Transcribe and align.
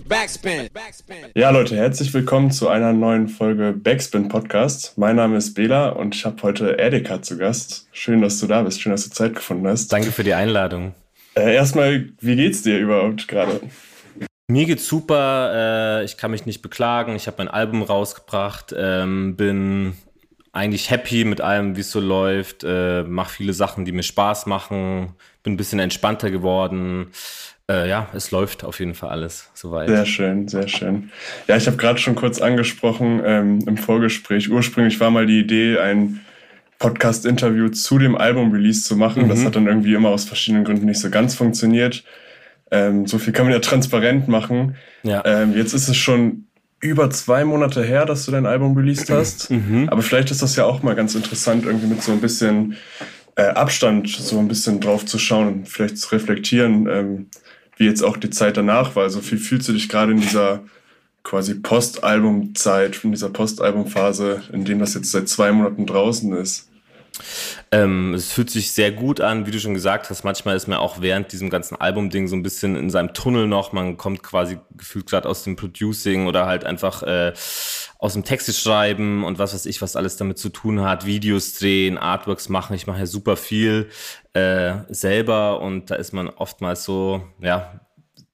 Backspin. 0.00 0.68
Ja, 1.34 1.50
Leute, 1.50 1.74
herzlich 1.74 2.12
willkommen 2.12 2.50
zu 2.50 2.68
einer 2.68 2.92
neuen 2.92 3.28
Folge 3.28 3.72
Backspin 3.72 4.28
Podcast. 4.28 4.98
Mein 4.98 5.16
Name 5.16 5.38
ist 5.38 5.54
Bela 5.54 5.88
und 5.88 6.14
ich 6.14 6.24
habe 6.26 6.42
heute 6.42 6.78
Edeka 6.78 7.22
zu 7.22 7.38
Gast. 7.38 7.88
Schön, 7.92 8.20
dass 8.20 8.38
du 8.38 8.46
da 8.46 8.62
bist. 8.62 8.80
Schön, 8.80 8.92
dass 8.92 9.04
du 9.04 9.10
Zeit 9.10 9.34
gefunden 9.34 9.66
hast. 9.66 9.88
Danke 9.88 10.12
für 10.12 10.22
die 10.22 10.34
Einladung. 10.34 10.94
Äh, 11.34 11.54
erstmal, 11.54 12.10
wie 12.20 12.36
geht's 12.36 12.62
dir 12.62 12.78
überhaupt 12.78 13.26
gerade? 13.26 13.60
Mir 14.48 14.66
geht's 14.66 14.86
super. 14.86 16.00
Äh, 16.00 16.04
ich 16.04 16.18
kann 16.18 16.30
mich 16.30 16.44
nicht 16.44 16.60
beklagen. 16.60 17.16
Ich 17.16 17.26
habe 17.26 17.38
mein 17.38 17.48
Album 17.48 17.82
rausgebracht, 17.82 18.74
ähm, 18.76 19.36
bin 19.36 19.94
eigentlich 20.52 20.90
happy 20.90 21.24
mit 21.24 21.40
allem, 21.40 21.76
wie 21.76 21.80
es 21.80 21.90
so 21.90 22.00
läuft, 22.00 22.64
äh, 22.64 23.02
mache 23.02 23.30
viele 23.30 23.52
Sachen, 23.52 23.84
die 23.84 23.92
mir 23.92 24.02
Spaß 24.02 24.46
machen, 24.46 25.14
bin 25.42 25.54
ein 25.54 25.56
bisschen 25.56 25.78
entspannter 25.78 26.30
geworden. 26.30 27.12
Äh, 27.68 27.88
ja, 27.88 28.08
es 28.14 28.30
läuft 28.30 28.62
auf 28.64 28.78
jeden 28.78 28.94
Fall 28.94 29.10
alles 29.10 29.50
soweit. 29.54 29.88
Sehr 29.88 30.06
schön, 30.06 30.46
sehr 30.46 30.68
schön. 30.68 31.10
Ja, 31.48 31.56
ich 31.56 31.66
habe 31.66 31.76
gerade 31.76 31.98
schon 31.98 32.14
kurz 32.14 32.40
angesprochen 32.40 33.20
ähm, 33.24 33.58
im 33.66 33.76
Vorgespräch. 33.76 34.50
Ursprünglich 34.50 35.00
war 35.00 35.10
mal 35.10 35.26
die 35.26 35.40
Idee, 35.40 35.78
ein 35.78 36.20
Podcast-Interview 36.78 37.70
zu 37.70 37.98
dem 37.98 38.16
Album-Release 38.16 38.84
zu 38.84 38.96
machen. 38.96 39.24
Mhm. 39.24 39.28
Das 39.30 39.44
hat 39.44 39.56
dann 39.56 39.66
irgendwie 39.66 39.94
immer 39.94 40.10
aus 40.10 40.24
verschiedenen 40.24 40.64
Gründen 40.64 40.86
nicht 40.86 41.00
so 41.00 41.10
ganz 41.10 41.34
funktioniert. 41.34 42.04
Ähm, 42.70 43.06
so 43.06 43.18
viel 43.18 43.32
kann 43.32 43.46
man 43.46 43.52
ja 43.52 43.60
transparent 43.60 44.28
machen. 44.28 44.76
Ja. 45.02 45.24
Ähm, 45.24 45.56
jetzt 45.56 45.72
ist 45.72 45.88
es 45.88 45.96
schon 45.96 46.46
über 46.78 47.10
zwei 47.10 47.44
Monate 47.44 47.82
her, 47.82 48.04
dass 48.04 48.26
du 48.26 48.32
dein 48.32 48.46
Album 48.46 48.76
released 48.76 49.10
hast. 49.10 49.50
Mhm. 49.56 49.88
Aber 49.88 50.02
vielleicht 50.02 50.30
ist 50.30 50.42
das 50.42 50.54
ja 50.54 50.64
auch 50.64 50.82
mal 50.82 50.94
ganz 50.94 51.14
interessant, 51.14 51.64
irgendwie 51.64 51.86
mit 51.86 52.02
so 52.02 52.12
ein 52.12 52.20
bisschen 52.20 52.76
äh, 53.36 53.48
Abstand 53.48 54.08
so 54.08 54.38
ein 54.38 54.48
bisschen 54.48 54.80
drauf 54.80 55.04
zu 55.06 55.18
schauen 55.18 55.48
und 55.48 55.68
vielleicht 55.68 55.98
zu 55.98 56.10
reflektieren, 56.12 56.86
ähm, 56.88 57.26
wie 57.76 57.84
jetzt 57.84 58.02
auch 58.02 58.16
die 58.16 58.30
Zeit 58.30 58.56
danach 58.56 58.96
war. 58.96 59.04
Also 59.04 59.20
wie 59.30 59.36
fühlst 59.36 59.68
du 59.68 59.72
dich 59.72 59.88
gerade 59.88 60.12
in 60.12 60.20
dieser 60.20 60.62
quasi 61.22 61.54
Postalbum-Zeit, 61.54 63.04
in 63.04 63.12
dieser 63.12 63.30
Postalbum-Phase, 63.30 64.42
in 64.52 64.64
dem 64.64 64.78
das 64.78 64.94
jetzt 64.94 65.10
seit 65.10 65.28
zwei 65.28 65.52
Monaten 65.52 65.86
draußen 65.86 66.32
ist? 66.34 66.68
Ähm, 67.72 68.14
es 68.14 68.30
fühlt 68.30 68.48
sich 68.48 68.70
sehr 68.70 68.92
gut 68.92 69.20
an, 69.20 69.46
wie 69.46 69.50
du 69.50 69.58
schon 69.58 69.74
gesagt 69.74 70.08
hast. 70.08 70.22
Manchmal 70.22 70.54
ist 70.54 70.68
man 70.68 70.78
auch 70.78 71.00
während 71.00 71.32
diesem 71.32 71.50
ganzen 71.50 71.74
Album-Ding 71.74 72.28
so 72.28 72.36
ein 72.36 72.42
bisschen 72.42 72.76
in 72.76 72.90
seinem 72.90 73.12
Tunnel 73.12 73.48
noch. 73.48 73.72
Man 73.72 73.96
kommt 73.96 74.22
quasi 74.22 74.58
gefühlt 74.76 75.06
gerade 75.06 75.28
aus 75.28 75.42
dem 75.42 75.56
Producing 75.56 76.28
oder 76.28 76.46
halt 76.46 76.64
einfach 76.64 77.02
äh, 77.02 77.32
aus 77.98 78.12
dem 78.12 78.24
Texte 78.24 78.52
schreiben 78.52 79.24
und 79.24 79.40
was 79.40 79.52
weiß 79.52 79.66
ich, 79.66 79.82
was 79.82 79.96
alles 79.96 80.16
damit 80.16 80.38
zu 80.38 80.48
tun 80.48 80.82
hat. 80.82 81.06
Videos 81.06 81.54
drehen, 81.54 81.98
Artworks 81.98 82.48
machen. 82.48 82.74
Ich 82.74 82.86
mache 82.86 83.00
ja 83.00 83.06
super 83.06 83.36
viel 83.36 83.88
äh, 84.32 84.74
selber 84.88 85.60
und 85.60 85.90
da 85.90 85.96
ist 85.96 86.12
man 86.12 86.28
oftmals 86.28 86.84
so, 86.84 87.24
ja, 87.40 87.80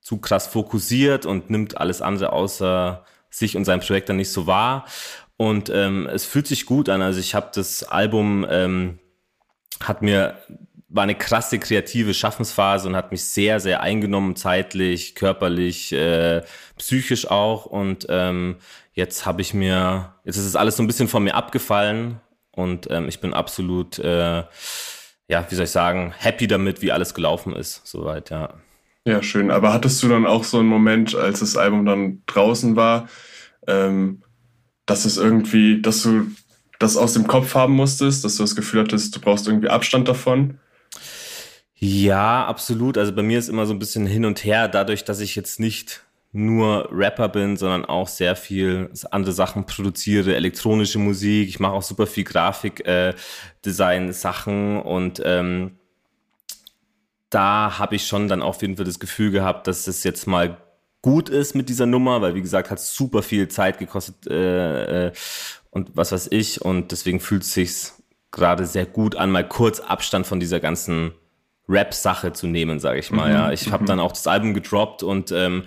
zu 0.03 0.19
krass 0.19 0.47
fokussiert 0.47 1.25
und 1.25 1.49
nimmt 1.49 1.79
alles 1.79 2.03
andere 2.03 2.33
außer 2.33 3.05
sich 3.31 3.57
und 3.57 3.65
sein 3.65 3.81
Projekt 3.81 4.09
dann 4.11 4.17
nicht 4.17 4.33
so 4.33 4.47
wahr. 4.47 4.85
Und 5.39 5.71
ähm, 5.71 6.07
es 6.07 6.25
fühlt 6.25 6.47
sich 6.47 6.67
gut 6.67 6.89
an. 6.89 7.01
Also 7.01 7.19
ich 7.19 7.35
habe 7.35 7.51
das 7.55 7.85
Album, 7.85 8.47
ähm, 8.49 8.99
hat 9.83 10.03
mir, 10.03 10.39
war 10.89 11.05
eine 11.05 11.15
krasse 11.15 11.59
kreative 11.59 12.15
Schaffensphase 12.15 12.89
und 12.89 12.97
hat 12.97 13.13
mich 13.13 13.25
sehr, 13.25 13.61
sehr 13.61 13.81
eingenommen, 13.81 14.37
zeitlich, 14.37 15.15
körperlich, 15.15 15.93
äh, 15.93 16.43
psychisch 16.77 17.31
auch. 17.31 17.67
Und 17.67 18.07
ähm, 18.09 18.57
jetzt 18.93 19.27
habe 19.27 19.41
ich 19.41 19.55
mir, 19.55 20.15
jetzt 20.25 20.37
ist 20.37 20.47
es 20.47 20.57
alles 20.57 20.77
so 20.77 20.83
ein 20.83 20.87
bisschen 20.87 21.09
von 21.09 21.25
mir 21.25 21.35
abgefallen 21.35 22.21
und 22.53 22.91
ähm, 22.91 23.09
ich 23.09 23.21
bin 23.21 23.33
absolut, 23.33 23.99
äh, 23.99 24.45
ja, 25.29 25.47
wie 25.49 25.55
soll 25.55 25.65
ich 25.65 25.71
sagen, 25.71 26.13
happy 26.17 26.47
damit, 26.47 26.83
wie 26.83 26.93
alles 26.93 27.15
gelaufen 27.15 27.55
ist, 27.55 27.87
soweit, 27.87 28.31
ja. 28.31 28.55
Ja, 29.05 29.23
schön. 29.23 29.51
Aber 29.51 29.73
hattest 29.73 30.03
du 30.03 30.09
dann 30.09 30.27
auch 30.27 30.45
so 30.45 30.59
einen 30.59 30.69
Moment, 30.69 31.15
als 31.15 31.41
das 31.41 31.57
Album 31.57 31.85
dann 31.87 32.23
draußen 32.27 32.77
war, 32.77 33.09
ähm, 33.67 34.23
dass 34.87 35.05
es 35.05 35.17
irgendwie, 35.17 35.81
dass 35.81 36.03
du 36.03 36.27
das 36.83 36.97
aus 36.97 37.15
dem 37.15 37.27
Kopf 37.27 37.55
haben 37.55 37.75
musstest, 37.75 38.25
dass 38.25 38.37
du 38.37 38.43
das 38.43 38.57
Gefühl 38.57 38.83
hattest, 38.83 39.15
du 39.15 39.21
brauchst 39.21 39.47
irgendwie 39.47 39.69
Abstand 39.69 40.09
davon? 40.09 40.59
Ja, 41.75 42.47
absolut. 42.47 42.99
Also 42.99 43.13
bei 43.13 43.23
mir 43.23 43.39
ist 43.39 43.49
immer 43.49 43.67
so 43.67 43.73
ein 43.73 43.79
bisschen 43.79 44.07
hin 44.07 44.25
und 44.25 44.45
her, 44.45 44.69
dadurch, 44.69 45.05
dass 45.05 45.21
ich 45.21 45.35
jetzt 45.35 45.59
nicht 45.61 46.05
nur 46.33 46.89
Rapper 46.91 47.29
bin, 47.29 47.57
sondern 47.57 47.85
auch 47.85 48.09
sehr 48.09 48.37
viel 48.37 48.91
andere 49.11 49.33
Sachen 49.33 49.67
produziere, 49.67 50.35
elektronische 50.35 50.99
Musik. 50.99 51.49
Ich 51.49 51.61
mache 51.61 51.73
auch 51.73 51.83
super 51.83 52.07
viel 52.07 52.25
Grafik, 52.25 52.87
äh, 52.87 53.15
und 53.65 55.23
ähm, 55.25 55.73
da 57.29 57.79
habe 57.79 57.97
ich 57.97 58.07
schon 58.07 58.29
dann 58.29 58.43
auf 58.43 58.63
jeden 58.63 58.77
Fall 58.77 58.87
das 58.87 58.99
Gefühl 58.99 59.31
gehabt, 59.31 59.67
dass 59.67 59.87
es 59.87 60.05
jetzt 60.05 60.27
mal 60.27 60.57
gut 61.03 61.29
ist 61.29 61.55
mit 61.55 61.69
dieser 61.69 61.87
Nummer, 61.87 62.23
weil 62.23 62.35
wie 62.35 62.43
gesagt, 62.43 62.71
hat 62.71 62.81
super 62.81 63.23
viel 63.23 63.49
Zeit 63.49 63.79
gekostet 63.79 64.27
äh, 64.29 65.09
äh, 65.09 65.13
und 65.73 65.91
was 65.95 66.13
weiß 66.13 66.29
ich 66.31 66.63
und 66.63 66.93
deswegen 66.93 67.19
fühlt 67.19 67.43
es 67.43 67.55
sich 67.55 67.73
gerade 68.31 68.67
sehr 68.67 68.87
gut 68.87 69.17
an, 69.17 69.31
mal 69.31 69.47
kurz 69.47 69.81
Abstand 69.81 70.27
von 70.27 70.39
dieser 70.39 70.61
ganzen 70.61 71.13
Rap-Sache 71.69 72.33
zu 72.33 72.47
nehmen, 72.47 72.79
sage 72.79 73.01
ich 73.01 73.11
mal. 73.11 73.29
Mhm. 73.29 73.35
Ja, 73.35 73.53
ich 73.53 73.73
habe 73.73 73.85
mhm. 73.85 73.87
dann 73.87 74.01
auch 74.01 74.13
das 74.13 74.27
Album 74.27 74.53
gedroppt 74.53 75.03
und 75.03 75.33
ähm, 75.33 75.65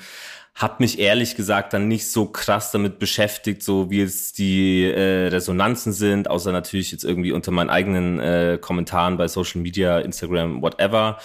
habe 0.54 0.76
mich 0.80 1.00
ehrlich 1.00 1.36
gesagt 1.36 1.74
dann 1.74 1.88
nicht 1.88 2.10
so 2.10 2.28
krass 2.28 2.72
damit 2.72 3.00
beschäftigt, 3.00 3.64
so 3.64 3.90
wie 3.90 4.02
es 4.02 4.32
die 4.32 4.84
äh, 4.84 5.28
Resonanzen 5.28 5.92
sind, 5.92 6.30
außer 6.30 6.52
natürlich 6.52 6.92
jetzt 6.92 7.04
irgendwie 7.04 7.32
unter 7.32 7.52
meinen 7.52 7.70
eigenen 7.70 8.20
äh, 8.20 8.58
Kommentaren 8.62 9.18
bei 9.18 9.28
Social 9.28 9.62
Media, 9.62 10.00
Instagram, 10.00 10.62
whatever. 10.62 11.18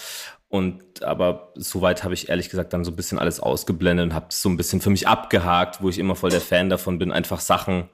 Und 0.48 1.02
aber 1.04 1.52
soweit 1.54 2.02
habe 2.02 2.14
ich 2.14 2.28
ehrlich 2.28 2.48
gesagt 2.48 2.72
dann 2.72 2.84
so 2.84 2.90
ein 2.90 2.96
bisschen 2.96 3.18
alles 3.18 3.38
ausgeblendet 3.40 4.06
und 4.06 4.14
habe 4.14 4.26
so 4.30 4.48
ein 4.48 4.56
bisschen 4.56 4.80
für 4.80 4.90
mich 4.90 5.06
abgehakt, 5.06 5.82
wo 5.82 5.90
ich 5.90 5.98
immer 5.98 6.16
voll 6.16 6.30
der 6.30 6.40
Fan 6.40 6.70
davon 6.70 6.98
bin, 6.98 7.12
einfach 7.12 7.40
Sachen 7.40 7.88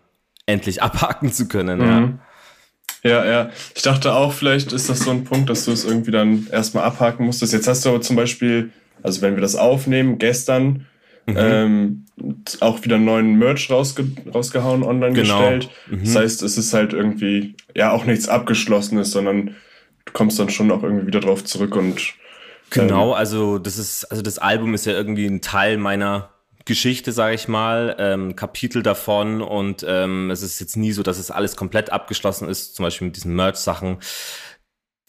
endlich 0.47 0.83
abhaken 0.83 1.33
zu 1.33 1.49
können. 1.49 1.79
Mhm. 1.79 2.19
Ja. 3.03 3.11
ja, 3.11 3.27
ja. 3.27 3.51
Ich 3.75 3.83
dachte 3.83 4.15
auch, 4.15 4.33
vielleicht 4.33 4.73
ist 4.73 4.89
das 4.89 5.01
so 5.01 5.11
ein 5.11 5.25
Punkt, 5.25 5.51
dass 5.51 5.65
du 5.65 5.73
es 5.73 5.85
irgendwie 5.85 6.11
dann 6.11 6.47
erstmal 6.51 6.85
abhaken 6.85 7.27
musstest. 7.27 7.53
Jetzt 7.53 7.69
hast 7.69 7.85
du 7.85 7.91
aber 7.91 8.01
zum 8.01 8.17
Beispiel, 8.17 8.71
also 9.03 9.23
wenn 9.23 9.35
wir 9.35 9.43
das 9.43 9.57
aufnehmen, 9.57 10.19
gestern 10.19 10.87
mhm. 11.27 11.37
ähm, 11.37 12.07
auch 12.61 12.83
wieder 12.85 12.99
neuen 12.99 13.37
Merch 13.39 13.71
rausge 13.71 14.07
rausgehauen, 14.33 14.83
online 14.83 15.13
genau. 15.13 15.39
gestellt. 15.39 15.71
Mhm. 15.91 16.05
Das 16.05 16.17
heißt, 16.17 16.43
es 16.43 16.57
ist 16.57 16.73
halt 16.73 16.93
irgendwie 16.93 17.57
ja 17.75 17.93
auch 17.93 18.05
nichts 18.05 18.29
Abgeschlossenes, 18.29 19.11
sondern 19.11 19.57
du 20.07 20.13
kommst 20.13 20.39
dann 20.39 20.49
schon 20.49 20.71
auch 20.71 20.83
irgendwie 20.83 21.07
wieder 21.07 21.21
drauf 21.21 21.45
zurück 21.45 21.77
und 21.77 22.15
Genau, 22.71 23.11
ähm, 23.11 23.15
also 23.15 23.59
das 23.59 23.79
ist, 23.79 24.05
also 24.07 24.23
das 24.23 24.39
Album 24.39 24.75
ist 24.75 24.87
ja 24.87 24.93
irgendwie 24.93 25.27
ein 25.27 25.41
Teil 25.41 25.77
meiner 25.77 26.31
Geschichte, 26.67 27.13
sage 27.13 27.35
ich 27.35 27.49
mal, 27.49 27.97
ähm, 27.99 28.37
Kapitel 28.37 28.83
davon 28.83 29.41
und 29.41 29.87
ähm, 29.89 30.31
es 30.31 30.43
ist 30.43 30.61
jetzt 30.61 30.77
nie 30.77 30.93
so, 30.93 31.03
dass 31.03 31.19
es 31.19 31.31
alles 31.31 31.57
komplett 31.57 31.91
abgeschlossen 31.91 32.49
ist, 32.49 32.75
zum 32.75 32.85
Beispiel 32.85 33.07
mit 33.07 33.17
diesen 33.17 33.35
Merch-Sachen. 33.35 33.99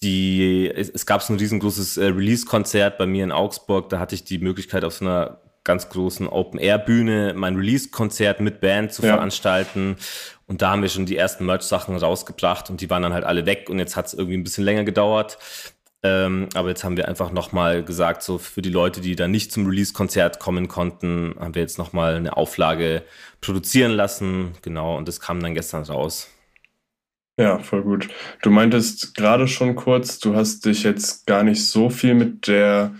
Die, 0.04 0.72
es, 0.74 0.90
es 0.90 1.08
gab 1.08 1.24
so 1.24 1.34
ein 1.34 1.40
riesengroßes 1.40 1.98
äh, 1.98 2.06
Release-Konzert 2.06 3.00
bei 3.00 3.08
mir 3.08 3.24
in 3.24 3.32
Augsburg, 3.32 3.90
da 3.90 4.00
hatte 4.00 4.14
ich 4.14 4.24
die 4.24 4.38
Möglichkeit 4.38 4.84
auf 4.86 4.94
so 4.94 5.06
einer 5.06 5.42
ganz 5.64 5.90
großen 5.90 6.28
Open-Air-Bühne 6.28 7.34
mein 7.36 7.56
Release-Konzert 7.56 8.40
mit 8.40 8.62
Band 8.62 8.94
zu 8.94 9.02
ja. 9.02 9.16
veranstalten. 9.16 9.98
Und 10.46 10.62
da 10.62 10.72
haben 10.72 10.82
wir 10.82 10.90
schon 10.90 11.06
die 11.06 11.18
ersten 11.18 11.46
Merch-Sachen 11.46 11.98
rausgebracht 11.98 12.70
und 12.70 12.80
die 12.80 12.90
waren 12.90 13.02
dann 13.02 13.14
halt 13.14 13.26
alle 13.26 13.46
weg 13.46 13.70
und 13.70 13.80
jetzt 13.80 13.98
hat 13.98 14.06
es 14.06 14.14
irgendwie 14.14 14.38
ein 14.38 14.44
bisschen 14.44 14.64
länger 14.64 14.86
gedauert. 14.86 15.40
Ähm, 16.04 16.48
aber 16.54 16.70
jetzt 16.70 16.84
haben 16.84 16.96
wir 16.96 17.08
einfach 17.08 17.32
nochmal 17.32 17.84
gesagt, 17.84 18.22
so 18.22 18.38
für 18.38 18.62
die 18.62 18.70
Leute, 18.70 19.02
die 19.02 19.16
da 19.16 19.28
nicht 19.28 19.52
zum 19.52 19.66
Release-Konzert 19.66 20.40
kommen 20.40 20.68
konnten, 20.68 21.36
haben 21.40 21.56
wir 21.56 21.62
jetzt 21.62 21.78
nochmal 21.78 22.16
eine 22.16 22.38
Auflage 22.38 23.04
produzieren 23.42 23.92
lassen. 23.92 24.54
Genau, 24.62 24.98
und 24.98 25.08
das 25.08 25.20
kam 25.20 25.40
dann 25.42 25.56
gestern 25.56 25.84
raus. 25.84 26.30
Ja, 27.40 27.60
voll 27.60 27.84
gut. 27.84 28.10
Du 28.42 28.50
meintest 28.50 29.16
gerade 29.16 29.48
schon 29.48 29.76
kurz, 29.76 30.20
du 30.20 30.36
hast 30.36 30.66
dich 30.66 30.84
jetzt 30.84 31.28
gar 31.28 31.44
nicht 31.44 31.66
so 31.66 31.90
viel 31.90 32.16
mit 32.16 32.48
der, 32.48 32.96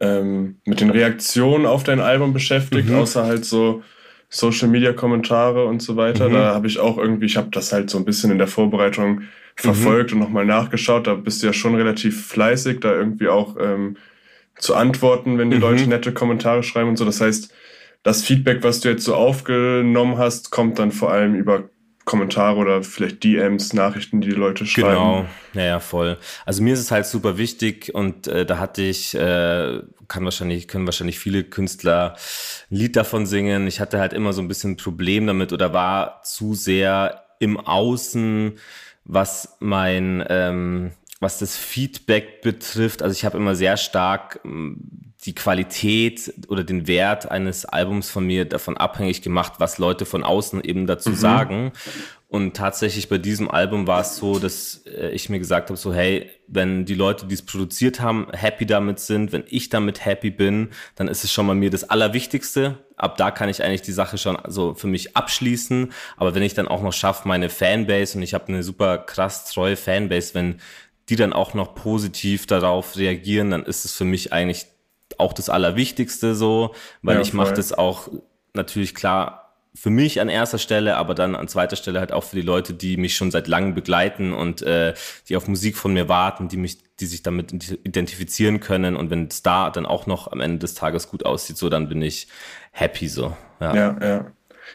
ähm, 0.00 0.60
mit 0.64 0.80
den 0.80 0.90
Reaktionen 0.90 1.66
auf 1.66 1.84
dein 1.84 2.00
Album 2.00 2.32
beschäftigt, 2.32 2.88
mhm. 2.88 2.96
außer 2.96 3.24
halt 3.24 3.44
so 3.44 3.82
Social 4.30 4.68
Media 4.68 4.92
Kommentare 4.92 5.66
und 5.66 5.82
so 5.82 5.96
weiter. 5.96 6.28
Mhm. 6.28 6.34
Da 6.34 6.54
habe 6.54 6.68
ich 6.68 6.78
auch 6.78 6.96
irgendwie, 6.96 7.26
ich 7.26 7.36
habe 7.36 7.48
das 7.50 7.72
halt 7.72 7.90
so 7.90 7.98
ein 7.98 8.04
bisschen 8.04 8.30
in 8.30 8.38
der 8.38 8.46
Vorbereitung 8.46 9.22
verfolgt 9.56 10.12
mhm. 10.12 10.18
und 10.18 10.24
nochmal 10.24 10.46
nachgeschaut. 10.46 11.08
Da 11.08 11.14
bist 11.14 11.42
du 11.42 11.48
ja 11.48 11.52
schon 11.52 11.74
relativ 11.74 12.26
fleißig, 12.28 12.80
da 12.80 12.94
irgendwie 12.94 13.28
auch 13.28 13.56
ähm, 13.60 13.96
zu 14.56 14.74
antworten, 14.76 15.36
wenn 15.36 15.50
die 15.50 15.56
mhm. 15.56 15.62
Leute 15.62 15.86
nette 15.88 16.12
Kommentare 16.12 16.62
schreiben 16.62 16.90
und 16.90 16.96
so. 16.96 17.04
Das 17.04 17.20
heißt, 17.20 17.52
das 18.04 18.22
Feedback, 18.22 18.62
was 18.62 18.80
du 18.80 18.88
jetzt 18.88 19.04
so 19.04 19.14
aufgenommen 19.14 20.16
hast, 20.16 20.50
kommt 20.50 20.78
dann 20.78 20.92
vor 20.92 21.10
allem 21.10 21.34
über 21.34 21.68
Kommentare 22.04 22.56
oder 22.56 22.82
vielleicht 22.82 23.22
DMs, 23.22 23.72
Nachrichten, 23.72 24.20
die 24.20 24.30
die 24.30 24.34
Leute 24.34 24.66
schreiben. 24.66 24.88
Genau, 24.88 25.26
ja, 25.54 25.62
ja, 25.62 25.80
voll. 25.80 26.18
Also 26.44 26.62
mir 26.62 26.74
ist 26.74 26.80
es 26.80 26.90
halt 26.90 27.06
super 27.06 27.38
wichtig 27.38 27.94
und 27.94 28.26
äh, 28.26 28.46
da 28.46 28.58
hatte 28.58 28.82
ich, 28.82 29.14
äh, 29.14 29.80
kann 30.08 30.24
wahrscheinlich, 30.24 30.66
können 30.66 30.86
wahrscheinlich 30.86 31.18
viele 31.18 31.44
Künstler 31.44 32.16
ein 32.70 32.76
Lied 32.76 32.96
davon 32.96 33.26
singen. 33.26 33.66
Ich 33.66 33.80
hatte 33.80 34.00
halt 34.00 34.12
immer 34.12 34.32
so 34.32 34.42
ein 34.42 34.48
bisschen 34.48 34.72
ein 34.72 34.76
Problem 34.76 35.26
damit 35.26 35.52
oder 35.52 35.72
war 35.72 36.22
zu 36.22 36.54
sehr 36.54 37.24
im 37.38 37.58
Außen 37.58 38.58
was 39.04 39.56
mein, 39.60 40.24
ähm, 40.28 40.92
was 41.20 41.38
das 41.38 41.56
Feedback 41.56 42.42
betrifft. 42.42 43.02
Also 43.02 43.12
ich 43.12 43.24
habe 43.24 43.36
immer 43.36 43.54
sehr 43.54 43.76
stark 43.76 44.40
ähm, 44.44 45.09
die 45.26 45.34
Qualität 45.34 46.32
oder 46.48 46.64
den 46.64 46.86
Wert 46.86 47.30
eines 47.30 47.66
Albums 47.66 48.08
von 48.10 48.26
mir 48.26 48.46
davon 48.46 48.76
abhängig 48.76 49.20
gemacht, 49.20 49.54
was 49.58 49.78
Leute 49.78 50.06
von 50.06 50.24
außen 50.24 50.62
eben 50.64 50.86
dazu 50.86 51.10
mhm. 51.10 51.16
sagen. 51.16 51.72
Und 52.26 52.56
tatsächlich 52.56 53.08
bei 53.08 53.18
diesem 53.18 53.50
Album 53.50 53.88
war 53.88 54.02
es 54.02 54.16
so, 54.16 54.38
dass 54.38 54.84
äh, 54.86 55.10
ich 55.10 55.28
mir 55.28 55.40
gesagt 55.40 55.68
habe, 55.68 55.76
so 55.76 55.92
hey, 55.92 56.30
wenn 56.46 56.84
die 56.84 56.94
Leute, 56.94 57.26
die 57.26 57.34
es 57.34 57.42
produziert 57.42 58.00
haben, 58.00 58.28
happy 58.32 58.66
damit 58.66 59.00
sind, 59.00 59.32
wenn 59.32 59.42
ich 59.48 59.68
damit 59.68 60.04
happy 60.04 60.30
bin, 60.30 60.68
dann 60.94 61.08
ist 61.08 61.24
es 61.24 61.32
schon 61.32 61.44
mal 61.44 61.56
mir 61.56 61.70
das 61.70 61.90
Allerwichtigste. 61.90 62.78
Ab 62.96 63.16
da 63.16 63.32
kann 63.32 63.48
ich 63.48 63.64
eigentlich 63.64 63.82
die 63.82 63.92
Sache 63.92 64.16
schon 64.16 64.38
so 64.46 64.74
für 64.74 64.86
mich 64.86 65.16
abschließen. 65.16 65.92
Aber 66.16 66.34
wenn 66.36 66.44
ich 66.44 66.54
dann 66.54 66.68
auch 66.68 66.82
noch 66.82 66.92
schaffe, 66.92 67.26
meine 67.26 67.50
Fanbase, 67.50 68.16
und 68.16 68.22
ich 68.22 68.32
habe 68.32 68.46
eine 68.46 68.62
super 68.62 68.98
krass 68.98 69.52
treue 69.52 69.76
Fanbase, 69.76 70.32
wenn 70.34 70.60
die 71.08 71.16
dann 71.16 71.32
auch 71.32 71.54
noch 71.54 71.74
positiv 71.74 72.46
darauf 72.46 72.96
reagieren, 72.96 73.50
dann 73.50 73.64
ist 73.64 73.84
es 73.84 73.92
für 73.92 74.04
mich 74.04 74.32
eigentlich 74.32 74.66
auch 75.20 75.32
das 75.32 75.48
Allerwichtigste 75.48 76.34
so, 76.34 76.74
weil 77.02 77.16
ja, 77.16 77.22
ich 77.22 77.32
mache 77.32 77.54
das 77.54 77.72
auch 77.72 78.08
natürlich 78.54 78.94
klar 78.94 79.40
für 79.74 79.90
mich 79.90 80.20
an 80.20 80.28
erster 80.28 80.58
Stelle, 80.58 80.96
aber 80.96 81.14
dann 81.14 81.36
an 81.36 81.46
zweiter 81.46 81.76
Stelle 81.76 82.00
halt 82.00 82.12
auch 82.12 82.24
für 82.24 82.36
die 82.36 82.42
Leute, 82.42 82.74
die 82.74 82.96
mich 82.96 83.14
schon 83.14 83.30
seit 83.30 83.46
langem 83.46 83.74
begleiten 83.74 84.32
und 84.32 84.62
äh, 84.62 84.94
die 85.28 85.36
auf 85.36 85.46
Musik 85.46 85.76
von 85.76 85.92
mir 85.92 86.08
warten, 86.08 86.48
die 86.48 86.56
mich, 86.56 86.78
die 86.98 87.06
sich 87.06 87.22
damit 87.22 87.52
identifizieren 87.84 88.58
können. 88.58 88.96
Und 88.96 89.10
wenn 89.10 89.28
es 89.28 89.42
da 89.42 89.70
dann 89.70 89.86
auch 89.86 90.06
noch 90.06 90.32
am 90.32 90.40
Ende 90.40 90.58
des 90.58 90.74
Tages 90.74 91.08
gut 91.08 91.24
aussieht, 91.24 91.56
so 91.56 91.68
dann 91.68 91.88
bin 91.88 92.02
ich 92.02 92.26
happy 92.72 93.08
so. 93.08 93.36
Ja, 93.60 93.74
ja. 93.74 93.96
ja. 94.00 94.26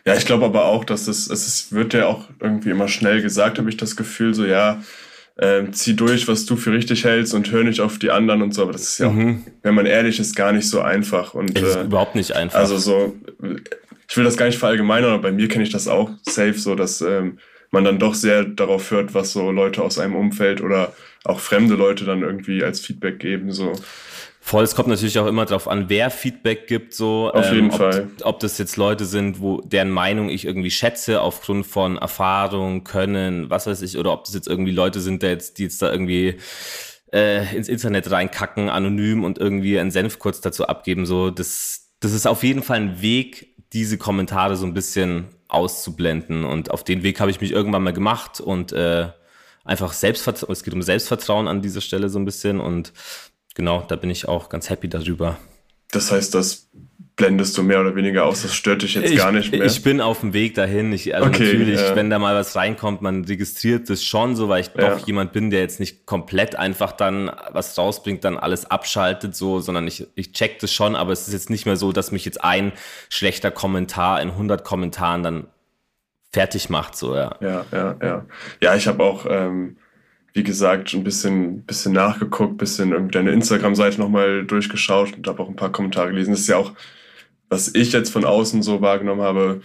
Ja, 0.05 0.13
ich 0.15 0.25
glaube 0.25 0.45
aber 0.45 0.65
auch, 0.65 0.83
dass 0.83 1.07
es, 1.07 1.29
es 1.29 1.71
wird 1.71 1.93
ja 1.93 2.07
auch 2.07 2.25
irgendwie 2.39 2.69
immer 2.69 2.87
schnell 2.87 3.21
gesagt, 3.21 3.57
habe 3.57 3.69
ich 3.69 3.77
das 3.77 3.95
Gefühl, 3.95 4.33
so 4.33 4.45
ja, 4.45 4.81
äh, 5.37 5.63
zieh 5.71 5.95
durch, 5.95 6.27
was 6.27 6.45
du 6.45 6.55
für 6.55 6.71
richtig 6.71 7.03
hältst 7.03 7.33
und 7.33 7.51
hör 7.51 7.63
nicht 7.63 7.81
auf 7.81 7.99
die 7.99 8.11
anderen 8.11 8.41
und 8.41 8.53
so. 8.53 8.63
Aber 8.63 8.71
das 8.71 8.83
ist 8.83 8.99
ja, 8.99 9.09
mhm. 9.09 9.43
auch, 9.45 9.51
wenn 9.63 9.75
man 9.75 9.85
ehrlich 9.85 10.19
ist, 10.19 10.35
gar 10.35 10.51
nicht 10.51 10.69
so 10.69 10.81
einfach. 10.81 11.33
Und, 11.33 11.57
ist 11.57 11.75
äh, 11.75 11.83
überhaupt 11.83 12.15
nicht 12.15 12.33
einfach. 12.33 12.59
Also 12.59 12.77
so, 12.77 13.15
ich 14.07 14.15
will 14.15 14.23
das 14.23 14.37
gar 14.37 14.45
nicht 14.45 14.57
verallgemeinern, 14.57 15.11
aber 15.11 15.23
bei 15.23 15.31
mir 15.31 15.47
kenne 15.47 15.63
ich 15.63 15.71
das 15.71 15.87
auch 15.87 16.11
safe, 16.23 16.57
so 16.57 16.75
dass 16.75 17.01
ähm, 17.01 17.39
man 17.71 17.83
dann 17.83 17.99
doch 17.99 18.13
sehr 18.13 18.45
darauf 18.45 18.91
hört, 18.91 19.13
was 19.13 19.33
so 19.33 19.51
Leute 19.51 19.81
aus 19.81 19.99
einem 19.99 20.15
Umfeld 20.15 20.61
oder 20.61 20.93
auch 21.25 21.39
fremde 21.39 21.75
Leute 21.75 22.05
dann 22.05 22.21
irgendwie 22.21 22.63
als 22.63 22.79
Feedback 22.79 23.19
geben. 23.19 23.51
So. 23.51 23.73
Voll, 24.47 24.63
es 24.63 24.75
kommt 24.75 24.89
natürlich 24.89 25.17
auch 25.17 25.25
immer 25.25 25.43
darauf 25.45 25.67
an, 25.67 25.89
wer 25.89 26.11
Feedback 26.11 26.67
gibt, 26.67 26.93
so. 26.93 27.31
Auf 27.33 27.51
jeden 27.51 27.71
ob, 27.71 27.77
Fall. 27.77 28.11
Ob 28.21 28.39
das 28.39 28.59
jetzt 28.59 28.77
Leute 28.77 29.05
sind, 29.05 29.41
wo 29.41 29.59
deren 29.61 29.89
Meinung 29.89 30.29
ich 30.29 30.45
irgendwie 30.45 30.69
schätze 30.69 31.21
aufgrund 31.21 31.65
von 31.65 31.97
Erfahrung, 31.97 32.83
Können, 32.83 33.49
was 33.49 33.65
weiß 33.65 33.81
ich, 33.81 33.97
oder 33.97 34.13
ob 34.13 34.25
das 34.25 34.35
jetzt 34.35 34.47
irgendwie 34.47 34.71
Leute 34.71 35.01
sind, 35.01 35.23
die 35.23 35.25
jetzt, 35.25 35.57
die 35.57 35.63
jetzt 35.63 35.81
da 35.81 35.91
irgendwie 35.91 36.35
äh, 37.11 37.55
ins 37.55 37.67
Internet 37.67 38.11
reinkacken, 38.11 38.69
anonym 38.69 39.23
und 39.23 39.39
irgendwie 39.39 39.79
einen 39.79 39.89
Senf 39.89 40.19
kurz 40.19 40.41
dazu 40.41 40.67
abgeben, 40.67 41.07
so. 41.07 41.31
Das, 41.31 41.87
das 41.99 42.13
ist 42.13 42.27
auf 42.27 42.43
jeden 42.43 42.61
Fall 42.61 42.77
ein 42.77 43.01
Weg, 43.01 43.55
diese 43.73 43.97
Kommentare 43.97 44.57
so 44.57 44.67
ein 44.67 44.75
bisschen 44.75 45.25
auszublenden. 45.47 46.45
Und 46.45 46.69
auf 46.69 46.83
den 46.83 47.01
Weg 47.01 47.19
habe 47.19 47.31
ich 47.31 47.41
mich 47.41 47.51
irgendwann 47.51 47.81
mal 47.81 47.93
gemacht 47.93 48.41
und 48.41 48.73
äh, 48.73 49.07
einfach 49.63 49.91
Selbstvertrauen, 49.91 50.53
es 50.53 50.61
geht 50.61 50.75
um 50.75 50.83
Selbstvertrauen 50.83 51.47
an 51.47 51.63
dieser 51.63 51.81
Stelle 51.81 52.09
so 52.09 52.19
ein 52.19 52.25
bisschen 52.25 52.59
und 52.59 52.93
genau, 53.55 53.83
da 53.87 53.95
bin 53.95 54.11
ich 54.11 54.27
auch 54.27 54.49
ganz 54.49 54.69
happy 54.69 54.87
darüber. 54.87 55.37
Das 55.91 56.11
heißt, 56.11 56.35
das 56.35 56.69
blendest 57.15 57.57
du 57.57 57.63
mehr 57.63 57.79
oder 57.79 57.95
weniger 57.95 58.25
aus, 58.25 58.41
das 58.41 58.53
stört 58.53 58.81
dich 58.81 58.95
jetzt 58.95 59.09
ich, 59.09 59.17
gar 59.17 59.31
nicht 59.31 59.51
mehr. 59.51 59.63
Ich 59.65 59.81
bin 59.81 60.01
auf 60.01 60.19
dem 60.19 60.33
Weg 60.33 60.55
dahin. 60.55 60.91
Ich, 60.91 61.15
also 61.15 61.29
okay, 61.29 61.45
natürlich, 61.45 61.79
ja. 61.79 61.95
wenn 61.95 62.09
da 62.09 62.19
mal 62.19 62.35
was 62.35 62.55
reinkommt, 62.55 63.01
man 63.01 63.23
registriert 63.23 63.89
das 63.89 64.03
schon 64.03 64.35
so, 64.35 64.49
weil 64.49 64.61
ich 64.61 64.71
ja. 64.75 64.89
doch 64.89 65.07
jemand 65.07 65.31
bin, 65.31 65.49
der 65.49 65.61
jetzt 65.61 65.79
nicht 65.79 66.05
komplett 66.05 66.57
einfach 66.57 66.91
dann 66.91 67.31
was 67.51 67.77
rausbringt, 67.77 68.23
dann 68.25 68.37
alles 68.37 68.69
abschaltet, 68.69 69.35
so, 69.35 69.59
sondern 69.59 69.87
ich, 69.87 70.07
ich 70.15 70.33
check 70.33 70.59
das 70.59 70.73
schon, 70.73 70.95
aber 70.95 71.13
es 71.13 71.27
ist 71.27 71.33
jetzt 71.33 71.49
nicht 71.49 71.65
mehr 71.65 71.77
so, 71.77 71.93
dass 71.93 72.11
mich 72.11 72.25
jetzt 72.25 72.43
ein 72.43 72.73
schlechter 73.09 73.51
Kommentar 73.51 74.21
in 74.21 74.31
100 74.31 74.65
Kommentaren 74.65 75.23
dann 75.23 75.47
fertig 76.33 76.69
macht, 76.69 76.97
so, 76.97 77.15
ja. 77.15 77.37
Ja, 77.39 77.65
ja, 77.71 77.95
ja. 78.03 78.25
Ja, 78.61 78.75
ich 78.75 78.87
habe 78.87 79.01
auch, 79.01 79.25
ähm, 79.29 79.77
wie 80.35 80.43
gesagt, 80.43 80.93
ein 80.93 81.03
bisschen, 81.05 81.61
bisschen 81.61 81.93
nachgeguckt, 81.93 82.57
bisschen 82.57 83.09
deine 83.09 83.31
Instagram-Seite 83.31 84.01
nochmal 84.01 84.43
durchgeschaut 84.43 85.13
und 85.15 85.25
habe 85.27 85.41
auch 85.41 85.47
ein 85.47 85.55
paar 85.55 85.71
Kommentare 85.71 86.09
gelesen. 86.09 86.31
Das 86.31 86.41
ist 86.41 86.47
ja 86.47 86.57
auch, 86.57 86.73
was 87.47 87.73
ich 87.73 87.93
jetzt 87.93 88.09
von 88.09 88.25
außen 88.25 88.61
so 88.61 88.81
wahrgenommen 88.81 89.21
habe, 89.21 89.61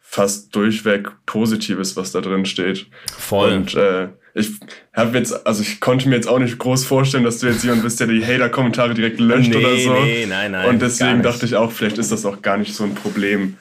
fast 0.00 0.54
durchweg 0.54 1.10
Positives, 1.24 1.96
was 1.96 2.12
da 2.12 2.20
drin 2.20 2.44
steht. 2.44 2.86
Voll. 3.16 3.54
Und 3.54 3.74
äh, 3.76 4.08
ich 4.34 4.50
habe 4.92 5.16
jetzt, 5.16 5.46
also 5.46 5.62
ich 5.62 5.80
konnte 5.80 6.06
mir 6.10 6.16
jetzt 6.16 6.28
auch 6.28 6.38
nicht 6.38 6.58
groß 6.58 6.84
vorstellen, 6.84 7.24
dass 7.24 7.38
du 7.38 7.46
jetzt 7.46 7.64
jemand 7.64 7.82
bist, 7.82 7.98
der 7.98 8.06
die 8.06 8.22
Hater-Kommentare 8.22 8.92
direkt 8.92 9.20
löscht 9.20 9.48
nee, 9.48 9.56
oder 9.56 9.78
so. 9.78 9.94
Nee, 9.94 10.26
nein, 10.26 10.52
nein. 10.52 10.68
Und 10.68 10.82
deswegen 10.82 11.22
dachte 11.22 11.46
ich 11.46 11.56
auch, 11.56 11.72
vielleicht 11.72 11.96
ist 11.96 12.12
das 12.12 12.26
auch 12.26 12.42
gar 12.42 12.58
nicht 12.58 12.74
so 12.74 12.84
ein 12.84 12.94
Problem. 12.94 13.56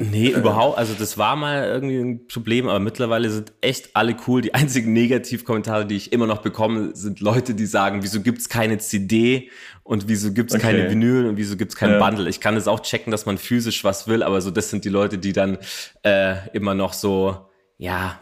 Nee, 0.00 0.28
äh. 0.28 0.38
überhaupt, 0.38 0.78
also 0.78 0.94
das 0.94 1.18
war 1.18 1.34
mal 1.34 1.64
irgendwie 1.64 1.98
ein 1.98 2.28
Problem, 2.28 2.68
aber 2.68 2.78
mittlerweile 2.78 3.28
sind 3.30 3.52
echt 3.60 3.96
alle 3.96 4.16
cool. 4.28 4.40
Die 4.40 4.54
einzigen 4.54 4.92
Negativkommentare, 4.92 5.86
die 5.86 5.96
ich 5.96 6.12
immer 6.12 6.28
noch 6.28 6.38
bekomme, 6.38 6.94
sind 6.94 7.18
Leute, 7.18 7.54
die 7.54 7.66
sagen, 7.66 8.04
wieso 8.04 8.20
gibt's 8.20 8.48
keine 8.48 8.78
CD 8.78 9.50
und 9.82 10.06
wieso 10.06 10.32
gibt's 10.32 10.54
okay. 10.54 10.62
keine 10.62 10.90
Vinyl 10.90 11.26
und 11.26 11.36
wieso 11.36 11.56
gibt's 11.56 11.74
kein 11.74 11.90
ja. 11.90 11.98
Bundle. 11.98 12.28
Ich 12.28 12.40
kann 12.40 12.56
es 12.56 12.68
auch 12.68 12.80
checken, 12.80 13.10
dass 13.10 13.26
man 13.26 13.38
physisch 13.38 13.82
was 13.82 14.06
will, 14.06 14.22
aber 14.22 14.40
so 14.40 14.52
das 14.52 14.70
sind 14.70 14.84
die 14.84 14.88
Leute, 14.88 15.18
die 15.18 15.32
dann 15.32 15.58
äh, 16.04 16.48
immer 16.52 16.74
noch 16.74 16.92
so, 16.92 17.48
ja, 17.76 18.20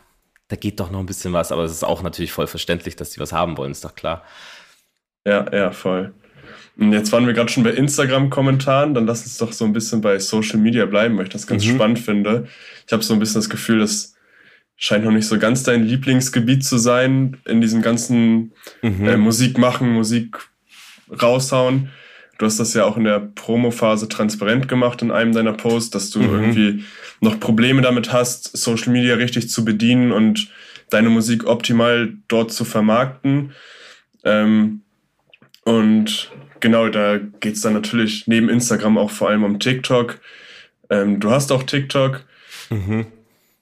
da 0.48 0.56
geht 0.56 0.80
doch 0.80 0.90
noch 0.90 1.00
ein 1.00 1.06
bisschen 1.06 1.34
was, 1.34 1.52
aber 1.52 1.64
es 1.64 1.72
ist 1.72 1.84
auch 1.84 2.02
natürlich 2.02 2.32
voll 2.32 2.46
verständlich, 2.46 2.96
dass 2.96 3.10
die 3.10 3.20
was 3.20 3.34
haben 3.34 3.58
wollen, 3.58 3.72
ist 3.72 3.84
doch 3.84 3.94
klar. 3.94 4.24
Ja, 5.26 5.52
ja, 5.52 5.72
voll. 5.72 6.14
Jetzt 6.78 7.10
waren 7.10 7.26
wir 7.26 7.32
gerade 7.32 7.50
schon 7.50 7.62
bei 7.62 7.70
Instagram-Kommentaren, 7.70 8.92
dann 8.92 9.06
lass 9.06 9.22
uns 9.22 9.38
doch 9.38 9.52
so 9.52 9.64
ein 9.64 9.72
bisschen 9.72 10.02
bei 10.02 10.18
Social 10.18 10.58
Media 10.58 10.84
bleiben, 10.84 11.16
weil 11.16 11.24
ich 11.24 11.32
das 11.32 11.46
ganz 11.46 11.64
mhm. 11.64 11.74
spannend 11.74 11.98
finde. 11.98 12.46
Ich 12.86 12.92
habe 12.92 13.02
so 13.02 13.14
ein 13.14 13.18
bisschen 13.18 13.40
das 13.40 13.48
Gefühl, 13.48 13.78
das 13.78 14.14
scheint 14.76 15.04
noch 15.04 15.10
nicht 15.10 15.26
so 15.26 15.38
ganz 15.38 15.62
dein 15.62 15.84
Lieblingsgebiet 15.84 16.64
zu 16.64 16.76
sein 16.76 17.38
in 17.46 17.62
diesem 17.62 17.80
ganzen 17.80 18.52
mhm. 18.82 19.06
äh, 19.06 19.16
Musik 19.16 19.56
machen, 19.56 19.94
Musik 19.94 20.36
raushauen. 21.10 21.88
Du 22.36 22.44
hast 22.44 22.60
das 22.60 22.74
ja 22.74 22.84
auch 22.84 22.98
in 22.98 23.04
der 23.04 23.20
Promo-Phase 23.20 24.08
transparent 24.08 24.68
gemacht 24.68 25.00
in 25.00 25.10
einem 25.10 25.32
deiner 25.32 25.54
Posts, 25.54 25.90
dass 25.90 26.10
du 26.10 26.20
mhm. 26.20 26.30
irgendwie 26.30 26.84
noch 27.20 27.40
Probleme 27.40 27.80
damit 27.80 28.12
hast, 28.12 28.54
Social 28.54 28.92
Media 28.92 29.14
richtig 29.14 29.48
zu 29.48 29.64
bedienen 29.64 30.12
und 30.12 30.50
deine 30.90 31.08
Musik 31.08 31.46
optimal 31.46 32.12
dort 32.28 32.52
zu 32.52 32.66
vermarkten. 32.66 33.52
Ähm, 34.24 34.82
und 35.64 36.30
genau, 36.60 36.88
da 36.88 37.18
geht 37.40 37.54
es 37.54 37.60
dann 37.60 37.72
natürlich 37.72 38.26
neben 38.26 38.48
Instagram 38.48 38.98
auch 38.98 39.10
vor 39.10 39.28
allem 39.28 39.44
um 39.44 39.58
TikTok. 39.58 40.20
Ähm, 40.90 41.20
du 41.20 41.30
hast 41.30 41.52
auch 41.52 41.62
TikTok. 41.62 42.24
Mhm. 42.70 43.06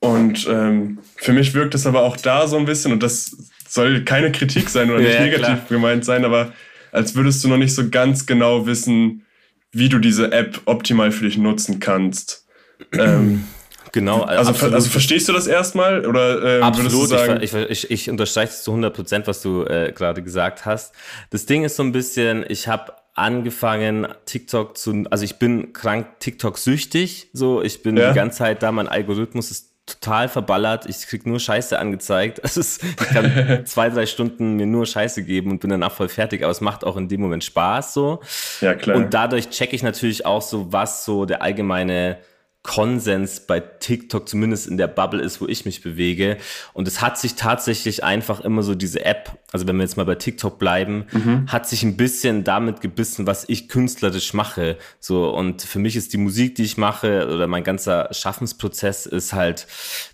Und 0.00 0.46
ähm, 0.48 0.98
für 1.16 1.32
mich 1.32 1.54
wirkt 1.54 1.74
es 1.74 1.86
aber 1.86 2.02
auch 2.02 2.16
da 2.16 2.46
so 2.46 2.58
ein 2.58 2.66
bisschen, 2.66 2.92
und 2.92 3.02
das 3.02 3.36
soll 3.68 4.04
keine 4.04 4.32
Kritik 4.32 4.68
sein 4.68 4.90
oder 4.90 5.00
nicht 5.00 5.14
ja, 5.14 5.22
negativ 5.22 5.46
klar. 5.46 5.66
gemeint 5.68 6.04
sein, 6.04 6.24
aber 6.24 6.52
als 6.92 7.14
würdest 7.14 7.42
du 7.42 7.48
noch 7.48 7.56
nicht 7.56 7.74
so 7.74 7.88
ganz 7.88 8.26
genau 8.26 8.66
wissen, 8.66 9.24
wie 9.72 9.88
du 9.88 9.98
diese 9.98 10.30
App 10.30 10.60
optimal 10.66 11.10
für 11.10 11.24
dich 11.24 11.38
nutzen 11.38 11.80
kannst. 11.80 12.46
ähm, 12.92 13.44
Genau, 13.94 14.22
also, 14.22 14.50
also 14.66 14.90
verstehst 14.90 15.28
du 15.28 15.32
das 15.32 15.46
erstmal? 15.46 16.04
Oder, 16.04 16.58
äh, 16.58 16.60
absolut, 16.62 17.10
sagen, 17.10 17.40
ich, 17.40 17.54
ich, 17.54 17.92
ich 17.92 18.10
unterstreiche 18.10 18.50
es 18.52 18.64
zu 18.64 18.72
100 18.72 18.92
Prozent, 18.92 19.28
was 19.28 19.40
du 19.40 19.62
äh, 19.62 19.92
gerade 19.94 20.20
gesagt 20.20 20.66
hast. 20.66 20.92
Das 21.30 21.46
Ding 21.46 21.62
ist 21.62 21.76
so 21.76 21.84
ein 21.84 21.92
bisschen, 21.92 22.44
ich 22.48 22.66
habe 22.66 22.92
angefangen, 23.14 24.08
TikTok 24.24 24.76
zu, 24.76 25.04
also 25.12 25.24
ich 25.24 25.38
bin 25.38 25.72
krank 25.72 26.18
TikTok-süchtig, 26.18 27.28
so, 27.34 27.62
ich 27.62 27.84
bin 27.84 27.96
ja. 27.96 28.08
die 28.08 28.16
ganze 28.16 28.38
Zeit 28.38 28.64
da, 28.64 28.72
mein 28.72 28.88
Algorithmus 28.88 29.52
ist 29.52 29.70
total 29.86 30.28
verballert, 30.28 30.86
ich 30.88 31.06
krieg 31.06 31.24
nur 31.24 31.38
Scheiße 31.38 31.78
angezeigt. 31.78 32.42
Also 32.42 32.62
es, 32.62 32.82
ich 32.82 32.96
kann 32.96 33.62
zwei, 33.64 33.90
drei 33.90 34.06
Stunden 34.06 34.56
mir 34.56 34.66
nur 34.66 34.86
Scheiße 34.86 35.22
geben 35.22 35.52
und 35.52 35.60
bin 35.60 35.70
danach 35.70 35.92
voll 35.92 36.08
fertig, 36.08 36.42
aber 36.42 36.50
es 36.50 36.60
macht 36.60 36.82
auch 36.82 36.96
in 36.96 37.06
dem 37.06 37.20
Moment 37.20 37.44
Spaß 37.44 37.94
so. 37.94 38.20
Ja, 38.60 38.74
klar. 38.74 38.96
Und 38.96 39.14
dadurch 39.14 39.50
checke 39.50 39.76
ich 39.76 39.84
natürlich 39.84 40.26
auch 40.26 40.42
so, 40.42 40.72
was 40.72 41.04
so 41.04 41.26
der 41.26 41.42
allgemeine 41.42 42.18
Konsens 42.64 43.40
bei 43.40 43.60
TikTok, 43.60 44.26
zumindest 44.26 44.66
in 44.66 44.78
der 44.78 44.86
Bubble 44.86 45.22
ist, 45.22 45.38
wo 45.42 45.46
ich 45.46 45.66
mich 45.66 45.82
bewege. 45.82 46.38
Und 46.72 46.88
es 46.88 47.02
hat 47.02 47.18
sich 47.18 47.34
tatsächlich 47.34 48.02
einfach 48.02 48.40
immer 48.40 48.62
so 48.62 48.74
diese 48.74 49.04
App, 49.04 49.38
also 49.52 49.68
wenn 49.68 49.76
wir 49.76 49.82
jetzt 49.82 49.98
mal 49.98 50.06
bei 50.06 50.14
TikTok 50.14 50.58
bleiben, 50.58 51.04
mhm. 51.12 51.46
hat 51.52 51.68
sich 51.68 51.82
ein 51.82 51.98
bisschen 51.98 52.42
damit 52.42 52.80
gebissen, 52.80 53.26
was 53.26 53.46
ich 53.50 53.68
künstlerisch 53.68 54.32
mache. 54.32 54.78
So, 54.98 55.28
und 55.28 55.60
für 55.60 55.78
mich 55.78 55.94
ist 55.94 56.14
die 56.14 56.16
Musik, 56.16 56.54
die 56.54 56.64
ich 56.64 56.78
mache, 56.78 57.28
oder 57.28 57.46
mein 57.46 57.64
ganzer 57.64 58.08
Schaffensprozess 58.12 59.04
ist 59.04 59.34
halt, 59.34 59.66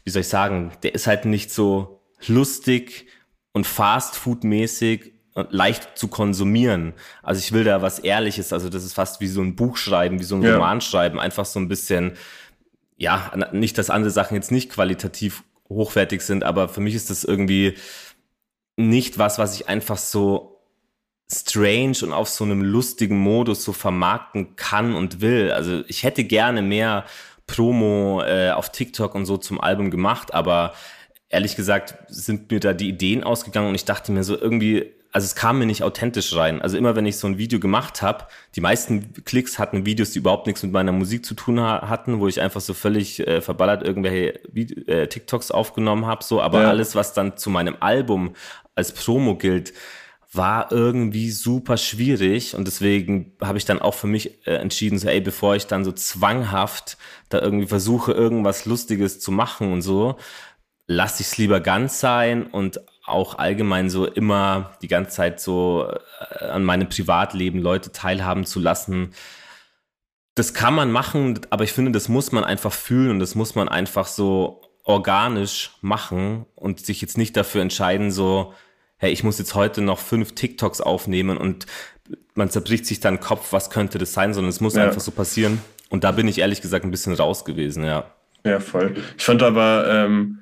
wie 0.03 0.11
soll 0.11 0.23
ich 0.23 0.29
sagen, 0.29 0.73
der 0.83 0.97
ist 0.97 1.07
halt 1.07 1.27
nicht 1.27 1.53
so 1.53 2.03
lustig 2.27 3.07
und 3.53 3.65
fastfood-mäßig 3.65 5.13
leicht 5.51 5.97
zu 5.97 6.09
konsumieren. 6.09 6.93
Also 7.23 7.39
ich 7.39 7.53
will 7.53 7.65
da 7.65 7.83
was 7.83 7.99
Ehrliches, 7.99 8.53
also 8.53 8.69
das 8.69 8.85
ist 8.85 8.95
fast 8.95 9.21
wie 9.21 9.29
so 9.29 9.41
ein 9.41 9.57
Buch 9.57 9.77
schreiben, 9.77 10.19
wie 10.19 10.25
so 10.25 10.37
ein 10.37 10.43
ja. 10.43 10.55
Roman 10.55 10.81
schreiben, 10.81 11.19
einfach 11.19 11.45
so 11.45 11.59
ein 11.59 11.69
bisschen 11.69 12.17
ja, 13.01 13.33
nicht, 13.53 13.79
dass 13.79 13.89
andere 13.89 14.11
Sachen 14.11 14.35
jetzt 14.35 14.53
nicht 14.53 14.71
qualitativ 14.71 15.43
hochwertig 15.71 16.21
sind, 16.21 16.45
aber 16.45 16.69
für 16.69 16.83
mich 16.83 16.95
ist 16.95 17.09
das 17.09 17.25
irgendwie 17.25 17.79
nicht 18.77 19.19
was, 19.19 19.39
was 19.39 19.59
ich 19.59 19.69
einfach 19.69 19.97
so 19.97 20.61
strange 21.33 21.97
und 22.03 22.13
auf 22.13 22.29
so 22.29 22.45
einem 22.45 22.61
lustigen 22.61 23.17
Modus 23.17 23.65
so 23.65 23.73
vermarkten 23.73 24.55
kann 24.55 24.95
und 24.95 25.23
will. 25.23 25.51
Also 25.51 25.83
ich 25.89 26.03
hätte 26.03 26.25
gerne 26.25 26.61
mehr 26.61 27.07
Promo 27.47 28.23
äh, 28.23 28.51
auf 28.51 28.71
TikTok 28.71 29.15
und 29.15 29.25
so 29.25 29.39
zum 29.39 29.63
Album 29.63 29.91
gemacht, 29.91 30.35
aber 30.35 30.75
ehrlich 31.31 31.57
gesagt 31.57 31.95
sind 32.09 32.51
mir 32.51 32.61
da 32.61 32.75
die 32.75 32.91
Ideen 32.91 33.25
ausgegangen 33.25 33.69
und 33.69 33.75
ich 33.75 33.87
dachte 33.87 34.13
mir 34.13 34.25
so 34.25 34.39
irgendwie, 34.39 34.93
also 35.13 35.25
es 35.25 35.35
kam 35.35 35.59
mir 35.59 35.67
nicht 35.67 35.83
authentisch 35.83 36.35
rein. 36.37 36.63
Also 36.63 36.77
immer 36.77 36.95
wenn 36.95 37.07
ich 37.07 37.17
so 37.17 37.27
ein 37.27 37.39
Video 37.39 37.59
gemacht 37.59 38.03
habe, 38.03 38.27
die 38.55 38.61
meisten 38.61 39.13
Klicks 39.25 39.59
hatten 39.59 39.85
Videos, 39.85 40.11
die 40.13 40.21
überhaupt 40.21 40.47
nichts 40.47 40.63
mit 40.63 40.73
meiner 40.73 40.93
Musik 40.93 41.25
zu 41.25 41.35
tun 41.35 41.61
ha 41.61 41.89
hatten, 41.89 42.21
wo 42.21 42.29
ich 42.29 42.41
einfach 42.41 42.61
so 42.61 42.75
völlig 42.75 43.27
äh, 43.27 43.41
verballert 43.41 43.83
irgendwelche 43.83 44.41
Vide 44.53 44.87
äh, 44.87 45.09
TikToks 45.09 45.51
aufgenommen 45.51 46.07
habe, 46.07 46.23
so, 46.23 46.41
aber 46.41 46.63
ja. 46.63 46.69
alles, 46.69 46.95
was 46.95 47.13
dann 47.13 47.37
zu 47.37 47.51
meinem 47.51 47.77
Album 47.81 48.35
als 48.75 48.93
Promo 48.93 49.37
gilt, 49.37 49.73
war 50.33 50.71
irgendwie 50.71 51.31
super 51.33 51.77
schwierig 51.77 52.55
und 52.55 52.65
deswegen 52.65 53.33
habe 53.43 53.59
ich 53.59 53.65
dann 53.65 53.83
auch 53.83 53.95
für 53.95 54.07
mich 54.07 54.47
äh, 54.47 54.55
entschieden, 54.55 54.99
so 54.99 55.09
ey, 55.09 55.21
bevor 55.21 55.57
ich 55.57 55.67
dann 55.67 55.85
so 55.85 55.91
zwanghaft 55.91 56.99
da 57.31 57.41
irgendwie 57.41 57.67
versuche, 57.67 58.13
irgendwas 58.13 58.65
Lustiges 58.65 59.19
zu 59.19 59.33
machen 59.33 59.73
und 59.73 59.83
so, 59.83 60.19
lasse 60.87 61.23
ich 61.23 61.29
es 61.29 61.39
lieber 61.39 61.61
ganz 61.61 61.99
sein 61.99 62.47
und 62.47 62.81
auch 63.11 63.39
allgemein 63.39 63.91
so 63.91 64.07
immer 64.07 64.73
die 64.83 64.89
ganze 64.89 65.11
Zeit 65.11 65.41
so 65.41 65.93
äh, 66.41 66.45
an 66.45 66.65
meinem 66.65 66.89
Privatleben 66.89 67.61
Leute 67.61 67.93
teilhaben 67.93 68.45
zu 68.45 68.61
lassen. 68.61 69.13
Das 70.35 70.55
kann 70.55 70.75
man 70.75 70.91
machen, 70.91 71.41
aber 71.51 71.65
ich 71.65 71.73
finde, 71.73 71.91
das 71.93 72.09
muss 72.09 72.33
man 72.33 72.45
einfach 72.45 72.73
fühlen 72.73 73.11
und 73.11 73.19
das 73.19 73.35
muss 73.35 73.55
man 73.55 73.69
einfach 73.69 74.07
so 74.07 74.63
organisch 74.85 75.73
machen 75.81 76.47
und 76.55 76.85
sich 76.85 77.01
jetzt 77.01 77.19
nicht 77.19 77.37
dafür 77.37 77.63
entscheiden, 77.63 78.11
so, 78.11 78.55
hey, 78.97 79.13
ich 79.13 79.25
muss 79.25 79.39
jetzt 79.39 79.55
heute 79.55 79.83
noch 79.83 79.99
fünf 79.99 80.35
TikToks 80.35 80.81
aufnehmen 80.81 81.37
und 81.37 81.67
man 82.35 82.51
zerbricht 82.51 82.87
sich 82.87 83.01
dann 83.01 83.21
Kopf, 83.21 83.53
was 83.53 83.71
könnte 83.71 83.99
das 83.99 84.13
sein, 84.13 84.35
sondern 84.35 84.51
es 84.51 84.61
muss 84.61 84.75
ja. 84.75 84.85
einfach 84.85 85.01
so 85.01 85.11
passieren. 85.11 85.61
Und 85.91 86.05
da 86.05 86.13
bin 86.13 86.29
ich 86.29 86.39
ehrlich 86.39 86.61
gesagt 86.61 86.85
ein 86.85 86.91
bisschen 86.91 87.15
raus 87.15 87.45
gewesen, 87.45 87.85
ja. 87.85 88.05
Ja, 88.45 88.61
voll. 88.61 88.97
Ich 89.19 89.25
fand 89.25 89.43
aber 89.43 89.87
ähm, 89.89 90.40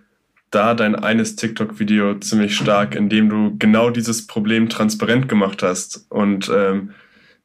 da 0.50 0.74
dein 0.74 0.94
eines 0.94 1.36
TikTok-Video 1.36 2.18
ziemlich 2.20 2.56
stark, 2.56 2.94
in 2.94 3.08
dem 3.08 3.28
du 3.28 3.56
genau 3.58 3.90
dieses 3.90 4.26
Problem 4.26 4.68
transparent 4.68 5.28
gemacht 5.28 5.62
hast 5.62 6.06
und 6.08 6.50
ähm, 6.54 6.90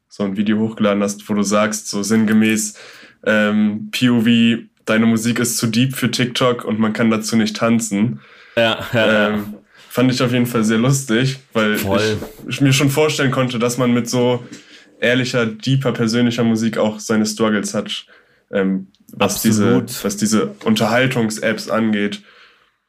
so 0.07 0.23
ein 0.23 0.37
Video 0.37 0.59
hochgeladen 0.59 1.01
hast, 1.03 1.27
wo 1.27 1.33
du 1.33 1.43
sagst, 1.43 1.89
so 1.89 2.03
sinngemäß, 2.03 2.77
ähm, 3.25 3.89
POV, 3.91 4.67
deine 4.85 5.05
Musik 5.05 5.39
ist 5.39 5.57
zu 5.57 5.67
deep 5.67 5.95
für 5.95 6.11
TikTok 6.11 6.65
und 6.65 6.79
man 6.79 6.93
kann 6.93 7.09
dazu 7.09 7.35
nicht 7.35 7.55
tanzen. 7.55 8.19
Ja, 8.55 8.85
ja, 8.93 9.29
ähm, 9.29 9.33
ja. 9.33 9.43
Fand 9.89 10.11
ich 10.11 10.21
auf 10.23 10.31
jeden 10.31 10.45
Fall 10.45 10.63
sehr 10.63 10.77
lustig, 10.77 11.39
weil 11.53 11.75
ich, 11.75 11.85
ich, 12.47 12.61
mir 12.61 12.73
schon 12.73 12.89
vorstellen 12.89 13.31
konnte, 13.31 13.59
dass 13.59 13.77
man 13.77 13.93
mit 13.93 14.09
so 14.09 14.43
ehrlicher, 14.99 15.45
deeper, 15.45 15.91
persönlicher 15.91 16.43
Musik 16.43 16.77
auch 16.77 16.99
seine 16.99 17.25
Struggles 17.25 17.73
hat, 17.73 18.05
ähm, 18.51 18.87
was, 19.11 19.41
diese, 19.41 19.83
was 20.01 20.17
diese 20.17 20.55
Unterhaltungs-Apps 20.63 21.69
angeht. 21.69 22.21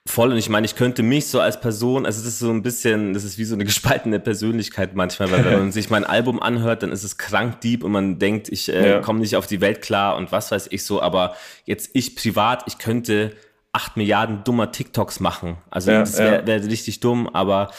Voll, 0.06 0.32
und 0.32 0.36
ich 0.36 0.50
meine, 0.50 0.66
ich 0.66 0.76
könnte 0.76 1.02
mich 1.02 1.28
so 1.28 1.40
als 1.40 1.58
Person, 1.60 2.04
also 2.04 2.20
das 2.20 2.34
ist 2.34 2.38
so 2.38 2.50
ein 2.50 2.62
bisschen, 2.62 3.14
das 3.14 3.24
ist 3.24 3.38
wie 3.38 3.44
so 3.46 3.54
eine 3.54 3.64
gespaltene 3.64 4.20
Persönlichkeit 4.20 4.94
manchmal, 4.94 5.30
weil 5.30 5.44
wenn 5.46 5.58
man 5.58 5.72
sich 5.72 5.88
mein 5.88 6.04
Album 6.04 6.42
anhört, 6.42 6.82
dann 6.82 6.92
ist 6.92 7.04
es 7.04 7.16
krank 7.16 7.62
deep 7.62 7.82
und 7.82 7.92
man 7.92 8.18
denkt, 8.18 8.50
ich 8.50 8.70
äh, 8.70 8.90
ja. 8.90 9.00
komme 9.00 9.20
nicht 9.20 9.34
auf 9.36 9.46
die 9.46 9.62
Welt 9.62 9.80
klar 9.80 10.16
und 10.16 10.30
was 10.30 10.50
weiß 10.50 10.68
ich 10.70 10.84
so, 10.84 11.00
aber 11.00 11.34
jetzt 11.64 11.90
ich 11.94 12.16
privat, 12.16 12.64
ich 12.66 12.76
könnte 12.76 13.34
acht 13.72 13.96
Milliarden 13.96 14.44
dummer 14.44 14.70
TikToks 14.72 15.20
machen. 15.20 15.56
Also 15.70 15.90
ja, 15.90 16.00
das 16.00 16.18
wäre 16.18 16.46
wär 16.46 16.62
richtig 16.62 17.00
dumm, 17.00 17.26
aber 17.28 17.70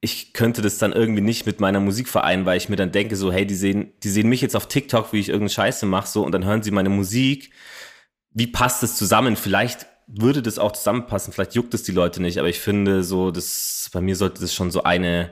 ich 0.00 0.32
könnte 0.32 0.62
das 0.62 0.78
dann 0.78 0.92
irgendwie 0.92 1.22
nicht 1.22 1.44
mit 1.44 1.60
meiner 1.60 1.80
Musik 1.80 2.08
vereinen, 2.08 2.46
weil 2.46 2.56
ich 2.56 2.68
mir 2.68 2.76
dann 2.76 2.92
denke, 2.92 3.14
so, 3.14 3.30
hey, 3.30 3.46
die 3.46 3.54
sehen, 3.54 3.92
die 4.02 4.10
sehen 4.10 4.28
mich 4.28 4.40
jetzt 4.40 4.56
auf 4.56 4.68
TikTok, 4.68 5.12
wie 5.12 5.20
ich 5.20 5.28
irgendeine 5.28 5.50
Scheiße 5.50 5.86
mache, 5.86 6.08
so, 6.08 6.24
und 6.24 6.32
dann 6.32 6.44
hören 6.44 6.62
sie 6.62 6.70
meine 6.70 6.88
Musik. 6.88 7.50
Wie 8.30 8.46
passt 8.46 8.82
das 8.82 8.96
zusammen? 8.96 9.36
Vielleicht 9.36 9.86
würde 10.08 10.42
das 10.42 10.58
auch 10.58 10.72
zusammenpassen, 10.72 11.32
vielleicht 11.32 11.54
juckt 11.54 11.74
es 11.74 11.82
die 11.82 11.92
Leute 11.92 12.20
nicht, 12.22 12.38
aber 12.38 12.48
ich 12.48 12.58
finde 12.58 13.04
so, 13.04 13.30
das, 13.30 13.90
bei 13.92 14.00
mir 14.00 14.16
sollte 14.16 14.40
das 14.40 14.54
schon 14.54 14.70
so 14.70 14.82
eine, 14.82 15.30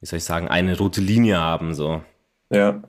wie 0.00 0.06
soll 0.06 0.18
ich 0.18 0.24
sagen, 0.24 0.48
eine 0.48 0.76
rote 0.76 1.00
Linie 1.00 1.38
haben, 1.38 1.74
so. 1.74 2.02
Ja. 2.50 2.82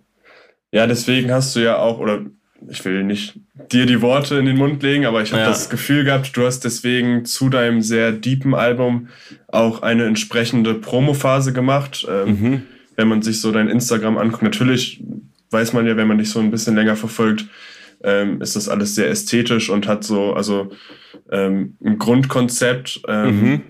Ja, 0.72 0.86
deswegen 0.86 1.32
hast 1.32 1.56
du 1.56 1.62
ja 1.62 1.78
auch, 1.78 2.00
oder 2.00 2.22
ich 2.68 2.84
will 2.84 3.04
nicht 3.04 3.40
dir 3.72 3.86
die 3.86 4.02
Worte 4.02 4.36
in 4.36 4.46
den 4.46 4.58
Mund 4.58 4.84
legen, 4.84 5.06
aber 5.06 5.22
ich 5.22 5.32
habe 5.32 5.44
ja. 5.44 5.48
das 5.48 5.70
Gefühl 5.70 6.04
gehabt, 6.04 6.36
du 6.36 6.46
hast 6.46 6.62
deswegen 6.62 7.26
zu 7.26 7.50
deinem 7.50 7.82
sehr 7.82 8.12
deepen 8.12 8.54
Album 8.54 9.08
auch 9.48 9.82
eine 9.82 10.06
entsprechende 10.06 10.74
Promophase 10.74 11.54
gemacht. 11.54 12.06
Ähm, 12.10 12.28
mhm. 12.28 12.64
Wenn 12.96 13.08
man 13.08 13.22
sich 13.22 13.40
so 13.40 13.52
dein 13.52 13.70
Instagram 13.70 14.18
anguckt, 14.18 14.44
natürlich 14.44 15.02
weiß 15.52 15.74
man 15.74 15.88
ja, 15.88 15.96
wenn 15.96 16.08
man 16.08 16.18
dich 16.18 16.30
so 16.30 16.40
ein 16.40 16.52
bisschen 16.52 16.76
länger 16.76 16.98
verfolgt, 16.98 17.46
ähm, 18.04 18.42
ist 18.42 18.56
das 18.56 18.70
alles 18.70 18.96
sehr 18.96 19.10
ästhetisch 19.10 19.70
und 19.70 19.88
hat 19.88 20.04
so, 20.04 20.34
also 20.34 20.72
ähm, 21.32 21.78
ein 21.84 21.98
Grundkonzept. 21.98 23.02
Ähm, 23.08 23.42
mhm. 23.42 23.62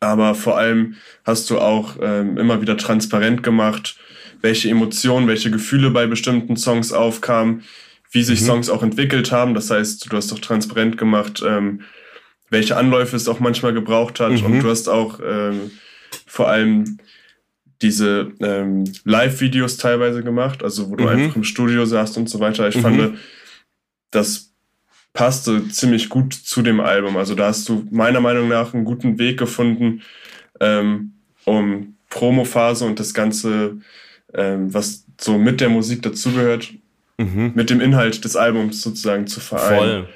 Aber 0.00 0.34
vor 0.34 0.58
allem 0.58 0.94
hast 1.24 1.50
du 1.50 1.58
auch 1.58 1.96
ähm, 2.00 2.38
immer 2.38 2.60
wieder 2.60 2.76
transparent 2.76 3.42
gemacht, 3.42 3.98
welche 4.40 4.68
Emotionen, 4.68 5.28
welche 5.28 5.50
Gefühle 5.50 5.90
bei 5.90 6.06
bestimmten 6.06 6.56
Songs 6.56 6.92
aufkamen 6.92 7.62
wie 8.16 8.22
sich 8.22 8.40
mhm. 8.40 8.46
Songs 8.46 8.70
auch 8.70 8.82
entwickelt 8.82 9.32
haben. 9.32 9.54
Das 9.54 9.70
heißt, 9.70 10.10
du 10.10 10.16
hast 10.16 10.32
doch 10.32 10.38
transparent 10.38 10.98
gemacht, 10.98 11.42
ähm, 11.46 11.82
welche 12.50 12.76
Anläufe 12.76 13.16
es 13.16 13.28
auch 13.28 13.40
manchmal 13.40 13.74
gebraucht 13.74 14.20
hat. 14.20 14.32
Mhm. 14.32 14.44
Und 14.44 14.60
du 14.60 14.70
hast 14.70 14.88
auch 14.88 15.20
ähm, 15.24 15.70
vor 16.26 16.48
allem 16.48 16.98
diese 17.82 18.32
ähm, 18.40 18.84
Live-Videos 19.04 19.76
teilweise 19.76 20.22
gemacht, 20.22 20.62
also 20.62 20.90
wo 20.90 20.96
du 20.96 21.04
mhm. 21.04 21.10
einfach 21.10 21.36
im 21.36 21.44
Studio 21.44 21.84
saßt 21.84 22.16
und 22.16 22.30
so 22.30 22.40
weiter. 22.40 22.68
Ich 22.68 22.76
mhm. 22.76 22.80
fand, 22.80 23.18
das 24.10 24.52
passte 25.12 25.68
ziemlich 25.68 26.08
gut 26.08 26.34
zu 26.34 26.62
dem 26.62 26.80
Album. 26.80 27.16
Also 27.16 27.34
da 27.34 27.46
hast 27.46 27.68
du 27.68 27.86
meiner 27.90 28.20
Meinung 28.20 28.48
nach 28.48 28.74
einen 28.74 28.84
guten 28.84 29.18
Weg 29.18 29.38
gefunden, 29.38 30.02
ähm, 30.60 31.14
um 31.44 31.96
Promophase 32.10 32.84
und 32.84 33.00
das 33.00 33.14
Ganze, 33.14 33.78
ähm, 34.34 34.72
was 34.72 35.06
so 35.20 35.38
mit 35.38 35.60
der 35.60 35.70
Musik 35.70 36.02
dazugehört, 36.02 36.72
mhm. 37.18 37.52
mit 37.54 37.70
dem 37.70 37.80
Inhalt 37.80 38.24
des 38.24 38.36
Albums 38.36 38.82
sozusagen 38.82 39.26
zu 39.26 39.40
vereinen. 39.40 39.78
Voll. 39.78 40.08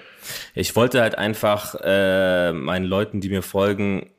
Ich 0.54 0.76
wollte 0.76 1.00
halt 1.00 1.16
einfach 1.16 1.74
äh, 1.82 2.52
meinen 2.52 2.84
Leuten, 2.84 3.20
die 3.20 3.30
mir 3.30 3.42
folgen, 3.42 4.10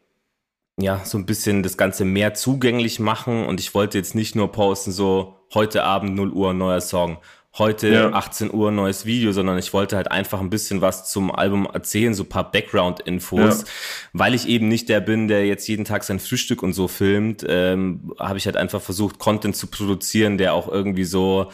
ja, 0.80 1.01
so 1.06 1.18
ein 1.18 1.25
bisschen 1.25 1.63
das 1.63 1.78
Ganze 1.78 2.06
mehr 2.06 2.34
zugänglich 2.34 3.00
machen 3.00 3.46
und 3.46 3.60
ich 3.60 3.75
wollte 3.75 3.98
jetzt 3.98 4.16
nicht 4.16 4.36
nur 4.36 4.51
posten, 4.51 4.92
so 4.92 5.36
heute 5.54 5.84
Abend 5.84 6.16
0 6.16 6.32
Uhr 6.32 6.54
neuer 6.54 6.82
Song, 6.82 7.20
heute 7.58 7.89
ja. 7.89 8.13
18 8.13 8.53
Uhr 8.53 8.72
neues 8.72 9.05
Video, 9.05 9.31
sondern 9.34 9.58
ich 9.58 9.74
wollte 9.74 9.98
halt 9.98 10.10
einfach 10.10 10.39
ein 10.39 10.50
bisschen 10.50 10.81
was 10.81 11.10
zum 11.10 11.31
Album 11.31 11.67
erzählen, 11.72 12.13
so 12.13 12.24
paar 12.24 12.50
Background-Infos, 12.50 13.62
ja. 13.62 13.67
weil 14.13 14.34
ich 14.34 14.48
eben 14.48 14.67
nicht 14.67 14.88
der 14.88 15.01
bin, 15.01 15.27
der 15.27 15.46
jetzt 15.46 15.67
jeden 15.67 15.84
Tag 15.84 16.03
sein 16.03 16.20
Frühstück 16.20 16.63
und 16.63 16.74
so 16.74 16.88
filmt, 16.88 17.46
ähm, 17.48 18.13
habe 18.17 18.38
ich 18.38 18.46
halt 18.46 18.55
einfach 18.55 18.81
versucht, 18.81 19.20
Content 19.20 19.55
zu 19.55 19.67
produzieren, 19.67 20.38
der 20.38 20.53
auch 20.53 20.70
irgendwie 20.70 21.03
so 21.03 21.51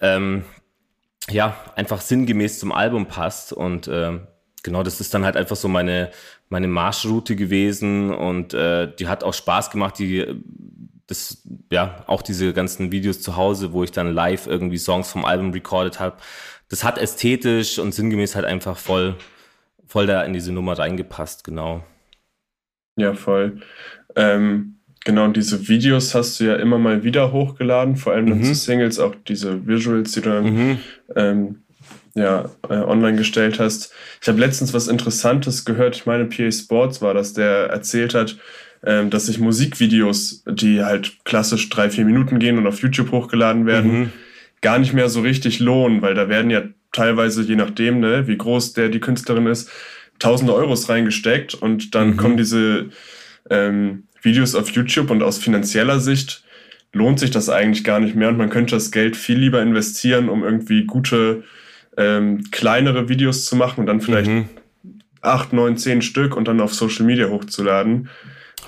ähm, 0.00 0.44
ja, 1.30 1.56
einfach 1.74 2.00
sinngemäß 2.00 2.58
zum 2.58 2.72
Album 2.72 3.06
passt. 3.06 3.52
Und 3.52 3.88
äh, 3.88 4.18
genau, 4.62 4.82
das 4.82 5.00
ist 5.00 5.14
dann 5.14 5.24
halt 5.24 5.36
einfach 5.36 5.56
so 5.56 5.68
meine, 5.68 6.10
meine 6.48 6.68
Marschroute 6.68 7.36
gewesen 7.36 8.12
und 8.12 8.54
äh, 8.54 8.94
die 8.94 9.08
hat 9.08 9.24
auch 9.24 9.34
Spaß 9.34 9.70
gemacht, 9.70 9.98
die 9.98 10.26
das, 11.06 11.42
ja, 11.70 12.04
auch 12.06 12.22
diese 12.22 12.52
ganzen 12.52 12.90
Videos 12.92 13.20
zu 13.20 13.36
Hause, 13.36 13.72
wo 13.72 13.84
ich 13.84 13.92
dann 13.92 14.12
live 14.12 14.46
irgendwie 14.46 14.78
Songs 14.78 15.10
vom 15.10 15.24
Album 15.24 15.50
recorded 15.50 16.00
habe. 16.00 16.16
Das 16.68 16.82
hat 16.84 16.98
ästhetisch 16.98 17.78
und 17.78 17.92
sinngemäß 17.92 18.34
halt 18.34 18.46
einfach 18.46 18.78
voll, 18.78 19.16
voll 19.86 20.06
da 20.06 20.22
in 20.22 20.32
diese 20.32 20.52
Nummer 20.52 20.78
reingepasst, 20.78 21.44
genau. 21.44 21.84
Ja, 22.96 23.14
voll. 23.14 23.60
Ähm, 24.16 24.74
Genau, 25.04 25.26
und 25.26 25.36
diese 25.36 25.68
Videos 25.68 26.14
hast 26.14 26.40
du 26.40 26.44
ja 26.44 26.56
immer 26.56 26.78
mal 26.78 27.04
wieder 27.04 27.30
hochgeladen, 27.30 27.96
vor 27.96 28.14
allem 28.14 28.38
mhm. 28.38 28.42
zu 28.42 28.54
Singles, 28.54 28.98
auch 28.98 29.14
diese 29.28 29.66
Visuals, 29.66 30.12
die 30.12 30.22
du 30.22 30.30
dann 30.30 30.44
mhm. 30.44 30.78
ähm, 31.14 31.56
ja, 32.14 32.50
äh, 32.68 32.76
online 32.76 33.18
gestellt 33.18 33.60
hast. 33.60 33.92
Ich 34.22 34.28
habe 34.28 34.40
letztens 34.40 34.72
was 34.72 34.88
Interessantes 34.88 35.66
gehört, 35.66 35.96
ich 35.96 36.06
meine, 36.06 36.24
PA 36.24 36.50
Sports 36.50 37.02
war 37.02 37.12
das, 37.12 37.34
der 37.34 37.66
erzählt 37.66 38.14
hat, 38.14 38.38
ähm, 38.86 39.10
dass 39.10 39.26
sich 39.26 39.38
Musikvideos, 39.38 40.44
die 40.46 40.82
halt 40.82 41.24
klassisch 41.24 41.68
drei, 41.70 41.90
vier 41.90 42.04
Minuten 42.04 42.38
gehen 42.38 42.58
und 42.58 42.66
auf 42.66 42.80
YouTube 42.80 43.12
hochgeladen 43.12 43.66
werden, 43.66 43.98
mhm. 43.98 44.12
gar 44.60 44.78
nicht 44.78 44.92
mehr 44.92 45.08
so 45.08 45.20
richtig 45.20 45.60
lohnen, 45.60 46.02
weil 46.02 46.14
da 46.14 46.28
werden 46.28 46.50
ja 46.50 46.62
teilweise, 46.92 47.42
je 47.42 47.56
nachdem, 47.56 48.00
ne, 48.00 48.26
wie 48.28 48.36
groß 48.36 48.74
der 48.74 48.88
die 48.88 49.00
Künstlerin 49.00 49.46
ist, 49.46 49.70
tausende 50.18 50.54
Euros 50.54 50.88
reingesteckt 50.88 51.54
und 51.54 51.94
dann 51.94 52.10
mhm. 52.10 52.16
kommen 52.16 52.36
diese 52.36 52.90
ähm, 53.50 54.04
Videos 54.22 54.54
auf 54.54 54.70
YouTube 54.70 55.10
und 55.10 55.22
aus 55.22 55.38
finanzieller 55.38 56.00
Sicht 56.00 56.44
lohnt 56.92 57.18
sich 57.18 57.30
das 57.30 57.48
eigentlich 57.48 57.84
gar 57.84 58.00
nicht 58.00 58.14
mehr 58.14 58.28
und 58.28 58.38
man 58.38 58.50
könnte 58.50 58.76
das 58.76 58.90
Geld 58.90 59.16
viel 59.16 59.38
lieber 59.38 59.60
investieren, 59.60 60.28
um 60.28 60.44
irgendwie 60.44 60.84
gute, 60.84 61.42
ähm, 61.96 62.44
kleinere 62.50 63.08
Videos 63.08 63.44
zu 63.46 63.56
machen 63.56 63.80
und 63.80 63.86
dann 63.86 64.00
vielleicht 64.00 64.30
mhm. 64.30 64.48
acht, 65.20 65.52
neun, 65.52 65.76
zehn 65.76 66.02
Stück 66.02 66.36
und 66.36 66.46
dann 66.46 66.60
auf 66.60 66.72
Social 66.74 67.04
Media 67.04 67.28
hochzuladen. 67.28 68.08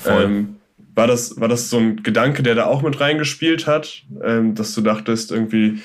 Ähm, 0.04 0.56
war 0.94 1.06
das, 1.06 1.38
war 1.38 1.48
das 1.48 1.70
so 1.70 1.78
ein 1.78 2.02
Gedanke, 2.02 2.42
der 2.42 2.54
da 2.54 2.66
auch 2.66 2.82
mit 2.82 3.00
reingespielt 3.00 3.66
hat, 3.66 4.02
ähm, 4.22 4.54
dass 4.54 4.74
du 4.74 4.80
dachtest, 4.80 5.30
irgendwie, 5.30 5.80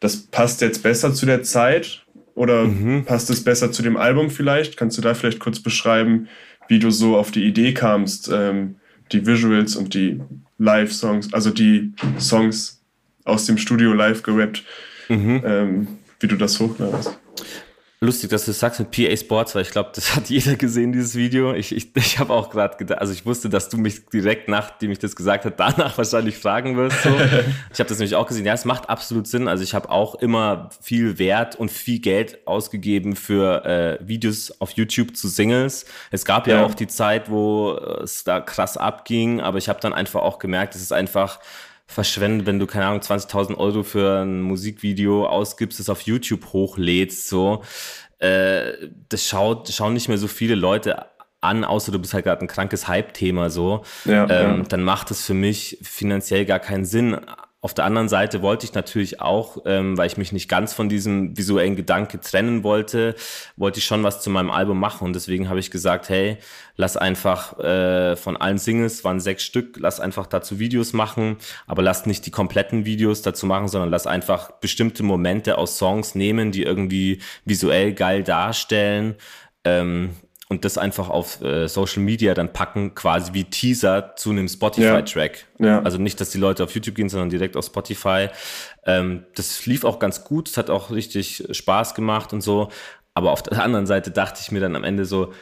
das 0.00 0.16
passt 0.16 0.60
jetzt 0.60 0.82
besser 0.82 1.14
zu 1.14 1.26
der 1.26 1.42
Zeit 1.42 2.04
oder 2.34 2.64
mhm. 2.64 3.04
passt 3.04 3.30
es 3.30 3.42
besser 3.42 3.72
zu 3.72 3.82
dem 3.82 3.96
Album 3.96 4.30
vielleicht? 4.30 4.76
Kannst 4.76 4.98
du 4.98 5.02
da 5.02 5.14
vielleicht 5.14 5.38
kurz 5.38 5.60
beschreiben, 5.60 6.28
wie 6.66 6.78
du 6.78 6.90
so 6.90 7.16
auf 7.16 7.30
die 7.30 7.44
Idee 7.44 7.72
kamst, 7.72 8.30
ähm, 8.32 8.76
die 9.12 9.26
Visuals 9.26 9.76
und 9.76 9.94
die 9.94 10.20
Live-Songs, 10.58 11.32
also 11.32 11.50
die 11.50 11.92
Songs 12.18 12.82
aus 13.24 13.46
dem 13.46 13.58
Studio 13.58 13.92
live 13.92 14.22
gerappt, 14.22 14.64
mhm. 15.08 15.42
ähm, 15.44 15.88
wie 16.20 16.26
du 16.26 16.36
das 16.36 16.58
hochladest? 16.58 17.18
Lustig, 18.00 18.30
dass 18.30 18.44
du 18.44 18.52
sagst 18.52 18.78
mit 18.78 18.92
PA 18.92 19.16
Sports, 19.16 19.56
weil 19.56 19.62
ich 19.62 19.70
glaube, 19.70 19.90
das 19.92 20.14
hat 20.14 20.26
jeder 20.30 20.54
gesehen, 20.54 20.92
dieses 20.92 21.16
Video. 21.16 21.52
Ich, 21.52 21.74
ich, 21.74 21.90
ich 21.96 22.18
habe 22.20 22.32
auch 22.32 22.48
gerade 22.48 22.76
gedacht, 22.76 23.00
also 23.00 23.12
ich 23.12 23.26
wusste, 23.26 23.48
dass 23.48 23.70
du 23.70 23.76
mich 23.76 24.06
direkt, 24.06 24.48
nachdem 24.48 24.92
ich 24.92 25.00
das 25.00 25.16
gesagt 25.16 25.44
habe, 25.44 25.54
danach 25.58 25.98
wahrscheinlich 25.98 26.38
fragen 26.38 26.76
wirst. 26.76 27.02
So. 27.02 27.10
ich 27.72 27.80
habe 27.80 27.88
das 27.88 27.98
nämlich 27.98 28.14
auch 28.14 28.28
gesehen. 28.28 28.46
Ja, 28.46 28.52
es 28.52 28.64
macht 28.64 28.88
absolut 28.88 29.26
Sinn. 29.26 29.48
Also 29.48 29.64
ich 29.64 29.74
habe 29.74 29.90
auch 29.90 30.14
immer 30.14 30.70
viel 30.80 31.18
Wert 31.18 31.56
und 31.56 31.72
viel 31.72 31.98
Geld 31.98 32.46
ausgegeben 32.46 33.16
für 33.16 33.64
äh, 33.64 33.98
Videos 34.06 34.60
auf 34.60 34.70
YouTube 34.72 35.16
zu 35.16 35.26
Singles. 35.26 35.84
Es 36.12 36.24
gab 36.24 36.46
ja, 36.46 36.58
ja 36.58 36.66
auch 36.66 36.74
die 36.74 36.86
Zeit, 36.86 37.28
wo 37.28 37.72
es 38.02 38.22
da 38.22 38.40
krass 38.40 38.76
abging, 38.76 39.40
aber 39.40 39.58
ich 39.58 39.68
habe 39.68 39.80
dann 39.80 39.92
einfach 39.92 40.22
auch 40.22 40.38
gemerkt, 40.38 40.76
es 40.76 40.82
ist 40.82 40.92
einfach 40.92 41.40
verschwendet, 41.88 42.46
wenn 42.46 42.60
du, 42.60 42.66
keine 42.66 42.86
Ahnung, 42.86 43.00
20.000 43.00 43.56
Euro 43.56 43.82
für 43.82 44.20
ein 44.20 44.42
Musikvideo 44.42 45.26
ausgibst, 45.26 45.80
es 45.80 45.88
auf 45.88 46.02
YouTube 46.02 46.52
hochlädst, 46.52 47.28
so. 47.28 47.64
Äh, 48.18 48.72
das 49.08 49.26
schaut, 49.26 49.68
schauen 49.70 49.94
nicht 49.94 50.08
mehr 50.08 50.18
so 50.18 50.28
viele 50.28 50.54
Leute 50.54 51.06
an, 51.40 51.64
außer 51.64 51.90
du 51.90 51.98
bist 51.98 52.14
halt 52.14 52.24
gerade 52.24 52.42
ein 52.42 52.48
krankes 52.48 52.88
Hype-Thema 52.88 53.48
so. 53.48 53.84
Ja, 54.04 54.24
ähm, 54.28 54.58
ja. 54.58 54.62
Dann 54.68 54.82
macht 54.82 55.10
es 55.10 55.24
für 55.24 55.34
mich 55.34 55.78
finanziell 55.82 56.44
gar 56.44 56.58
keinen 56.58 56.84
Sinn. 56.84 57.16
Auf 57.60 57.74
der 57.74 57.86
anderen 57.86 58.08
Seite 58.08 58.40
wollte 58.40 58.66
ich 58.66 58.74
natürlich 58.74 59.20
auch, 59.20 59.58
ähm, 59.64 59.98
weil 59.98 60.06
ich 60.06 60.16
mich 60.16 60.30
nicht 60.30 60.48
ganz 60.48 60.72
von 60.72 60.88
diesem 60.88 61.36
visuellen 61.36 61.74
Gedanke 61.74 62.20
trennen 62.20 62.62
wollte, 62.62 63.16
wollte 63.56 63.80
ich 63.80 63.84
schon 63.84 64.04
was 64.04 64.20
zu 64.22 64.30
meinem 64.30 64.52
Album 64.52 64.78
machen 64.78 65.06
und 65.06 65.12
deswegen 65.12 65.48
habe 65.48 65.58
ich 65.58 65.72
gesagt, 65.72 66.08
hey, 66.08 66.38
lass 66.76 66.96
einfach 66.96 67.58
äh, 67.58 68.14
von 68.14 68.36
allen 68.36 68.58
Singles, 68.58 69.02
waren 69.02 69.18
sechs 69.18 69.42
Stück, 69.42 69.76
lass 69.80 69.98
einfach 69.98 70.28
dazu 70.28 70.60
Videos 70.60 70.92
machen, 70.92 71.38
aber 71.66 71.82
lass 71.82 72.06
nicht 72.06 72.26
die 72.26 72.30
kompletten 72.30 72.84
Videos 72.84 73.22
dazu 73.22 73.46
machen, 73.46 73.66
sondern 73.66 73.90
lass 73.90 74.06
einfach 74.06 74.52
bestimmte 74.60 75.02
Momente 75.02 75.58
aus 75.58 75.78
Songs 75.78 76.14
nehmen, 76.14 76.52
die 76.52 76.62
irgendwie 76.62 77.20
visuell 77.44 77.92
geil 77.92 78.22
darstellen. 78.22 79.16
Ähm, 79.64 80.10
und 80.48 80.64
das 80.64 80.78
einfach 80.78 81.10
auf 81.10 81.42
äh, 81.42 81.68
Social 81.68 82.02
Media 82.02 82.32
dann 82.32 82.52
packen, 82.52 82.94
quasi 82.94 83.34
wie 83.34 83.44
Teaser 83.44 84.14
zu 84.16 84.30
einem 84.30 84.48
Spotify-Track. 84.48 85.46
Ja. 85.58 85.66
ja. 85.66 85.82
Also 85.82 85.98
nicht, 85.98 86.20
dass 86.20 86.30
die 86.30 86.38
Leute 86.38 86.64
auf 86.64 86.74
YouTube 86.74 86.94
gehen, 86.94 87.10
sondern 87.10 87.28
direkt 87.28 87.56
auf 87.56 87.66
Spotify. 87.66 88.28
Ähm, 88.86 89.24
das 89.34 89.66
lief 89.66 89.84
auch 89.84 89.98
ganz 89.98 90.24
gut, 90.24 90.48
es 90.48 90.56
hat 90.56 90.70
auch 90.70 90.90
richtig 90.90 91.44
Spaß 91.50 91.94
gemacht 91.94 92.32
und 92.32 92.40
so. 92.40 92.70
Aber 93.12 93.32
auf 93.32 93.42
der 93.42 93.62
anderen 93.62 93.86
Seite 93.86 94.10
dachte 94.10 94.40
ich 94.40 94.50
mir 94.50 94.60
dann 94.60 94.74
am 94.74 94.84
Ende 94.84 95.04
so, 95.04 95.32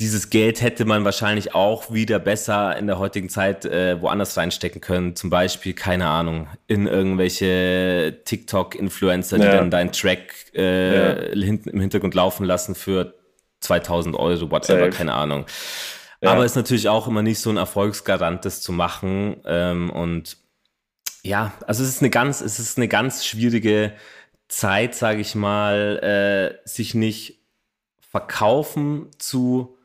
dieses 0.00 0.30
Geld 0.30 0.60
hätte 0.60 0.84
man 0.84 1.04
wahrscheinlich 1.04 1.54
auch 1.54 1.92
wieder 1.92 2.18
besser 2.18 2.76
in 2.76 2.88
der 2.88 2.98
heutigen 2.98 3.28
Zeit 3.28 3.64
äh, 3.64 4.02
woanders 4.02 4.36
reinstecken 4.36 4.80
können. 4.80 5.14
Zum 5.14 5.30
Beispiel, 5.30 5.74
keine 5.74 6.08
Ahnung, 6.08 6.48
in 6.66 6.88
irgendwelche 6.88 8.18
TikTok-Influencer, 8.24 9.38
die 9.38 9.44
ja. 9.44 9.52
dann 9.52 9.70
deinen 9.70 9.92
Track 9.92 10.34
äh, 10.54 11.30
ja. 11.30 11.44
hinten 11.44 11.70
im 11.70 11.80
Hintergrund 11.80 12.14
laufen 12.14 12.44
lassen 12.44 12.74
für 12.74 13.14
2000 13.62 14.16
Euro, 14.16 14.50
whatever, 14.50 14.86
Safe. 14.86 14.90
keine 14.90 15.14
Ahnung. 15.14 15.46
Ja. 16.20 16.32
Aber 16.32 16.44
ist 16.44 16.56
natürlich 16.56 16.88
auch 16.88 17.08
immer 17.08 17.22
nicht 17.22 17.40
so 17.40 17.50
ein 17.50 17.56
Erfolgsgarant, 17.56 18.44
das 18.44 18.60
zu 18.60 18.72
machen. 18.72 19.40
Ähm, 19.44 19.90
und 19.90 20.36
ja, 21.22 21.52
also 21.66 21.82
es 21.82 21.88
ist 21.88 22.00
eine 22.00 22.10
ganz, 22.10 22.40
es 22.40 22.58
ist 22.58 22.76
eine 22.76 22.88
ganz 22.88 23.24
schwierige 23.24 23.92
Zeit, 24.48 24.94
sage 24.94 25.20
ich 25.20 25.34
mal, 25.34 26.60
äh, 26.64 26.68
sich 26.68 26.94
nicht 26.94 27.40
verkaufen 28.00 29.08
zu 29.18 29.76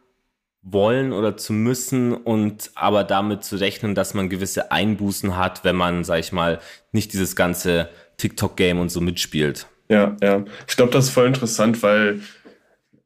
wollen 0.62 1.14
oder 1.14 1.38
zu 1.38 1.54
müssen 1.54 2.14
und 2.14 2.72
aber 2.76 3.04
damit 3.04 3.44
zu 3.44 3.56
rechnen, 3.56 3.96
dass 3.96 4.14
man 4.14 4.30
gewisse 4.30 4.72
Einbußen 4.72 5.38
hat, 5.38 5.64
wenn 5.64 5.78
man, 5.78 6.04
sag 6.04 6.20
ich 6.20 6.34
mal, 6.34 6.60
nicht 6.92 7.14
dieses 7.14 7.36
ganze 7.36 7.90
TikTok-Game 8.18 8.80
und 8.80 8.90
so 8.90 9.00
mitspielt. 9.00 9.68
Ja, 9.90 10.18
ja. 10.22 10.44
Ich 10.68 10.76
glaube, 10.76 10.92
das 10.92 11.06
ist 11.06 11.12
voll 11.12 11.28
interessant, 11.28 11.82
weil 11.82 12.20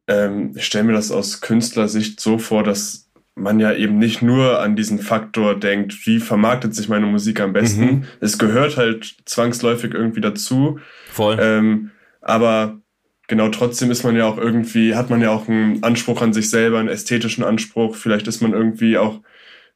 ähm, 0.07 0.53
ich 0.55 0.65
stelle 0.65 0.85
mir 0.85 0.93
das 0.93 1.11
aus 1.11 1.41
Künstlersicht 1.41 2.19
so 2.19 2.37
vor, 2.37 2.63
dass 2.63 3.09
man 3.35 3.59
ja 3.59 3.73
eben 3.73 3.97
nicht 3.97 4.21
nur 4.21 4.59
an 4.59 4.75
diesen 4.75 4.99
Faktor 4.99 5.59
denkt, 5.59 6.05
wie 6.05 6.19
vermarktet 6.19 6.75
sich 6.75 6.89
meine 6.89 7.05
Musik 7.05 7.39
am 7.39 7.53
besten. 7.53 7.85
Mhm. 7.85 8.03
Es 8.19 8.37
gehört 8.37 8.77
halt 8.77 9.15
zwangsläufig 9.25 9.93
irgendwie 9.93 10.21
dazu. 10.21 10.79
Voll. 11.11 11.37
Ähm, 11.39 11.91
aber 12.21 12.79
genau 13.27 13.49
trotzdem 13.49 13.89
ist 13.89 14.03
man 14.03 14.15
ja 14.15 14.25
auch 14.25 14.37
irgendwie, 14.37 14.95
hat 14.95 15.09
man 15.09 15.21
ja 15.21 15.31
auch 15.31 15.47
einen 15.47 15.81
Anspruch 15.83 16.21
an 16.21 16.33
sich 16.33 16.49
selber, 16.49 16.79
einen 16.79 16.89
ästhetischen 16.89 17.43
Anspruch. 17.43 17.95
Vielleicht 17.95 18.27
ist 18.27 18.41
man 18.41 18.53
irgendwie 18.53 18.97
auch 18.97 19.21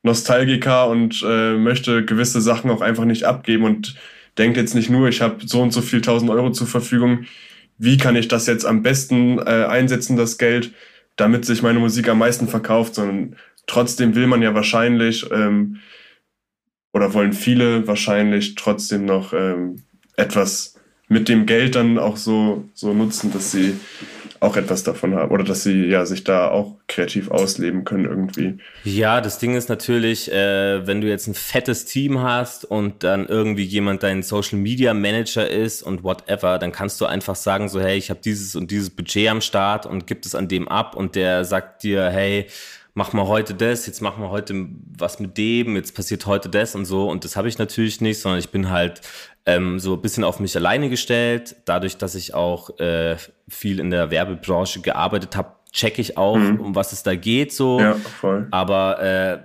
Nostalgiker 0.03 0.89
und 0.89 1.23
äh, 1.25 1.53
möchte 1.53 2.05
gewisse 2.05 2.41
Sachen 2.41 2.69
auch 2.69 2.81
einfach 2.81 3.05
nicht 3.05 3.23
abgeben 3.23 3.63
und 3.63 3.95
denkt 4.37 4.57
jetzt 4.57 4.75
nicht 4.75 4.89
nur, 4.89 5.07
ich 5.07 5.21
habe 5.21 5.37
so 5.45 5.61
und 5.61 5.71
so 5.71 5.81
viel 5.81 6.01
tausend 6.01 6.29
Euro 6.29 6.51
zur 6.51 6.67
Verfügung, 6.67 7.25
wie 7.77 7.97
kann 7.97 8.15
ich 8.15 8.27
das 8.27 8.47
jetzt 8.47 8.65
am 8.65 8.83
besten 8.83 9.39
äh, 9.39 9.65
einsetzen, 9.65 10.17
das 10.17 10.37
Geld, 10.37 10.73
damit 11.15 11.45
sich 11.45 11.61
meine 11.61 11.79
Musik 11.79 12.07
am 12.07 12.19
meisten 12.19 12.47
verkauft, 12.47 12.95
sondern 12.95 13.35
trotzdem 13.67 14.15
will 14.15 14.27
man 14.27 14.41
ja 14.41 14.53
wahrscheinlich 14.53 15.29
ähm, 15.31 15.77
oder 16.93 17.13
wollen 17.13 17.33
viele 17.33 17.87
wahrscheinlich 17.87 18.55
trotzdem 18.55 19.05
noch 19.05 19.33
ähm, 19.33 19.83
etwas 20.15 20.75
mit 21.07 21.27
dem 21.29 21.45
Geld 21.45 21.75
dann 21.75 21.99
auch 21.99 22.17
so, 22.17 22.69
so 22.73 22.93
nutzen, 22.93 23.31
dass 23.31 23.51
sie 23.51 23.77
auch 24.39 24.57
etwas 24.57 24.83
davon 24.83 25.15
haben 25.15 25.31
oder 25.31 25.43
dass 25.43 25.63
sie 25.63 25.85
ja 25.85 26.05
sich 26.05 26.23
da 26.23 26.49
auch 26.49 26.75
kreativ 26.87 27.31
ausleben 27.31 27.85
können 27.85 28.05
irgendwie. 28.05 28.57
Ja, 28.83 29.21
das 29.21 29.39
Ding 29.39 29.55
ist 29.55 29.69
natürlich, 29.69 30.31
äh, 30.31 30.85
wenn 30.85 31.01
du 31.01 31.07
jetzt 31.07 31.27
ein 31.27 31.33
fettes 31.33 31.85
Team 31.85 32.21
hast 32.21 32.65
und 32.65 33.03
dann 33.03 33.27
irgendwie 33.27 33.63
jemand 33.63 34.03
dein 34.03 34.23
Social 34.23 34.59
Media 34.59 34.93
Manager 34.93 35.49
ist 35.49 35.83
und 35.83 36.03
whatever, 36.03 36.59
dann 36.59 36.71
kannst 36.71 36.99
du 37.01 37.05
einfach 37.05 37.35
sagen 37.35 37.69
so, 37.69 37.79
hey, 37.81 37.97
ich 37.97 38.09
habe 38.09 38.19
dieses 38.23 38.55
und 38.55 38.71
dieses 38.71 38.89
Budget 38.89 39.29
am 39.29 39.41
Start 39.41 39.85
und 39.85 40.07
gibt 40.07 40.25
es 40.25 40.35
an 40.35 40.47
dem 40.47 40.67
ab 40.67 40.95
und 40.95 41.15
der 41.15 41.45
sagt 41.45 41.83
dir, 41.83 42.09
hey, 42.09 42.47
mach 42.95 43.13
mal 43.13 43.27
heute 43.27 43.53
das, 43.53 43.85
jetzt 43.85 44.01
machen 44.01 44.23
wir 44.23 44.31
heute 44.31 44.67
was 44.97 45.19
mit 45.19 45.37
dem, 45.37 45.75
jetzt 45.75 45.93
passiert 45.93 46.25
heute 46.25 46.49
das 46.49 46.75
und 46.75 46.85
so. 46.85 47.07
Und 47.09 47.25
das 47.25 47.35
habe 47.35 47.47
ich 47.47 47.59
natürlich 47.59 48.01
nicht, 48.01 48.19
sondern 48.19 48.39
ich 48.39 48.49
bin 48.49 48.71
halt 48.71 49.01
ähm, 49.45 49.79
so 49.79 49.93
ein 49.93 50.01
bisschen 50.01 50.23
auf 50.23 50.39
mich 50.39 50.55
alleine 50.55 50.89
gestellt. 50.89 51.57
Dadurch, 51.65 51.97
dass 51.97 52.15
ich 52.15 52.33
auch 52.33 52.79
äh, 52.79 53.17
viel 53.49 53.79
in 53.79 53.91
der 53.91 54.11
Werbebranche 54.11 54.81
gearbeitet 54.81 55.35
habe, 55.35 55.51
checke 55.73 56.01
ich 56.01 56.17
auch, 56.17 56.37
mhm. 56.37 56.59
um 56.61 56.75
was 56.75 56.93
es 56.93 57.03
da 57.03 57.15
geht. 57.15 57.51
So. 57.51 57.79
Ja, 57.81 57.95
voll. 57.95 58.47
Aber 58.51 59.01
äh, 59.01 59.39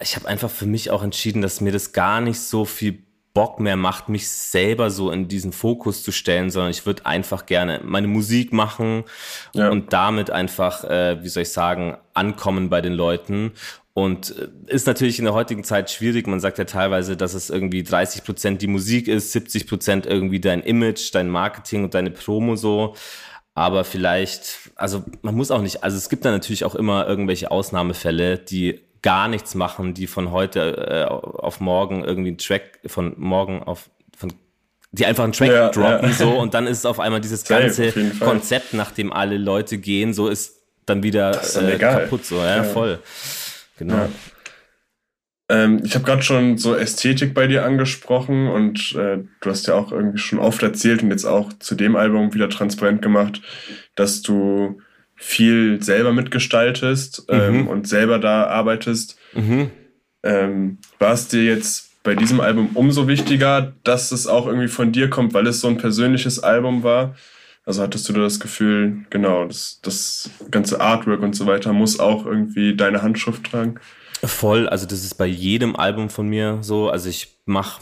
ich 0.00 0.14
habe 0.14 0.28
einfach 0.28 0.50
für 0.50 0.66
mich 0.66 0.90
auch 0.90 1.02
entschieden, 1.02 1.42
dass 1.42 1.60
mir 1.60 1.72
das 1.72 1.92
gar 1.92 2.20
nicht 2.20 2.40
so 2.40 2.64
viel 2.64 3.02
Bock 3.34 3.60
mehr 3.60 3.76
macht, 3.76 4.08
mich 4.08 4.28
selber 4.28 4.90
so 4.90 5.10
in 5.10 5.26
diesen 5.28 5.52
Fokus 5.52 6.02
zu 6.02 6.12
stellen, 6.12 6.50
sondern 6.50 6.70
ich 6.70 6.84
würde 6.84 7.06
einfach 7.06 7.46
gerne 7.46 7.80
meine 7.82 8.06
Musik 8.06 8.52
machen 8.52 9.04
ja. 9.54 9.70
und 9.70 9.92
damit 9.92 10.30
einfach, 10.30 10.84
äh, 10.84 11.22
wie 11.22 11.28
soll 11.28 11.44
ich 11.44 11.52
sagen, 11.52 11.96
ankommen 12.12 12.68
bei 12.68 12.82
den 12.82 12.92
Leuten. 12.92 13.52
Und 13.94 14.34
äh, 14.38 14.48
ist 14.66 14.86
natürlich 14.86 15.18
in 15.18 15.24
der 15.24 15.34
heutigen 15.34 15.64
Zeit 15.64 15.90
schwierig. 15.90 16.26
Man 16.26 16.40
sagt 16.40 16.58
ja 16.58 16.64
teilweise, 16.64 17.16
dass 17.16 17.34
es 17.34 17.48
irgendwie 17.48 17.82
30 17.82 18.24
Prozent 18.24 18.62
die 18.62 18.66
Musik 18.66 19.08
ist, 19.08 19.32
70 19.32 19.66
Prozent 19.66 20.06
irgendwie 20.06 20.40
dein 20.40 20.62
Image, 20.62 21.14
dein 21.14 21.28
Marketing 21.28 21.84
und 21.84 21.94
deine 21.94 22.10
Promo 22.10 22.56
so. 22.56 22.94
Aber 23.54 23.84
vielleicht, 23.84 24.70
also 24.76 25.04
man 25.20 25.34
muss 25.34 25.50
auch 25.50 25.60
nicht, 25.60 25.84
also 25.84 25.96
es 25.96 26.08
gibt 26.08 26.24
da 26.24 26.30
natürlich 26.30 26.64
auch 26.64 26.74
immer 26.74 27.06
irgendwelche 27.06 27.50
Ausnahmefälle, 27.50 28.38
die 28.38 28.80
gar 29.02 29.28
nichts 29.28 29.54
machen, 29.54 29.94
die 29.94 30.06
von 30.06 30.30
heute 30.30 30.60
äh, 30.60 31.04
auf 31.04 31.60
morgen 31.60 32.04
irgendwie 32.04 32.30
einen 32.30 32.38
Track, 32.38 32.80
von 32.86 33.14
morgen 33.16 33.62
auf, 33.62 33.90
von, 34.16 34.32
die 34.92 35.04
einfach 35.06 35.24
einen 35.24 35.32
Track 35.32 35.50
ja, 35.50 35.68
droppen, 35.70 36.10
ja. 36.10 36.14
so, 36.14 36.38
und 36.38 36.54
dann 36.54 36.66
ist 36.66 36.78
es 36.78 36.86
auf 36.86 37.00
einmal 37.00 37.20
dieses 37.20 37.44
ganze 37.44 37.92
Konzept, 38.20 38.74
nach 38.74 38.92
dem 38.92 39.12
alle 39.12 39.38
Leute 39.38 39.78
gehen, 39.78 40.14
so 40.14 40.28
ist 40.28 40.62
dann 40.86 41.02
wieder 41.02 41.40
ist 41.40 41.56
dann 41.56 41.68
äh, 41.68 41.78
kaputt, 41.78 42.24
so, 42.24 42.36
ja, 42.36 42.56
ja. 42.56 42.64
voll. 42.64 42.98
Genau. 43.78 44.08
Ähm, 45.48 45.82
ich 45.84 45.94
habe 45.94 46.04
gerade 46.04 46.22
schon 46.22 46.56
so 46.56 46.74
Ästhetik 46.74 47.34
bei 47.34 47.46
dir 47.46 47.64
angesprochen 47.64 48.48
und 48.48 48.94
äh, 48.94 49.18
du 49.40 49.50
hast 49.50 49.66
ja 49.66 49.74
auch 49.74 49.92
irgendwie 49.92 50.18
schon 50.18 50.38
oft 50.38 50.62
erzählt 50.62 51.02
und 51.02 51.10
jetzt 51.10 51.24
auch 51.24 51.52
zu 51.58 51.74
dem 51.74 51.96
Album 51.96 52.32
wieder 52.34 52.48
transparent 52.48 53.02
gemacht, 53.02 53.42
dass 53.94 54.22
du 54.22 54.80
viel 55.22 55.80
selber 55.82 56.12
mitgestaltest 56.12 57.26
ähm, 57.28 57.62
mhm. 57.62 57.68
und 57.68 57.88
selber 57.88 58.18
da 58.18 58.46
arbeitest. 58.46 59.16
Mhm. 59.34 59.70
Ähm, 60.24 60.78
war 60.98 61.12
es 61.12 61.28
dir 61.28 61.44
jetzt 61.44 62.02
bei 62.02 62.16
diesem 62.16 62.40
Album 62.40 62.70
umso 62.74 63.06
wichtiger, 63.06 63.72
dass 63.84 64.10
es 64.10 64.26
auch 64.26 64.46
irgendwie 64.46 64.68
von 64.68 64.90
dir 64.90 65.08
kommt, 65.08 65.32
weil 65.32 65.46
es 65.46 65.60
so 65.60 65.68
ein 65.68 65.78
persönliches 65.78 66.40
Album 66.40 66.82
war? 66.82 67.14
Also 67.64 67.82
hattest 67.82 68.08
du 68.08 68.12
da 68.12 68.20
das 68.20 68.40
Gefühl, 68.40 69.06
genau, 69.10 69.44
das, 69.44 69.78
das 69.82 70.28
ganze 70.50 70.80
Artwork 70.80 71.22
und 71.22 71.36
so 71.36 71.46
weiter 71.46 71.72
muss 71.72 72.00
auch 72.00 72.26
irgendwie 72.26 72.74
deine 72.74 73.02
Handschrift 73.02 73.44
tragen? 73.44 73.76
Voll, 74.24 74.68
also 74.68 74.86
das 74.86 75.04
ist 75.04 75.14
bei 75.14 75.26
jedem 75.26 75.76
Album 75.76 76.10
von 76.10 76.28
mir 76.28 76.58
so. 76.62 76.90
Also 76.90 77.08
ich 77.08 77.38
mache, 77.44 77.80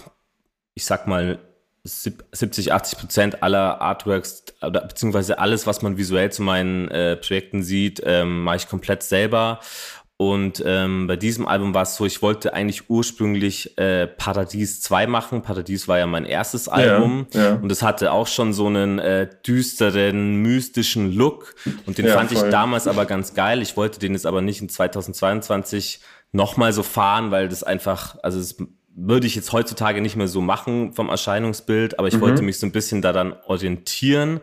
ich 0.74 0.84
sag 0.84 1.06
mal, 1.06 1.38
70, 1.84 2.72
80 2.72 2.98
Prozent 2.98 3.42
aller 3.42 3.80
Artworks 3.80 4.44
oder 4.62 4.82
beziehungsweise 4.82 5.38
alles, 5.38 5.66
was 5.66 5.80
man 5.82 5.96
visuell 5.96 6.30
zu 6.30 6.42
meinen 6.42 6.88
äh, 6.88 7.16
Projekten 7.16 7.62
sieht, 7.62 8.02
ähm, 8.04 8.44
mache 8.44 8.56
ich 8.56 8.68
komplett 8.68 9.02
selber. 9.02 9.60
Und 10.20 10.62
ähm, 10.66 11.06
bei 11.06 11.16
diesem 11.16 11.48
Album 11.48 11.72
war 11.72 11.84
es 11.84 11.96
so, 11.96 12.04
ich 12.04 12.20
wollte 12.20 12.52
eigentlich 12.52 12.90
ursprünglich 12.90 13.78
äh, 13.78 14.06
Paradies 14.06 14.82
2 14.82 15.06
machen. 15.06 15.40
Paradies 15.40 15.88
war 15.88 15.96
ja 15.96 16.06
mein 16.06 16.26
erstes 16.26 16.68
Album. 16.68 17.26
Ja, 17.32 17.42
ja. 17.42 17.54
Und 17.54 17.72
es 17.72 17.82
hatte 17.82 18.12
auch 18.12 18.26
schon 18.26 18.52
so 18.52 18.66
einen 18.66 18.98
äh, 18.98 19.30
düsteren, 19.46 20.42
mystischen 20.42 21.10
Look. 21.14 21.54
Und 21.86 21.96
den 21.96 22.04
ja, 22.04 22.18
fand 22.18 22.30
voll. 22.30 22.44
ich 22.44 22.50
damals 22.50 22.86
aber 22.86 23.06
ganz 23.06 23.32
geil. 23.32 23.62
Ich 23.62 23.78
wollte 23.78 23.98
den 23.98 24.12
jetzt 24.12 24.26
aber 24.26 24.42
nicht 24.42 24.60
in 24.60 24.68
2022 24.68 26.00
nochmal 26.32 26.74
so 26.74 26.82
fahren, 26.82 27.30
weil 27.30 27.48
das 27.48 27.62
einfach, 27.62 28.18
also 28.22 28.38
es 28.38 28.58
würde 29.02 29.26
ich 29.26 29.34
jetzt 29.34 29.52
heutzutage 29.52 30.00
nicht 30.00 30.16
mehr 30.16 30.28
so 30.28 30.40
machen 30.40 30.92
vom 30.92 31.08
Erscheinungsbild, 31.08 31.98
aber 31.98 32.08
ich 32.08 32.14
mhm. 32.14 32.20
wollte 32.20 32.42
mich 32.42 32.58
so 32.58 32.66
ein 32.66 32.72
bisschen 32.72 33.02
daran 33.02 33.34
orientieren. 33.46 34.40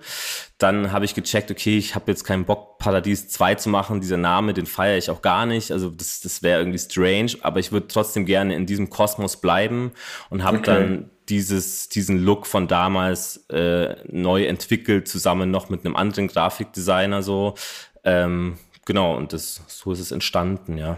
Dann 0.58 0.92
habe 0.92 1.06
ich 1.06 1.14
gecheckt, 1.14 1.52
okay, 1.52 1.78
ich 1.78 1.94
habe 1.96 2.12
jetzt 2.12 2.24
keinen 2.24 2.46
Bock, 2.46 2.80
Paradies 2.80 3.30
2 3.30 3.56
zu 3.56 3.70
machen. 3.70 4.02
Dieser 4.02 4.18
Name, 4.18 4.54
den 4.54 4.66
feiere 4.66 4.98
ich 4.98 5.10
auch 5.10 5.22
gar 5.22 5.46
nicht. 5.46 5.72
Also 5.72 5.90
das, 5.90 6.22
das 6.22 6.42
wäre 6.42 6.60
irgendwie 6.60 6.80
strange, 6.80 7.34
aber 7.42 7.60
ich 7.60 7.72
würde 7.72 7.88
trotzdem 7.88 8.26
gerne 8.26 8.56
in 8.56 8.66
diesem 8.66 8.90
Kosmos 8.90 9.40
bleiben 9.40 9.92
und 10.30 10.44
habe 10.44 10.58
okay. 10.58 10.66
dann 10.66 11.10
dieses, 11.30 11.90
diesen 11.90 12.18
Look 12.24 12.48
von 12.48 12.68
damals 12.68 13.46
äh, 13.50 13.96
neu 14.08 14.46
entwickelt, 14.46 15.08
zusammen 15.08 15.52
noch 15.52 15.70
mit 15.70 15.86
einem 15.86 15.96
anderen 15.96 16.28
Grafikdesigner 16.28 17.22
so. 17.22 17.56
Ähm, 18.04 18.58
genau, 18.86 19.16
und 19.16 19.34
das, 19.34 19.62
so 19.68 19.92
ist 19.92 20.00
es 20.00 20.12
entstanden, 20.12 20.78
ja. 20.78 20.98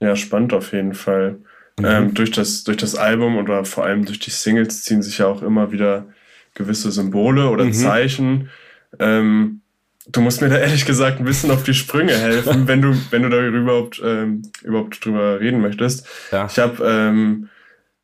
Ja, 0.00 0.16
spannend 0.16 0.52
auf 0.52 0.72
jeden 0.72 0.94
Fall. 0.94 1.38
Mhm. 1.78 1.84
Ähm, 1.84 2.14
durch, 2.14 2.30
das, 2.30 2.64
durch 2.64 2.78
das 2.78 2.94
Album 2.94 3.36
oder 3.36 3.64
vor 3.64 3.84
allem 3.84 4.04
durch 4.04 4.18
die 4.18 4.30
Singles 4.30 4.82
ziehen 4.82 5.02
sich 5.02 5.18
ja 5.18 5.26
auch 5.26 5.42
immer 5.42 5.72
wieder 5.72 6.06
gewisse 6.54 6.90
Symbole 6.90 7.48
oder 7.48 7.64
mhm. 7.64 7.72
Zeichen. 7.74 8.50
Ähm, 8.98 9.60
du 10.08 10.20
musst 10.20 10.40
mir 10.40 10.48
da 10.48 10.56
ehrlich 10.56 10.86
gesagt 10.86 11.18
ein 11.18 11.24
bisschen 11.26 11.50
auf 11.50 11.64
die 11.64 11.74
Sprünge 11.74 12.16
helfen, 12.16 12.66
wenn 12.68 12.80
du, 12.80 12.96
wenn 13.10 13.22
du 13.22 13.28
darüber 13.28 13.58
überhaupt, 13.58 14.00
ähm, 14.04 14.42
überhaupt 14.62 15.04
drüber 15.04 15.40
reden 15.40 15.60
möchtest. 15.60 16.06
Ja. 16.32 16.46
Ich 16.50 16.58
habe 16.58 16.82
ähm, 16.84 17.48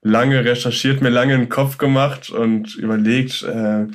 lange 0.03 0.45
recherchiert, 0.45 1.01
mir 1.01 1.11
lange 1.11 1.35
einen 1.35 1.49
Kopf 1.49 1.79
gemacht 1.79 2.31
und 2.31 2.75
überlegt, 2.77 3.43
äh, 3.43 3.87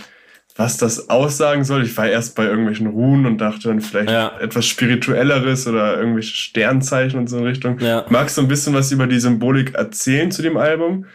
was 0.58 0.78
das 0.78 1.10
aussagen 1.10 1.64
soll. 1.64 1.84
Ich 1.84 1.96
war 1.96 2.08
erst 2.08 2.36
bei 2.36 2.46
irgendwelchen 2.46 2.88
Runen 2.88 3.26
und 3.26 3.38
dachte 3.38 3.70
dann 3.70 3.80
vielleicht 3.80 4.10
ja. 4.10 4.38
etwas 4.40 4.66
Spirituelleres 4.66 5.68
oder 5.68 5.98
irgendwelche 5.98 6.36
Sternzeichen 6.36 7.20
und 7.20 7.28
so 7.28 7.38
in 7.38 7.44
Richtung. 7.46 7.80
Ja. 7.80 8.06
Magst 8.10 8.38
du 8.38 8.42
ein 8.42 8.48
bisschen 8.48 8.74
was 8.74 8.92
über 8.92 9.08
die 9.08 9.20
Symbolik 9.20 9.76
erzählen 9.76 10.32
zu 10.32 10.42
dem 10.42 10.58
Album? 10.58 11.06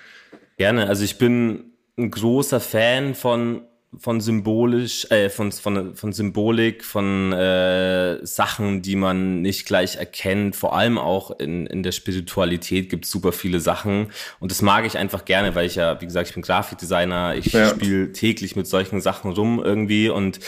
Gerne. 0.59 0.87
Also 0.87 1.05
ich 1.05 1.18
bin 1.18 1.72
ein 1.98 2.11
großer 2.11 2.61
Fan 2.61 3.14
von 3.14 3.62
von 3.98 4.20
symbolisch, 4.20 5.11
äh, 5.11 5.28
von, 5.28 5.52
von, 5.52 5.94
von 5.94 6.12
Symbolik, 6.12 6.85
von 6.85 7.33
äh, 7.33 8.24
Sachen, 8.24 8.81
die 8.81 8.96
man 8.96 9.42
nicht 9.42 9.66
gleich 9.66 9.96
erkennt. 9.96 10.57
Vor 10.57 10.74
allem 10.74 10.98
auch 10.98 11.38
in, 11.38 11.66
in 11.66 11.83
der 11.83 11.92
Spiritualität 11.92 12.88
gibt 12.88 13.05
es 13.05 13.11
super 13.11 13.33
viele 13.33 13.61
Sachen. 13.61 14.11
Und 14.40 14.50
das 14.50 14.62
mag 14.62 14.87
ich 14.87 14.96
einfach 14.96 15.24
gerne, 15.24 15.55
weil 15.55 15.66
ich 15.66 15.74
ja, 15.74 16.00
wie 16.00 16.07
gesagt, 16.07 16.28
ich 16.28 16.35
bin 16.35 16.42
Grafikdesigner, 16.42 17.35
ich 17.35 17.52
ja. 17.52 17.68
spiele 17.68 18.12
täglich 18.12 18.57
mit 18.57 18.66
solchen 18.66 19.00
Sachen 19.00 19.33
rum 19.33 19.62
irgendwie 19.62 20.09
und 20.09 20.40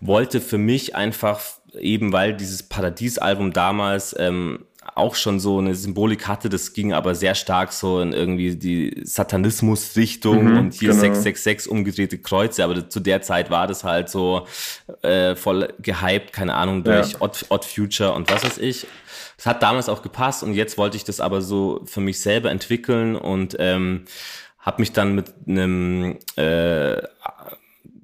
wollte 0.00 0.40
für 0.40 0.58
mich 0.58 0.94
einfach 0.94 1.40
eben, 1.78 2.12
weil 2.12 2.34
dieses 2.34 2.62
Paradies-Album 2.62 3.52
damals 3.52 4.14
ähm, 4.18 4.66
auch 4.94 5.14
schon 5.14 5.40
so 5.40 5.58
eine 5.58 5.74
Symbolik 5.74 6.28
hatte, 6.28 6.48
das 6.48 6.72
ging 6.72 6.92
aber 6.92 7.14
sehr 7.14 7.34
stark 7.34 7.72
so 7.72 8.00
in 8.00 8.12
irgendwie 8.12 8.56
die 8.56 9.00
Satanismus-Richtung 9.04 10.44
mhm, 10.44 10.58
und 10.58 10.74
hier 10.74 10.90
genau. 10.90 11.00
666 11.00 11.70
umgedrehte 11.70 12.18
Kreuze, 12.18 12.64
aber 12.64 12.88
zu 12.88 13.00
der 13.00 13.22
Zeit 13.22 13.50
war 13.50 13.66
das 13.66 13.84
halt 13.84 14.08
so 14.08 14.46
äh, 15.02 15.34
voll 15.34 15.72
gehypt, 15.80 16.32
keine 16.32 16.54
Ahnung, 16.54 16.84
durch 16.84 17.12
ja. 17.12 17.20
Odd, 17.20 17.46
Odd 17.48 17.64
Future 17.64 18.12
und 18.12 18.30
was 18.30 18.44
weiß 18.44 18.58
ich. 18.58 18.86
Das 19.36 19.46
hat 19.46 19.62
damals 19.62 19.88
auch 19.88 20.02
gepasst 20.02 20.42
und 20.42 20.54
jetzt 20.54 20.78
wollte 20.78 20.96
ich 20.96 21.04
das 21.04 21.20
aber 21.20 21.40
so 21.40 21.80
für 21.84 22.00
mich 22.00 22.20
selber 22.20 22.50
entwickeln 22.50 23.16
und 23.16 23.56
ähm, 23.58 24.04
habe 24.58 24.80
mich 24.80 24.92
dann 24.92 25.14
mit 25.14 25.32
einem 25.46 26.18
äh, 26.36 26.96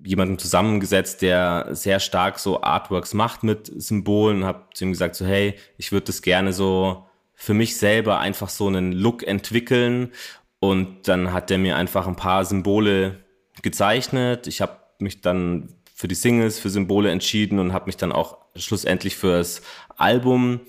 jemandem 0.04 0.38
zusammengesetzt, 0.38 1.22
der 1.22 1.68
sehr 1.72 2.00
stark 2.00 2.38
so 2.38 2.62
Artworks 2.62 3.14
macht 3.14 3.42
mit 3.42 3.70
Symbolen 3.74 4.38
und 4.38 4.44
habe 4.44 4.64
zu 4.74 4.84
ihm 4.84 4.92
gesagt, 4.92 5.14
so 5.14 5.26
hey, 5.26 5.54
ich 5.76 5.92
würde 5.92 6.06
das 6.06 6.22
gerne 6.22 6.52
so 6.52 7.06
für 7.34 7.54
mich 7.54 7.76
selber 7.76 8.18
einfach 8.18 8.48
so 8.48 8.66
einen 8.66 8.92
Look 8.92 9.26
entwickeln. 9.26 10.12
Und 10.58 11.08
dann 11.08 11.32
hat 11.32 11.50
er 11.50 11.58
mir 11.58 11.76
einfach 11.76 12.06
ein 12.06 12.16
paar 12.16 12.44
Symbole 12.44 13.24
gezeichnet. 13.62 14.46
Ich 14.46 14.60
habe 14.60 14.76
mich 14.98 15.22
dann 15.22 15.68
für 15.94 16.08
die 16.08 16.14
Singles, 16.14 16.58
für 16.58 16.70
Symbole 16.70 17.10
entschieden 17.10 17.58
und 17.58 17.72
habe 17.72 17.86
mich 17.86 17.96
dann 17.96 18.12
auch 18.12 18.38
schlussendlich 18.56 19.16
für 19.16 19.38
das 19.38 19.62
Album, 19.96 20.60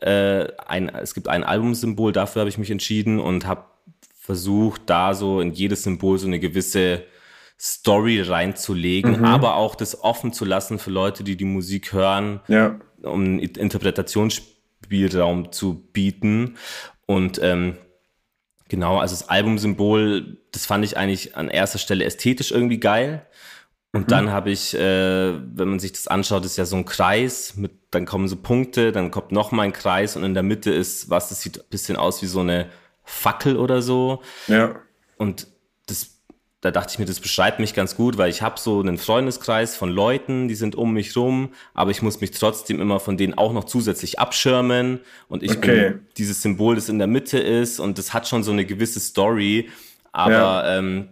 äh, 0.00 0.48
ein, 0.66 0.88
es 0.88 1.14
gibt 1.14 1.28
ein 1.28 1.44
Albumsymbol, 1.44 2.12
dafür 2.12 2.40
habe 2.40 2.48
ich 2.48 2.58
mich 2.58 2.70
entschieden 2.70 3.20
und 3.20 3.46
habe 3.46 3.64
versucht, 4.18 4.82
da 4.86 5.14
so 5.14 5.40
in 5.40 5.52
jedes 5.52 5.82
Symbol 5.82 6.18
so 6.18 6.26
eine 6.26 6.40
gewisse 6.40 7.04
Story 7.60 8.22
reinzulegen, 8.22 9.18
mhm. 9.18 9.24
aber 9.24 9.56
auch 9.56 9.74
das 9.74 10.02
offen 10.02 10.32
zu 10.32 10.46
lassen 10.46 10.78
für 10.78 10.90
Leute, 10.90 11.24
die 11.24 11.36
die 11.36 11.44
Musik 11.44 11.92
hören, 11.92 12.40
ja. 12.48 12.80
um 13.02 13.38
Interpretationsspielraum 13.38 15.52
zu 15.52 15.74
bieten. 15.92 16.56
Und 17.04 17.38
ähm, 17.42 17.76
genau, 18.70 18.98
also 18.98 19.14
das 19.14 19.28
Albumsymbol, 19.28 20.38
das 20.52 20.64
fand 20.64 20.86
ich 20.86 20.96
eigentlich 20.96 21.36
an 21.36 21.50
erster 21.50 21.78
Stelle 21.78 22.06
ästhetisch 22.06 22.50
irgendwie 22.50 22.80
geil. 22.80 23.26
Und 23.92 24.02
mhm. 24.02 24.06
dann 24.06 24.32
habe 24.32 24.50
ich, 24.50 24.74
äh, 24.74 25.34
wenn 25.34 25.68
man 25.68 25.80
sich 25.80 25.92
das 25.92 26.08
anschaut, 26.08 26.46
ist 26.46 26.56
ja 26.56 26.64
so 26.64 26.76
ein 26.76 26.86
Kreis, 26.86 27.56
mit, 27.56 27.72
dann 27.90 28.06
kommen 28.06 28.26
so 28.26 28.36
Punkte, 28.36 28.90
dann 28.90 29.10
kommt 29.10 29.32
noch 29.32 29.52
mal 29.52 29.64
ein 29.64 29.74
Kreis 29.74 30.16
und 30.16 30.24
in 30.24 30.32
der 30.32 30.44
Mitte 30.44 30.70
ist 30.70 31.10
was, 31.10 31.28
das 31.28 31.42
sieht 31.42 31.58
ein 31.58 31.64
bisschen 31.68 31.96
aus 31.96 32.22
wie 32.22 32.26
so 32.26 32.40
eine 32.40 32.70
Fackel 33.04 33.58
oder 33.58 33.82
so. 33.82 34.22
Ja. 34.46 34.76
Und 35.18 35.46
da 36.60 36.70
dachte 36.70 36.92
ich 36.92 36.98
mir, 36.98 37.06
das 37.06 37.20
beschreibt 37.20 37.58
mich 37.58 37.72
ganz 37.72 37.96
gut, 37.96 38.18
weil 38.18 38.28
ich 38.28 38.42
habe 38.42 38.60
so 38.60 38.80
einen 38.80 38.98
Freundeskreis 38.98 39.76
von 39.76 39.90
Leuten, 39.90 40.46
die 40.46 40.54
sind 40.54 40.76
um 40.76 40.92
mich 40.92 41.16
rum, 41.16 41.50
aber 41.72 41.90
ich 41.90 42.02
muss 42.02 42.20
mich 42.20 42.32
trotzdem 42.32 42.80
immer 42.80 43.00
von 43.00 43.16
denen 43.16 43.34
auch 43.34 43.52
noch 43.52 43.64
zusätzlich 43.64 44.18
abschirmen 44.18 45.00
und 45.28 45.42
ich 45.42 45.56
okay. 45.56 45.90
bin 45.90 46.06
dieses 46.18 46.42
Symbol, 46.42 46.74
das 46.74 46.90
in 46.90 46.98
der 46.98 47.06
Mitte 47.06 47.38
ist 47.38 47.80
und 47.80 47.96
das 47.96 48.12
hat 48.12 48.28
schon 48.28 48.42
so 48.42 48.52
eine 48.52 48.66
gewisse 48.66 49.00
Story, 49.00 49.70
aber 50.12 50.32
ja. 50.32 50.78
ähm, 50.78 51.08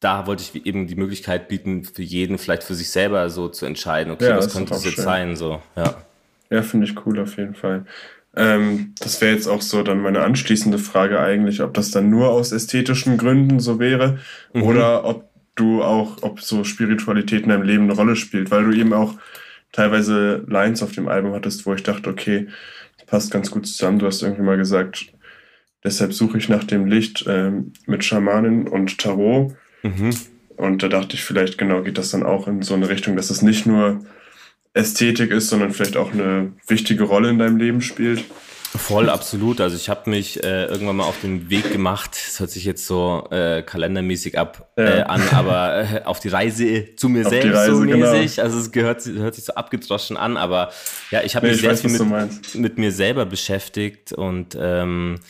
da 0.00 0.26
wollte 0.26 0.42
ich 0.42 0.66
eben 0.66 0.86
die 0.86 0.96
Möglichkeit 0.96 1.48
bieten, 1.48 1.84
für 1.84 2.02
jeden 2.02 2.36
vielleicht 2.36 2.62
für 2.62 2.74
sich 2.74 2.90
selber 2.90 3.30
so 3.30 3.48
zu 3.48 3.64
entscheiden, 3.64 4.12
okay, 4.12 4.28
ja, 4.28 4.36
was 4.36 4.52
könnte 4.52 4.74
das 4.74 4.84
jetzt 4.84 5.00
sein, 5.00 5.34
so, 5.34 5.62
ja. 5.76 5.94
Ja, 6.50 6.62
finde 6.62 6.86
ich 6.86 7.06
cool 7.06 7.18
auf 7.18 7.38
jeden 7.38 7.54
Fall. 7.54 7.86
Ähm, 8.36 8.94
das 9.00 9.20
wäre 9.20 9.34
jetzt 9.34 9.46
auch 9.46 9.62
so 9.62 9.82
dann 9.82 10.02
meine 10.02 10.22
anschließende 10.22 10.78
Frage 10.78 11.20
eigentlich, 11.20 11.62
ob 11.62 11.74
das 11.74 11.90
dann 11.90 12.10
nur 12.10 12.30
aus 12.30 12.52
ästhetischen 12.52 13.16
Gründen 13.16 13.60
so 13.60 13.78
wäre 13.78 14.18
mhm. 14.52 14.62
oder 14.62 15.04
ob 15.04 15.30
du 15.54 15.82
auch, 15.82 16.22
ob 16.22 16.40
so 16.40 16.64
Spiritualität 16.64 17.44
in 17.44 17.50
deinem 17.50 17.62
Leben 17.62 17.84
eine 17.84 17.94
Rolle 17.94 18.16
spielt, 18.16 18.50
weil 18.50 18.64
du 18.64 18.72
eben 18.72 18.92
auch 18.92 19.14
teilweise 19.70 20.44
Lines 20.48 20.82
auf 20.82 20.92
dem 20.92 21.08
Album 21.08 21.32
hattest, 21.32 21.64
wo 21.66 21.74
ich 21.74 21.82
dachte, 21.82 22.10
okay, 22.10 22.48
passt 23.06 23.30
ganz 23.30 23.50
gut 23.50 23.66
zusammen. 23.66 23.98
Du 23.98 24.06
hast 24.06 24.22
irgendwie 24.22 24.42
mal 24.42 24.56
gesagt, 24.56 25.06
deshalb 25.84 26.12
suche 26.12 26.38
ich 26.38 26.48
nach 26.48 26.64
dem 26.64 26.86
Licht 26.86 27.24
ähm, 27.28 27.72
mit 27.86 28.04
Schamanen 28.04 28.66
und 28.66 28.98
Tarot. 28.98 29.54
Mhm. 29.82 30.10
Und 30.56 30.82
da 30.82 30.88
dachte 30.88 31.14
ich, 31.14 31.24
vielleicht 31.24 31.58
genau 31.58 31.82
geht 31.82 31.98
das 31.98 32.10
dann 32.10 32.22
auch 32.22 32.48
in 32.48 32.62
so 32.62 32.74
eine 32.74 32.88
Richtung, 32.88 33.16
dass 33.16 33.30
es 33.30 33.42
nicht 33.42 33.66
nur 33.66 34.00
Ästhetik 34.74 35.30
ist, 35.30 35.48
sondern 35.48 35.72
vielleicht 35.72 35.96
auch 35.96 36.12
eine 36.12 36.52
wichtige 36.66 37.04
Rolle 37.04 37.30
in 37.30 37.38
deinem 37.38 37.56
Leben 37.56 37.80
spielt? 37.80 38.24
Voll, 38.76 39.08
absolut. 39.08 39.60
Also 39.60 39.76
ich 39.76 39.88
habe 39.88 40.10
mich 40.10 40.42
äh, 40.42 40.64
irgendwann 40.64 40.96
mal 40.96 41.04
auf 41.04 41.20
den 41.20 41.48
Weg 41.48 41.70
gemacht, 41.70 42.10
das 42.12 42.40
hört 42.40 42.50
sich 42.50 42.64
jetzt 42.64 42.86
so 42.88 43.28
äh, 43.30 43.62
kalendermäßig 43.62 44.36
ab 44.36 44.72
ja. 44.76 44.84
äh, 44.84 45.02
an, 45.02 45.22
aber 45.30 45.78
äh, 45.78 46.02
auf 46.04 46.18
die 46.18 46.28
Reise 46.28 46.96
zu 46.96 47.08
mir 47.08 47.24
auf 47.24 47.30
selbst 47.30 47.54
Reise, 47.54 47.76
so 47.76 47.82
mäßig. 47.82 48.34
Genau. 48.34 48.44
Also 48.44 48.58
es 48.58 48.72
gehört, 48.72 49.06
hört 49.06 49.36
sich 49.36 49.44
so 49.44 49.54
abgedroschen 49.54 50.16
an, 50.16 50.36
aber 50.36 50.72
ja, 51.12 51.22
ich 51.22 51.36
habe 51.36 51.46
nee, 51.46 51.52
mich 51.52 51.60
sehr 51.60 51.70
weiß, 51.70 51.82
viel 51.82 51.90
mit, 51.90 52.54
mit, 52.56 52.78
mir 52.78 52.90
selber 52.90 53.26
beschäftigt 53.26 54.12
und 54.12 54.58
ähm, 54.60 55.20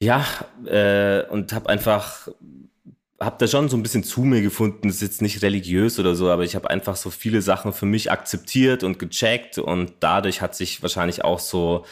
ja, 0.00 0.26
äh, 0.66 1.22
und 1.30 1.52
habe 1.52 1.68
einfach 1.68 2.28
habe 3.20 3.36
da 3.38 3.48
schon 3.48 3.68
so 3.68 3.76
ein 3.76 3.82
bisschen 3.82 4.04
zu 4.04 4.22
mir 4.22 4.42
gefunden. 4.42 4.88
Das 4.88 4.96
ist 4.96 5.02
jetzt 5.02 5.22
nicht 5.22 5.42
religiös 5.42 5.98
oder 5.98 6.14
so, 6.14 6.30
aber 6.30 6.44
ich 6.44 6.54
habe 6.54 6.70
einfach 6.70 6.96
so 6.96 7.10
viele 7.10 7.42
Sachen 7.42 7.72
für 7.72 7.86
mich 7.86 8.12
akzeptiert 8.12 8.84
und 8.84 8.98
gecheckt 8.98 9.58
und 9.58 9.92
dadurch 10.00 10.40
hat 10.40 10.54
sich 10.54 10.82
wahrscheinlich 10.82 11.24
auch 11.24 11.40
so 11.40 11.84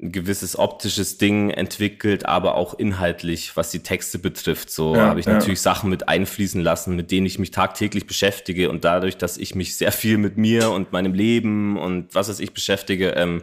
ein 0.00 0.12
gewisses 0.12 0.58
optisches 0.58 1.18
Ding 1.18 1.50
entwickelt, 1.50 2.26
aber 2.26 2.54
auch 2.54 2.74
inhaltlich, 2.74 3.56
was 3.56 3.70
die 3.70 3.82
Texte 3.82 4.18
betrifft. 4.18 4.70
So 4.70 4.94
ja, 4.94 5.06
habe 5.06 5.20
ich 5.20 5.26
ja. 5.26 5.32
natürlich 5.32 5.60
Sachen 5.60 5.90
mit 5.90 6.08
einfließen 6.08 6.60
lassen, 6.60 6.94
mit 6.94 7.10
denen 7.10 7.26
ich 7.26 7.38
mich 7.38 7.50
tagtäglich 7.50 8.06
beschäftige 8.06 8.68
und 8.68 8.84
dadurch, 8.84 9.16
dass 9.16 9.38
ich 9.38 9.54
mich 9.54 9.76
sehr 9.76 9.90
viel 9.90 10.18
mit 10.18 10.36
mir 10.36 10.70
und 10.70 10.92
meinem 10.92 11.14
Leben 11.14 11.78
und 11.78 12.14
was 12.14 12.28
weiß 12.28 12.40
ich 12.40 12.52
beschäftige, 12.52 13.10
ähm, 13.10 13.42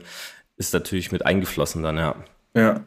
ist 0.57 0.73
natürlich 0.73 1.11
mit 1.11 1.25
eingeflossen 1.25 1.83
dann, 1.83 1.97
ja. 1.97 2.15
Ja. 2.55 2.85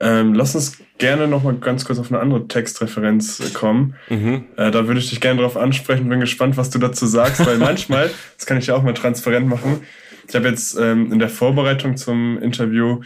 Ähm, 0.00 0.34
lass 0.34 0.54
uns 0.54 0.78
gerne 0.98 1.26
noch 1.26 1.42
mal 1.42 1.54
ganz 1.54 1.84
kurz 1.84 1.98
auf 1.98 2.12
eine 2.12 2.20
andere 2.20 2.46
Textreferenz 2.46 3.52
kommen. 3.54 3.94
Mhm. 4.08 4.44
Äh, 4.56 4.70
da 4.70 4.86
würde 4.86 5.00
ich 5.00 5.10
dich 5.10 5.20
gerne 5.20 5.40
drauf 5.40 5.56
ansprechen. 5.56 6.08
Bin 6.08 6.20
gespannt, 6.20 6.56
was 6.56 6.70
du 6.70 6.78
dazu 6.78 7.06
sagst, 7.06 7.44
weil 7.44 7.58
manchmal, 7.58 8.10
das 8.36 8.46
kann 8.46 8.58
ich 8.58 8.66
ja 8.66 8.76
auch 8.76 8.82
mal 8.82 8.94
transparent 8.94 9.48
machen, 9.48 9.80
ich 10.28 10.34
habe 10.34 10.48
jetzt 10.48 10.78
ähm, 10.78 11.10
in 11.10 11.18
der 11.18 11.30
Vorbereitung 11.30 11.96
zum 11.96 12.38
Interview 12.38 13.00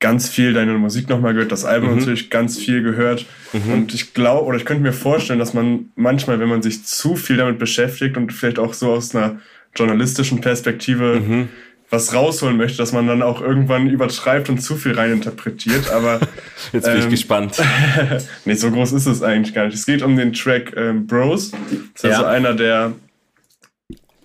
ganz 0.00 0.28
viel 0.28 0.52
deine 0.52 0.72
Musik 0.72 1.08
nochmal 1.08 1.32
gehört, 1.32 1.52
das 1.52 1.64
Album 1.64 1.90
mhm. 1.90 1.98
natürlich 1.98 2.28
ganz 2.28 2.58
viel 2.58 2.82
gehört. 2.82 3.24
Mhm. 3.52 3.72
Und 3.72 3.94
ich 3.94 4.14
glaube, 4.14 4.46
oder 4.46 4.56
ich 4.56 4.64
könnte 4.64 4.82
mir 4.82 4.92
vorstellen, 4.92 5.38
dass 5.38 5.54
man 5.54 5.90
manchmal, 5.94 6.40
wenn 6.40 6.48
man 6.48 6.62
sich 6.62 6.84
zu 6.84 7.14
viel 7.14 7.36
damit 7.36 7.58
beschäftigt 7.60 8.16
und 8.16 8.32
vielleicht 8.32 8.58
auch 8.58 8.74
so 8.74 8.90
aus 8.90 9.14
einer 9.14 9.38
journalistischen 9.76 10.40
Perspektive 10.40 11.20
mhm 11.20 11.48
was 11.90 12.14
rausholen 12.14 12.56
möchte, 12.56 12.78
dass 12.78 12.92
man 12.92 13.08
dann 13.08 13.20
auch 13.20 13.40
irgendwann 13.40 13.88
übertreibt 13.88 14.48
und 14.48 14.58
zu 14.58 14.76
viel 14.76 14.92
reininterpretiert. 14.92 15.90
Aber 15.90 16.20
jetzt 16.72 16.84
bin 16.84 16.94
ähm, 16.94 17.00
ich 17.00 17.08
gespannt. 17.10 17.56
nee, 18.44 18.54
so 18.54 18.70
groß 18.70 18.92
ist 18.92 19.06
es 19.06 19.22
eigentlich 19.22 19.54
gar 19.54 19.66
nicht. 19.66 19.74
Es 19.74 19.86
geht 19.86 20.02
um 20.02 20.16
den 20.16 20.32
Track 20.32 20.72
ähm, 20.76 21.06
Bros. 21.06 21.50
Das 21.50 21.60
ist 21.94 22.02
ja. 22.04 22.10
also 22.10 22.24
einer 22.24 22.54
der, 22.54 22.92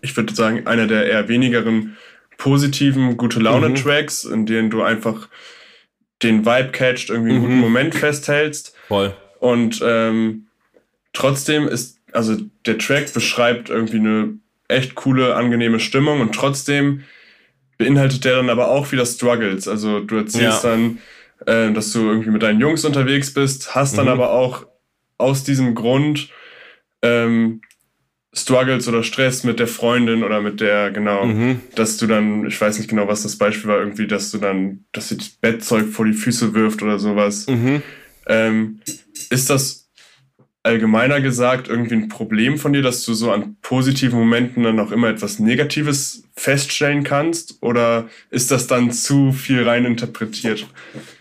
ich 0.01 0.15
würde 0.15 0.33
sagen, 0.35 0.67
einer 0.67 0.85
der 0.85 1.07
eher 1.07 1.27
wenigeren 1.27 1.97
positiven, 2.37 3.17
gute 3.17 3.39
Laune-Tracks, 3.39 4.25
mhm. 4.25 4.33
in 4.33 4.45
denen 4.45 4.69
du 4.69 4.83
einfach 4.83 5.27
den 6.21 6.45
Vibe 6.45 6.69
catcht, 6.71 7.09
irgendwie 7.09 7.31
einen 7.31 7.39
mhm. 7.39 7.45
guten 7.45 7.59
Moment 7.59 7.95
festhältst. 7.95 8.75
Voll. 8.87 9.15
Und 9.39 9.81
ähm, 9.83 10.47
trotzdem 11.13 11.67
ist, 11.67 11.99
also 12.11 12.37
der 12.65 12.77
Track 12.77 13.11
beschreibt 13.13 13.69
irgendwie 13.69 13.97
eine 13.97 14.33
echt 14.67 14.95
coole, 14.95 15.35
angenehme 15.35 15.79
Stimmung 15.79 16.21
und 16.21 16.33
trotzdem 16.33 17.03
beinhaltet 17.77 18.25
der 18.25 18.37
dann 18.37 18.49
aber 18.49 18.69
auch 18.69 18.91
wieder 18.91 19.05
Struggles. 19.05 19.67
Also 19.67 19.99
du 19.99 20.17
erzählst 20.17 20.63
ja. 20.63 20.69
dann, 20.71 20.99
äh, 21.45 21.73
dass 21.73 21.91
du 21.91 21.99
irgendwie 21.99 22.31
mit 22.31 22.43
deinen 22.43 22.59
Jungs 22.59 22.85
unterwegs 22.85 23.33
bist, 23.33 23.75
hast 23.75 23.97
dann 23.97 24.05
mhm. 24.05 24.11
aber 24.11 24.31
auch 24.31 24.65
aus 25.17 25.43
diesem 25.43 25.75
Grund 25.75 26.29
ähm, 27.01 27.61
Struggles 28.33 28.87
oder 28.89 29.01
Stress 29.03 29.45
mit 29.45 29.59
der 29.59 29.67
Freundin 29.67 30.23
oder 30.23 30.41
mit 30.41 30.59
der, 30.59 30.91
genau, 30.91 31.25
mhm. 31.25 31.61
dass 31.75 31.97
du 31.97 32.05
dann, 32.05 32.45
ich 32.45 32.59
weiß 32.59 32.77
nicht 32.77 32.89
genau, 32.89 33.07
was 33.07 33.23
das 33.23 33.37
Beispiel 33.37 33.69
war, 33.69 33.79
irgendwie, 33.79 34.07
dass 34.07 34.31
du 34.31 34.37
dann, 34.39 34.83
dass 34.91 35.09
sie 35.09 35.17
das 35.17 35.29
Bettzeug 35.29 35.87
vor 35.87 36.05
die 36.05 36.13
Füße 36.13 36.53
wirft 36.53 36.83
oder 36.83 36.99
sowas. 36.99 37.47
Mhm. 37.47 37.81
Ähm, 38.27 38.81
ist 39.29 39.49
das 39.49 39.84
allgemeiner 40.65 41.21
gesagt 41.21 41.67
irgendwie 41.67 41.95
ein 41.95 42.09
Problem 42.09 42.57
von 42.57 42.73
dir, 42.73 42.81
dass 42.81 43.05
du 43.05 43.13
so 43.13 43.31
an 43.31 43.57
positiven 43.61 44.19
Momenten 44.19 44.63
dann 44.63 44.79
auch 44.79 44.91
immer 44.91 45.07
etwas 45.09 45.39
Negatives 45.39 46.23
feststellen 46.35 47.03
kannst? 47.03 47.61
Oder 47.61 48.09
ist 48.29 48.51
das 48.51 48.67
dann 48.67 48.91
zu 48.91 49.31
viel 49.31 49.67
rein 49.67 49.85
interpretiert? 49.85 50.67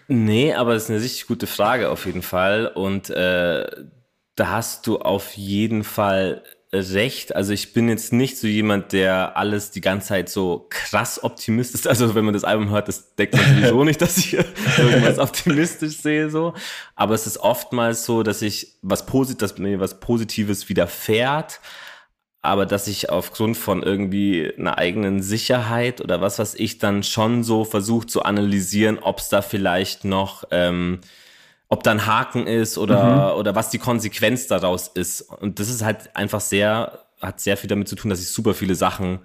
Nee, 0.09 0.55
aber 0.55 0.75
das 0.75 0.85
ist 0.85 0.91
eine 0.91 1.01
richtig 1.01 1.27
gute 1.27 1.47
Frage 1.47 1.91
auf 1.91 2.07
jeden 2.07 2.23
Fall. 2.23 2.67
Und 2.67 3.11
äh, 3.11 3.67
da 4.37 4.49
hast 4.49 4.87
du 4.87 4.99
auf 4.99 5.35
jeden 5.35 5.85
Fall 5.85 6.43
recht. 6.75 7.35
Also 7.35 7.53
ich 7.53 7.73
bin 7.73 7.89
jetzt 7.89 8.13
nicht 8.13 8.37
so 8.37 8.47
jemand, 8.47 8.93
der 8.93 9.37
alles 9.37 9.71
die 9.71 9.81
ganze 9.81 10.09
Zeit 10.09 10.29
so 10.29 10.67
krass 10.69 11.23
optimistisch 11.23 11.81
ist. 11.81 11.87
Also 11.87 12.15
wenn 12.15 12.25
man 12.25 12.35
das 12.35 12.45
Album 12.45 12.71
hört, 12.71 12.89
das 12.89 13.15
deckt 13.15 13.35
man 13.35 13.45
sowieso 13.57 13.85
nicht, 13.85 14.01
dass 14.03 14.19
ich 14.19 14.35
irgendwas 14.79 15.19
optimistisch 15.19 15.99
sehe 15.99 16.31
so. 16.31 16.55
Aber 16.97 17.15
es 17.15 17.27
ist 17.27 17.39
oftmals 17.39 18.05
so, 18.05 18.23
dass 18.23 18.43
ich 18.43 18.75
was 18.83 19.07
Posit 19.07 19.41
dass 19.41 19.57
mir 19.59 19.81
was 19.81 20.01
Positives 20.01 20.69
widerfährt, 20.69 21.61
aber 22.43 22.67
dass 22.67 22.89
ich 22.89 23.09
aufgrund 23.11 23.57
von 23.57 23.83
irgendwie 23.83 24.53
einer 24.59 24.77
eigenen 24.77 25.23
Sicherheit 25.23 26.01
oder 26.01 26.21
was 26.21 26.39
was 26.39 26.55
ich 26.55 26.79
dann 26.79 27.03
schon 27.03 27.45
so 27.45 27.65
versucht 27.65 28.11
zu 28.11 28.23
analysieren, 28.23 28.99
ob 28.99 29.21
es 29.21 29.29
da 29.29 29.41
vielleicht 29.41 30.05
noch 30.05 30.45
ähm, 30.51 31.01
ob 31.75 31.83
da 31.83 31.91
ein 31.91 32.07
Haken 32.07 32.47
ist 32.47 32.79
oder, 32.79 33.33
mhm. 33.33 33.41
oder 33.41 33.57
was 33.57 33.69
die 33.69 33.79
Konsequenz 33.79 34.47
daraus 34.47 34.87
ist. 34.87 35.23
Und 35.23 35.59
das 35.59 35.69
ist 35.69 35.83
halt 35.83 36.15
einfach 36.15 36.41
sehr, 36.41 37.01
hat 37.21 37.41
sehr 37.41 37.57
viel 37.57 37.69
damit 37.69 37.89
zu 37.89 37.97
tun, 37.97 38.11
dass 38.11 38.21
ich 38.21 38.29
super 38.29 38.55
viele 38.55 38.77
Sachen 38.77 39.19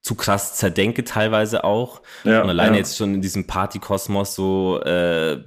zu 0.00 0.14
krass 0.14 0.54
zerdenke, 0.54 1.04
teilweise 1.04 1.62
auch. 1.62 2.00
Ja, 2.24 2.40
und 2.42 2.48
alleine 2.48 2.76
ja. 2.76 2.78
jetzt 2.78 2.96
schon 2.96 3.12
in 3.12 3.20
diesem 3.20 3.46
Partykosmos 3.46 4.34
so, 4.34 4.80
äh, 4.82 5.44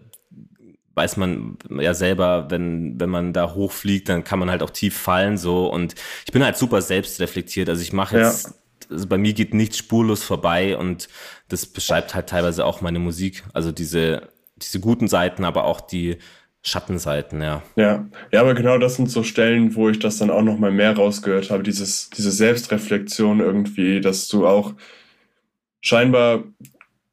weiß 0.93 1.17
man 1.17 1.57
ja 1.79 1.95
selber, 1.95 2.51
wenn, 2.51 2.99
wenn 2.99 3.09
man 3.09 3.33
da 3.33 3.55
hochfliegt, 3.55 4.07
dann 4.07 4.23
kann 4.23 4.37
man 4.37 4.51
halt 4.51 4.61
auch 4.61 4.69
tief 4.69 4.95
fallen, 4.95 5.37
so. 5.37 5.67
Und 5.67 5.95
ich 6.27 6.31
bin 6.31 6.43
halt 6.43 6.55
super 6.55 6.83
selbstreflektiert. 6.83 7.67
Also 7.67 7.81
ich 7.81 7.93
mache 7.93 8.19
jetzt, 8.19 8.45
ja. 8.45 8.53
also 8.91 9.07
bei 9.07 9.17
mir 9.17 9.33
geht 9.33 9.55
nichts 9.55 9.79
spurlos 9.79 10.21
vorbei 10.21 10.77
und 10.77 11.09
das 11.49 11.65
beschreibt 11.65 12.13
halt 12.13 12.29
teilweise 12.29 12.63
auch 12.63 12.81
meine 12.81 12.99
Musik. 12.99 13.43
Also 13.53 13.71
diese, 13.71 14.29
diese 14.61 14.79
guten 14.79 15.07
Seiten, 15.07 15.45
aber 15.45 15.65
auch 15.65 15.81
die 15.81 16.17
Schattenseiten, 16.63 17.41
ja. 17.41 17.63
Ja, 17.75 18.05
ja, 18.31 18.41
aber 18.41 18.53
genau 18.53 18.77
das 18.77 18.95
sind 18.95 19.09
so 19.09 19.23
Stellen, 19.23 19.75
wo 19.75 19.89
ich 19.89 19.99
das 19.99 20.17
dann 20.17 20.29
auch 20.29 20.41
noch 20.41 20.59
mal 20.59 20.71
mehr 20.71 20.95
rausgehört 20.95 21.49
habe, 21.49 21.63
dieses, 21.63 22.09
diese 22.09 22.31
Selbstreflexion 22.31 23.39
irgendwie, 23.39 24.01
dass 24.01 24.27
du 24.27 24.45
auch 24.45 24.73
scheinbar 25.81 26.43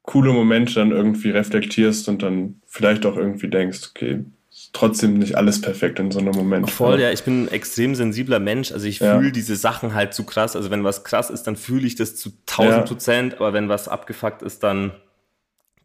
coole 0.01 0.33
Momente 0.33 0.75
dann 0.75 0.91
irgendwie 0.91 1.31
reflektierst 1.31 2.09
und 2.09 2.21
dann 2.21 2.61
vielleicht 2.67 3.05
auch 3.05 3.15
irgendwie 3.15 3.49
denkst, 3.49 3.79
okay, 3.89 4.25
trotzdem 4.73 5.17
nicht 5.17 5.35
alles 5.35 5.61
perfekt 5.61 5.99
in 5.99 6.11
so 6.11 6.19
einem 6.19 6.35
Moment. 6.35 6.69
Voll, 6.69 6.99
ja, 6.99 7.11
ich 7.11 7.23
bin 7.23 7.45
ein 7.45 7.47
extrem 7.51 7.95
sensibler 7.95 8.39
Mensch. 8.39 8.71
Also 8.71 8.87
ich 8.87 8.99
ja. 8.99 9.17
fühle 9.17 9.31
diese 9.31 9.55
Sachen 9.55 9.93
halt 9.93 10.13
zu 10.13 10.25
krass. 10.25 10.55
Also 10.55 10.69
wenn 10.69 10.83
was 10.83 11.03
krass 11.03 11.29
ist, 11.29 11.43
dann 11.43 11.55
fühle 11.55 11.87
ich 11.87 11.95
das 11.95 12.15
zu 12.15 12.31
1000 12.47 12.85
Prozent. 12.85 13.33
Ja. 13.33 13.39
Aber 13.39 13.53
wenn 13.53 13.69
was 13.69 13.87
abgefuckt 13.87 14.41
ist, 14.41 14.63
dann, 14.63 14.91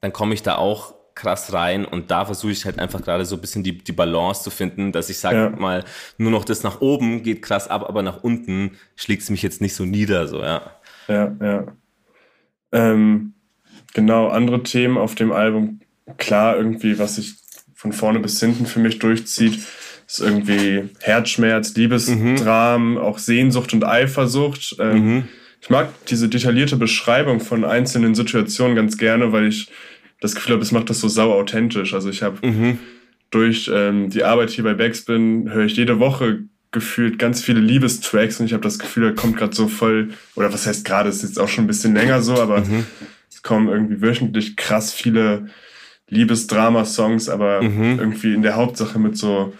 dann 0.01 0.13
komme 0.13 0.35
ich 0.35 0.43
da 0.43 0.57
auch 0.57 0.95
krass 1.21 1.53
rein 1.53 1.85
und 1.85 2.11
da 2.11 2.25
versuche 2.25 2.53
ich 2.53 2.65
halt 2.65 2.79
einfach 2.79 3.03
gerade 3.03 3.27
so 3.27 3.37
ein 3.37 3.41
bisschen 3.41 3.63
die, 3.63 3.77
die 3.77 3.93
Balance 3.93 4.43
zu 4.43 4.51
finden, 4.51 4.91
dass 4.91 5.11
ich 5.11 5.19
sage 5.19 5.37
ja. 5.37 5.51
mal, 5.51 5.85
nur 6.17 6.31
noch 6.31 6.45
das 6.45 6.63
nach 6.63 6.81
oben 6.81 7.23
geht 7.23 7.43
krass 7.43 7.69
ab, 7.69 7.85
aber 7.87 8.03
nach 8.03 8.23
unten 8.23 8.73
schlägt 8.97 9.23
es 9.23 9.31
mich 9.31 9.43
jetzt 9.43 9.61
nicht 9.61 9.75
so 9.75 9.85
nieder, 9.85 10.27
so, 10.29 10.41
ja. 10.41 10.63
Ja, 11.09 11.37
ja. 11.43 11.67
Ähm, 12.73 13.35
genau, 13.93 14.29
andere 14.29 14.63
Themen 14.63 14.97
auf 14.97 15.15
dem 15.15 15.31
Album, 15.31 15.81
klar, 16.17 16.57
irgendwie, 16.57 16.99
was 16.99 17.17
sich 17.17 17.35
von 17.75 17.93
vorne 17.93 18.21
bis 18.21 18.41
hinten 18.41 18.65
für 18.65 18.81
mich 18.81 18.99
durchzieht, 18.99 19.61
ist 20.07 20.21
irgendwie 20.21 20.89
Herzschmerz, 21.01 21.75
Liebesdramen, 21.75 22.93
mhm. 22.93 22.99
auch 22.99 23.19
Sehnsucht 23.19 23.75
und 23.75 23.85
Eifersucht. 23.85 24.77
Ähm, 24.81 25.05
mhm. 25.05 25.29
Ich 25.61 25.69
mag 25.69 25.91
diese 26.07 26.29
detaillierte 26.29 26.77
Beschreibung 26.77 27.41
von 27.41 27.65
einzelnen 27.65 28.15
Situationen 28.15 28.75
ganz 28.75 28.97
gerne, 28.97 29.33
weil 29.33 29.47
ich 29.47 29.71
das 30.21 30.35
Gefühl 30.35 30.55
habe, 30.55 30.63
es 30.63 30.73
macht 30.73 30.91
das 30.91 31.01
so 31.01 31.09
sau 31.09 31.33
authentisch. 31.33 31.95
Also 31.95 32.11
ich 32.11 32.23
habe 32.23 32.47
mhm. 32.47 32.79
durch 33.31 33.71
ähm, 33.73 34.11
die 34.11 34.25
Arbeit 34.25 34.51
hier 34.51 34.65
bei 34.65 34.75
Backspin 34.75 35.51
höre 35.53 35.65
ich 35.65 35.77
jede 35.77 35.99
Woche 35.99 36.45
gefühlt 36.73 37.19
ganz 37.19 37.43
viele 37.43 37.61
Liebestracks 37.61 38.39
und 38.39 38.47
ich 38.47 38.53
habe 38.53 38.63
das 38.63 38.79
Gefühl, 38.79 39.13
da 39.13 39.21
kommt 39.21 39.37
gerade 39.37 39.55
so 39.55 39.67
voll, 39.67 40.11
oder 40.37 40.53
was 40.53 40.67
heißt 40.67 40.85
gerade, 40.85 41.09
ist 41.09 41.23
jetzt 41.23 41.41
auch 41.41 41.49
schon 41.49 41.65
ein 41.65 41.67
bisschen 41.67 41.95
länger 41.95 42.23
so, 42.23 42.41
aber 42.41 42.61
mhm. 42.61 42.87
es 43.29 43.43
kommen 43.43 43.69
irgendwie 43.69 44.01
wöchentlich 44.01 44.57
krass 44.57 44.93
viele 44.93 45.49
Liebesdrama-Songs, 46.09 47.29
aber 47.29 47.63
mhm. 47.63 47.99
irgendwie 47.99 48.35
in 48.35 48.43
der 48.43 48.55
Hauptsache 48.55 48.99
mit 49.01 49.17
so 49.17 49.53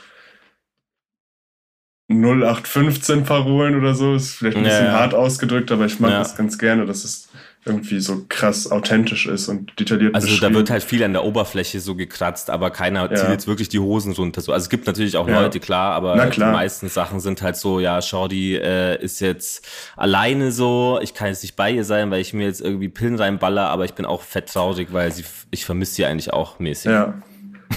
0815 2.11 3.25
Parolen 3.25 3.77
oder 3.77 3.95
so, 3.95 4.15
ist 4.15 4.35
vielleicht 4.35 4.57
ein 4.57 4.65
bisschen 4.65 4.87
ja, 4.87 4.93
ja. 4.93 4.99
hart 4.99 5.15
ausgedrückt, 5.15 5.71
aber 5.73 5.87
ich 5.87 6.01
mag 6.01 6.11
ja. 6.11 6.19
das 6.19 6.37
ganz 6.37 6.59
gerne. 6.59 6.85
Das 6.87 7.05
ist 7.05 7.30
irgendwie 7.67 8.01
so 8.01 8.25
krass 8.29 8.71
authentisch 8.71 9.27
ist 9.27 9.49
und 9.49 9.79
detailliert 9.79 10.15
Also 10.15 10.35
da 10.41 10.53
wird 10.55 10.71
halt 10.71 10.83
viel 10.83 11.05
an 11.05 11.13
der 11.13 11.25
Oberfläche 11.25 11.79
so 11.81 11.95
gekratzt, 11.95 12.49
aber 12.49 12.71
keiner 12.71 13.09
zieht 13.11 13.19
ja. 13.19 13.33
jetzt 13.33 13.47
wirklich 13.47 13.69
die 13.69 13.79
Hosen 13.79 14.13
runter. 14.15 14.41
So. 14.41 14.53
Also 14.53 14.65
es 14.65 14.71
gibt 14.71 14.87
natürlich 14.87 15.19
auch 15.19 15.29
ja. 15.29 15.43
Leute, 15.43 15.61
klar, 15.61 15.93
aber 15.93 16.17
klar. 16.29 16.53
die 16.53 16.57
meisten 16.57 16.89
Sachen 16.89 17.21
sind 17.21 17.43
halt 17.43 17.57
so, 17.57 17.79
ja, 17.79 18.01
Shorty 18.01 18.57
äh, 18.57 19.03
ist 19.03 19.21
jetzt 19.21 19.69
alleine 19.97 20.53
so, 20.53 20.99
ich 21.03 21.13
kann 21.13 21.29
jetzt 21.29 21.43
nicht 21.43 21.55
bei 21.55 21.71
ihr 21.71 21.85
sein, 21.85 22.11
weil 22.11 22.23
ich 22.23 22.33
mir 22.33 22.47
jetzt 22.47 22.63
irgendwie 22.63 22.89
Pillen 22.89 23.17
reinballer, 23.17 23.69
aber 23.69 23.85
ich 23.85 23.93
bin 23.93 24.07
auch 24.07 24.23
fett 24.23 24.51
traurig, 24.51 24.89
weil 24.93 25.13
sie, 25.13 25.25
ich 25.51 25.67
vermisse 25.67 25.97
sie 25.97 26.07
eigentlich 26.07 26.33
auch 26.33 26.59
mäßig. 26.61 26.91
Ja. 26.91 27.21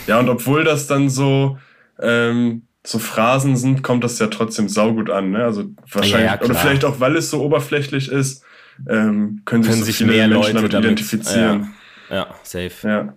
Ja, 0.07 0.19
und 0.19 0.29
obwohl 0.29 0.63
das 0.63 0.87
dann 0.87 1.09
so, 1.09 1.57
ähm, 1.99 2.63
so 2.85 2.99
Phrasen 2.99 3.55
sind, 3.55 3.83
kommt 3.83 4.03
das 4.03 4.17
ja 4.19 4.27
trotzdem 4.27 4.67
saugut 4.69 5.09
an, 5.09 5.31
ne? 5.31 5.43
Also 5.43 5.65
wahrscheinlich, 5.91 6.31
ja, 6.31 6.41
oder 6.41 6.55
vielleicht 6.55 6.83
auch, 6.83 6.99
weil 6.99 7.15
es 7.15 7.29
so 7.29 7.41
oberflächlich 7.41 8.09
ist, 8.09 8.43
ähm, 8.89 9.41
können, 9.45 9.63
können 9.63 9.83
sich, 9.83 9.97
so 9.97 10.05
mehr 10.05 10.27
Menschen 10.27 10.55
Leute 10.55 10.69
damit 10.69 10.85
identifizieren. 10.85 11.73
Ja, 12.09 12.15
ja, 12.15 12.35
safe. 12.43 12.87
Ja. 12.87 13.13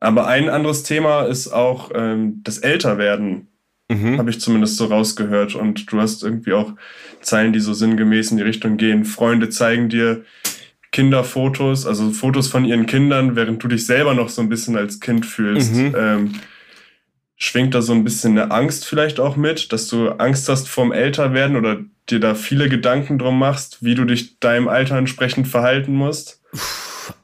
Aber 0.00 0.26
ein 0.26 0.48
anderes 0.48 0.82
Thema 0.82 1.22
ist 1.22 1.48
auch 1.48 1.90
ähm, 1.94 2.40
das 2.44 2.58
Älterwerden. 2.58 3.48
Mhm. 3.88 4.18
Habe 4.18 4.30
ich 4.30 4.40
zumindest 4.40 4.76
so 4.76 4.86
rausgehört. 4.86 5.54
Und 5.54 5.90
du 5.90 6.00
hast 6.00 6.22
irgendwie 6.22 6.52
auch 6.52 6.72
Zeilen, 7.20 7.52
die 7.52 7.60
so 7.60 7.72
sinngemäß 7.74 8.30
in 8.30 8.36
die 8.36 8.42
Richtung 8.42 8.76
gehen. 8.76 9.04
Freunde 9.04 9.48
zeigen 9.48 9.88
dir 9.88 10.24
Kinderfotos, 10.92 11.86
also 11.86 12.10
Fotos 12.10 12.48
von 12.48 12.64
ihren 12.64 12.86
Kindern, 12.86 13.34
während 13.34 13.62
du 13.62 13.68
dich 13.68 13.84
selber 13.84 14.14
noch 14.14 14.28
so 14.28 14.42
ein 14.42 14.48
bisschen 14.48 14.76
als 14.76 15.00
Kind 15.00 15.26
fühlst. 15.26 15.74
Mhm. 15.74 15.94
Ähm, 15.98 16.32
schwingt 17.36 17.74
da 17.74 17.82
so 17.82 17.92
ein 17.92 18.04
bisschen 18.04 18.38
eine 18.38 18.50
Angst 18.50 18.86
vielleicht 18.86 19.20
auch 19.20 19.36
mit, 19.36 19.72
dass 19.72 19.88
du 19.88 20.10
Angst 20.10 20.48
hast 20.48 20.68
vorm 20.68 20.92
Älterwerden 20.92 21.56
oder 21.56 21.78
dir 22.08 22.20
da 22.20 22.34
viele 22.34 22.68
Gedanken 22.68 23.18
drum 23.18 23.38
machst, 23.38 23.82
wie 23.82 23.94
du 23.94 24.04
dich 24.04 24.38
deinem 24.38 24.68
Alter 24.68 24.96
entsprechend 24.96 25.48
verhalten 25.48 25.94
musst? 25.94 26.40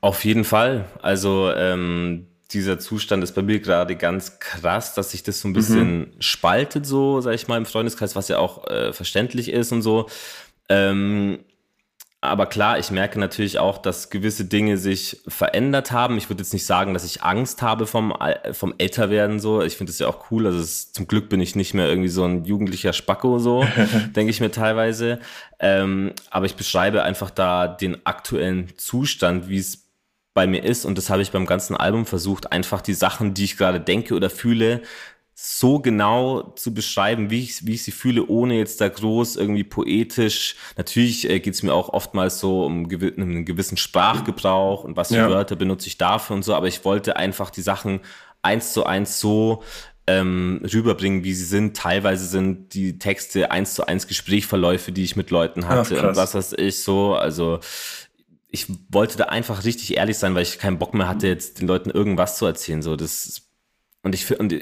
Auf 0.01 0.25
jeden 0.25 0.44
Fall. 0.44 0.87
Also 1.01 1.53
ähm, 1.55 2.27
dieser 2.53 2.79
Zustand 2.79 3.23
ist 3.23 3.33
bei 3.33 3.42
mir 3.42 3.61
gerade 3.61 3.96
ganz 3.96 4.38
krass, 4.40 4.94
dass 4.94 5.12
sich 5.12 5.23
das 5.23 5.40
so 5.40 5.49
ein 5.49 5.53
bisschen 5.53 5.99
mhm. 5.99 6.07
spaltet, 6.18 6.87
so, 6.87 7.20
sag 7.20 7.35
ich 7.35 7.49
mal, 7.49 7.57
im 7.57 7.66
Freundeskreis, 7.66 8.16
was 8.16 8.29
ja 8.29 8.38
auch 8.38 8.66
äh, 8.68 8.92
verständlich 8.92 9.51
ist 9.51 9.73
und 9.73 9.83
so. 9.83 10.09
Ähm, 10.68 11.40
aber 12.22 12.44
klar, 12.44 12.78
ich 12.78 12.90
merke 12.90 13.18
natürlich 13.18 13.59
auch, 13.59 13.78
dass 13.78 14.11
gewisse 14.11 14.44
Dinge 14.44 14.76
sich 14.76 15.22
verändert 15.26 15.90
haben. 15.90 16.18
Ich 16.18 16.28
würde 16.28 16.42
jetzt 16.42 16.52
nicht 16.52 16.66
sagen, 16.66 16.92
dass 16.92 17.04
ich 17.04 17.22
Angst 17.22 17.62
habe 17.62 17.87
vom, 17.87 18.14
vom 18.52 18.74
Älterwerden 18.76 19.40
so. 19.40 19.62
Ich 19.62 19.78
finde 19.78 19.90
das 19.90 20.00
ja 20.00 20.06
auch 20.06 20.30
cool. 20.30 20.46
Also 20.46 20.59
es, 20.59 20.92
zum 20.92 21.09
Glück 21.09 21.30
bin 21.30 21.40
ich 21.40 21.56
nicht 21.56 21.72
mehr 21.72 21.88
irgendwie 21.88 22.11
so 22.11 22.24
ein 22.24 22.44
jugendlicher 22.44 22.92
Spacko 22.92 23.38
so, 23.38 23.66
denke 24.14 24.30
ich 24.30 24.40
mir 24.40 24.50
teilweise. 24.50 25.18
Ähm, 25.61 26.12
aber 26.30 26.44
ich 26.44 26.56
beschreibe 26.56 27.04
einfach 27.04 27.30
da 27.30 27.66
den 27.66 28.04
aktuellen 28.04 28.76
Zustand, 28.76 29.48
wie 29.48 29.59
es 29.59 29.87
bei 30.35 30.46
mir 30.46 30.62
ist. 30.62 30.85
Und 30.85 30.98
das 30.98 31.09
habe 31.09 31.22
ich 31.22 31.30
beim 31.30 31.46
ganzen 31.46 31.74
Album 31.74 32.04
versucht, 32.04 32.52
einfach 32.52 32.83
die 32.83 32.94
Sachen, 32.94 33.33
die 33.33 33.44
ich 33.44 33.56
gerade 33.56 33.80
denke 33.80 34.14
oder 34.14 34.28
fühle, 34.28 34.83
so 35.42 35.79
genau 35.79 36.53
zu 36.55 36.74
beschreiben, 36.74 37.31
wie 37.31 37.42
ich, 37.42 37.64
wie 37.64 37.72
ich 37.72 37.83
sie 37.83 37.92
fühle, 37.92 38.26
ohne 38.26 38.59
jetzt 38.59 38.79
da 38.83 38.88
groß 38.88 39.37
irgendwie 39.37 39.64
poetisch. 39.64 40.55
Natürlich 40.76 41.31
äh, 41.31 41.40
geht 41.40 41.55
es 41.55 41.62
mir 41.62 41.72
auch 41.72 41.88
oftmals 41.88 42.40
so 42.40 42.66
um, 42.66 42.88
gew 42.88 43.11
um 43.16 43.22
einen 43.22 43.44
gewissen 43.46 43.79
Sprachgebrauch 43.79 44.85
und 44.85 44.98
was 44.98 45.09
für 45.09 45.16
ja. 45.16 45.31
Wörter 45.31 45.57
benutze 45.57 45.87
ich 45.87 45.96
dafür 45.96 46.37
und 46.37 46.42
so, 46.42 46.55
aber 46.55 46.68
ich 46.68 46.85
wollte 46.85 47.16
einfach 47.16 47.48
die 47.48 47.62
Sachen 47.62 48.00
eins 48.42 48.74
zu 48.74 48.85
eins 48.85 49.18
so 49.18 49.62
ähm, 50.07 50.61
rüberbringen, 50.62 51.24
wie 51.24 51.33
sie 51.33 51.46
sind. 51.46 51.74
Teilweise 51.74 52.26
sind 52.26 52.74
die 52.74 52.98
Texte 52.98 53.50
eins 53.50 53.72
zu 53.72 53.87
eins 53.87 54.07
Gesprächverläufe, 54.07 54.92
die 54.92 55.05
ich 55.05 55.16
mit 55.16 55.31
Leuten 55.31 55.68
hatte 55.68 56.00
Ach, 56.00 56.09
und 56.09 56.16
was 56.16 56.35
weiß 56.35 56.53
ich 56.59 56.81
so. 56.81 57.14
Also 57.14 57.61
ich 58.48 58.66
wollte 58.90 59.16
da 59.16 59.24
einfach 59.24 59.64
richtig 59.64 59.96
ehrlich 59.96 60.18
sein, 60.18 60.35
weil 60.35 60.42
ich 60.42 60.59
keinen 60.59 60.79
Bock 60.79 60.92
mehr 60.92 61.09
hatte, 61.09 61.29
jetzt 61.29 61.61
den 61.61 61.66
Leuten 61.66 61.88
irgendwas 61.88 62.37
zu 62.37 62.44
erzählen. 62.44 62.83
So, 62.83 62.94
das 62.94 63.48
und 64.03 64.14
ich 64.14 64.38
und 64.38 64.55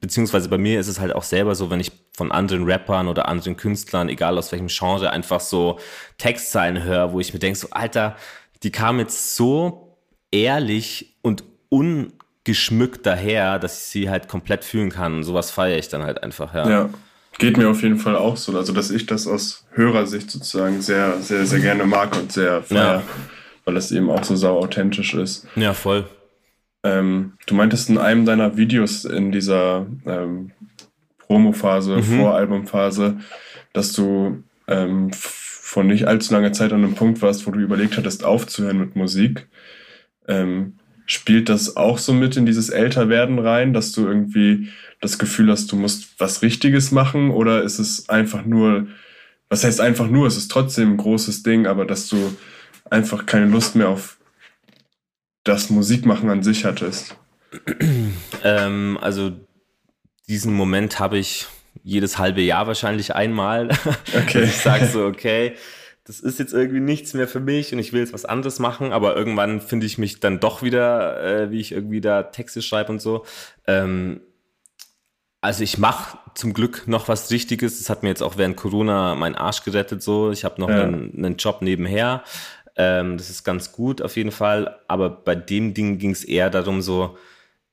beziehungsweise 0.00 0.48
bei 0.48 0.58
mir 0.58 0.80
ist 0.80 0.88
es 0.88 1.00
halt 1.00 1.14
auch 1.14 1.22
selber 1.22 1.54
so, 1.54 1.70
wenn 1.70 1.80
ich 1.80 1.92
von 2.16 2.32
anderen 2.32 2.64
Rappern 2.64 3.08
oder 3.08 3.28
anderen 3.28 3.56
Künstlern, 3.56 4.08
egal 4.08 4.38
aus 4.38 4.52
welchem 4.52 4.68
Genre, 4.68 5.10
einfach 5.10 5.40
so 5.40 5.78
Textzeilen 6.18 6.82
höre, 6.82 7.12
wo 7.12 7.20
ich 7.20 7.32
mir 7.32 7.38
denke, 7.38 7.58
so, 7.58 7.68
Alter, 7.70 8.16
die 8.62 8.70
kamen 8.70 9.00
jetzt 9.00 9.36
so 9.36 9.96
ehrlich 10.30 11.16
und 11.22 11.44
ungeschmückt 11.68 13.06
daher, 13.06 13.58
dass 13.58 13.78
ich 13.78 13.84
sie 13.86 14.10
halt 14.10 14.28
komplett 14.28 14.64
fühlen 14.64 14.90
kann. 14.90 15.14
Und 15.14 15.22
sowas 15.24 15.50
feiere 15.50 15.78
ich 15.78 15.88
dann 15.88 16.02
halt 16.02 16.22
einfach, 16.22 16.54
ja. 16.54 16.68
Ja, 16.68 16.90
geht 17.38 17.56
mir 17.56 17.68
auf 17.68 17.82
jeden 17.82 17.98
Fall 17.98 18.16
auch 18.16 18.36
so. 18.36 18.56
Also, 18.56 18.72
dass 18.72 18.90
ich 18.90 19.06
das 19.06 19.26
aus 19.26 19.64
Hörersicht 19.72 20.30
sozusagen 20.30 20.82
sehr, 20.82 21.20
sehr, 21.20 21.46
sehr 21.46 21.60
gerne 21.60 21.84
mag 21.84 22.16
und 22.16 22.32
sehr 22.32 22.62
feiere, 22.62 22.96
ja. 22.96 23.02
weil 23.64 23.76
es 23.76 23.90
eben 23.92 24.10
auch 24.10 24.24
so 24.24 24.36
sau 24.36 24.58
authentisch 24.58 25.14
ist. 25.14 25.46
Ja, 25.56 25.72
voll. 25.72 26.06
Ähm, 26.82 27.34
du 27.46 27.54
meintest 27.54 27.90
in 27.90 27.98
einem 27.98 28.24
deiner 28.24 28.56
Videos 28.56 29.04
in 29.04 29.32
dieser 29.32 29.86
ähm, 30.06 30.52
Promo-Phase, 31.18 31.98
mhm. 31.98 32.02
Voralbum-Phase, 32.02 33.18
dass 33.72 33.92
du 33.92 34.42
ähm, 34.66 35.10
vor 35.12 35.84
nicht 35.84 36.08
allzu 36.08 36.32
langer 36.34 36.52
Zeit 36.52 36.72
an 36.72 36.82
einem 36.82 36.94
Punkt 36.94 37.22
warst, 37.22 37.46
wo 37.46 37.50
du 37.50 37.60
überlegt 37.60 37.96
hattest, 37.96 38.24
aufzuhören 38.24 38.78
mit 38.78 38.96
Musik. 38.96 39.48
Ähm, 40.26 40.74
spielt 41.06 41.48
das 41.48 41.76
auch 41.76 41.98
so 41.98 42.12
mit 42.12 42.36
in 42.36 42.46
dieses 42.46 42.68
Älterwerden 42.68 43.38
rein, 43.38 43.72
dass 43.72 43.92
du 43.92 44.06
irgendwie 44.06 44.68
das 45.00 45.18
Gefühl 45.18 45.50
hast, 45.50 45.72
du 45.72 45.76
musst 45.76 46.18
was 46.18 46.42
Richtiges 46.42 46.92
machen? 46.92 47.30
Oder 47.30 47.62
ist 47.62 47.78
es 47.78 48.08
einfach 48.08 48.44
nur, 48.44 48.86
was 49.48 49.64
heißt 49.64 49.80
einfach 49.80 50.08
nur, 50.08 50.26
es 50.26 50.36
ist 50.36 50.50
trotzdem 50.50 50.92
ein 50.92 50.96
großes 50.96 51.42
Ding, 51.42 51.66
aber 51.66 51.84
dass 51.84 52.08
du 52.08 52.36
einfach 52.90 53.26
keine 53.26 53.46
Lust 53.46 53.76
mehr 53.76 53.88
auf 53.88 54.18
das 55.44 55.70
Musikmachen 55.70 56.30
an 56.30 56.42
sich 56.42 56.64
hattest? 56.64 57.16
Ähm, 58.42 58.98
also 59.00 59.32
diesen 60.28 60.54
Moment 60.54 61.00
habe 61.00 61.18
ich 61.18 61.46
jedes 61.82 62.18
halbe 62.18 62.40
Jahr 62.40 62.66
wahrscheinlich 62.66 63.14
einmal. 63.14 63.68
Okay. 64.16 64.42
ich 64.44 64.56
sage 64.56 64.86
so, 64.86 65.04
okay, 65.04 65.54
das 66.04 66.20
ist 66.20 66.38
jetzt 66.38 66.52
irgendwie 66.52 66.80
nichts 66.80 67.14
mehr 67.14 67.28
für 67.28 67.40
mich 67.40 67.72
und 67.72 67.78
ich 67.78 67.92
will 67.92 68.00
jetzt 68.00 68.12
was 68.12 68.24
anderes 68.24 68.58
machen, 68.58 68.92
aber 68.92 69.16
irgendwann 69.16 69.60
finde 69.60 69.86
ich 69.86 69.98
mich 69.98 70.20
dann 70.20 70.40
doch 70.40 70.62
wieder, 70.62 71.22
äh, 71.22 71.50
wie 71.50 71.60
ich 71.60 71.72
irgendwie 71.72 72.00
da 72.00 72.24
Texte 72.24 72.62
schreibe 72.62 72.92
und 72.92 73.00
so. 73.00 73.24
Ähm, 73.66 74.20
also 75.40 75.64
ich 75.64 75.78
mache 75.78 76.18
zum 76.34 76.52
Glück 76.52 76.86
noch 76.86 77.08
was 77.08 77.30
Richtiges. 77.30 77.78
Das 77.78 77.88
hat 77.88 78.02
mir 78.02 78.10
jetzt 78.10 78.22
auch 78.22 78.36
während 78.36 78.56
Corona 78.56 79.14
meinen 79.14 79.36
Arsch 79.36 79.62
gerettet. 79.62 80.02
So, 80.02 80.30
ich 80.30 80.44
habe 80.44 80.60
noch 80.60 80.68
ja. 80.68 80.82
einen, 80.82 81.12
einen 81.16 81.36
Job 81.36 81.62
nebenher. 81.62 82.24
Ähm, 82.80 83.18
das 83.18 83.28
ist 83.28 83.44
ganz 83.44 83.72
gut 83.72 84.00
auf 84.00 84.16
jeden 84.16 84.32
Fall. 84.32 84.80
Aber 84.88 85.10
bei 85.10 85.34
dem 85.34 85.74
Ding 85.74 85.98
ging 85.98 86.12
es 86.12 86.24
eher 86.24 86.48
darum, 86.48 86.80
so, 86.80 87.18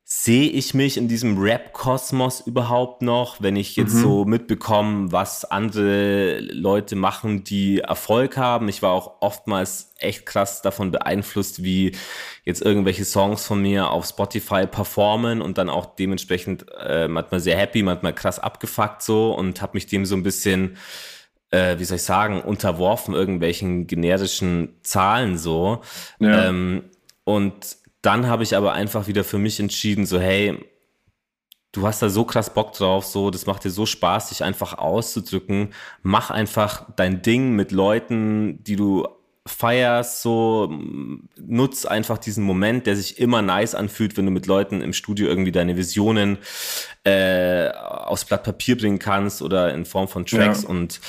sehe 0.03 0.49
ich 0.49 0.73
mich 0.73 0.95
in 0.95 1.07
diesem 1.07 1.37
Rap-Kosmos 1.37 2.41
überhaupt 2.41 3.01
noch, 3.01 3.41
wenn 3.41 3.57
ich 3.57 3.75
jetzt 3.75 3.93
mhm. 3.93 4.01
so 4.01 4.25
mitbekomme, 4.25 5.11
was 5.11 5.43
andere 5.43 6.39
Leute 6.39 6.95
machen, 6.95 7.43
die 7.43 7.79
Erfolg 7.79 8.37
haben. 8.37 8.69
Ich 8.69 8.81
war 8.81 8.91
auch 8.91 9.21
oftmals 9.21 9.93
echt 9.99 10.25
krass 10.25 10.61
davon 10.61 10.91
beeinflusst, 10.91 11.63
wie 11.63 11.91
jetzt 12.45 12.61
irgendwelche 12.61 13.03
Songs 13.03 13.45
von 13.45 13.61
mir 13.61 13.89
auf 13.89 14.05
Spotify 14.05 14.65
performen 14.65 15.41
und 15.41 15.57
dann 15.57 15.69
auch 15.69 15.95
dementsprechend 15.95 16.65
äh, 16.79 17.07
manchmal 17.09 17.41
sehr 17.41 17.57
happy, 17.57 17.83
manchmal 17.83 18.13
krass 18.13 18.39
abgefuckt 18.39 19.01
so 19.01 19.33
und 19.33 19.61
habe 19.61 19.73
mich 19.73 19.87
dem 19.87 20.05
so 20.05 20.15
ein 20.15 20.23
bisschen 20.23 20.77
äh, 21.51 21.79
wie 21.79 21.85
soll 21.85 21.97
ich 21.97 22.03
sagen, 22.03 22.41
unterworfen 22.41 23.13
irgendwelchen 23.13 23.87
generischen 23.87 24.75
Zahlen 24.83 25.37
so. 25.37 25.81
Ja. 26.19 26.49
Ähm, 26.49 26.83
und 27.23 27.77
dann 28.01 28.27
habe 28.27 28.43
ich 28.43 28.55
aber 28.55 28.73
einfach 28.73 29.07
wieder 29.07 29.23
für 29.23 29.37
mich 29.37 29.59
entschieden, 29.59 30.05
so 30.05 30.19
hey, 30.19 30.57
du 31.71 31.85
hast 31.85 32.01
da 32.01 32.09
so 32.09 32.23
krass 32.23 32.53
Bock 32.53 32.73
drauf, 32.73 33.05
so, 33.05 33.29
das 33.29 33.45
macht 33.45 33.63
dir 33.63 33.69
so 33.69 33.85
Spaß, 33.85 34.29
dich 34.29 34.43
einfach 34.43 34.77
auszudrücken. 34.77 35.73
Mach 36.01 36.31
einfach 36.31 36.85
dein 36.95 37.21
Ding 37.21 37.51
mit 37.51 37.71
Leuten, 37.71 38.63
die 38.63 38.75
du 38.75 39.07
feierst, 39.45 40.21
so, 40.21 40.69
nutz 41.37 41.85
einfach 41.85 42.17
diesen 42.17 42.43
Moment, 42.43 42.85
der 42.85 42.95
sich 42.95 43.19
immer 43.19 43.41
nice 43.41 43.75
anfühlt, 43.75 44.17
wenn 44.17 44.25
du 44.25 44.31
mit 44.31 44.45
Leuten 44.45 44.81
im 44.81 44.93
Studio 44.93 45.27
irgendwie 45.27 45.51
deine 45.51 45.77
Visionen 45.77 46.37
äh, 47.05 47.69
aufs 47.69 48.25
Blatt 48.25 48.43
Papier 48.43 48.77
bringen 48.77 48.99
kannst 48.99 49.41
oder 49.41 49.73
in 49.73 49.85
Form 49.85 50.07
von 50.07 50.25
Tracks 50.25 50.63
ja. 50.63 50.69
und 50.69 50.99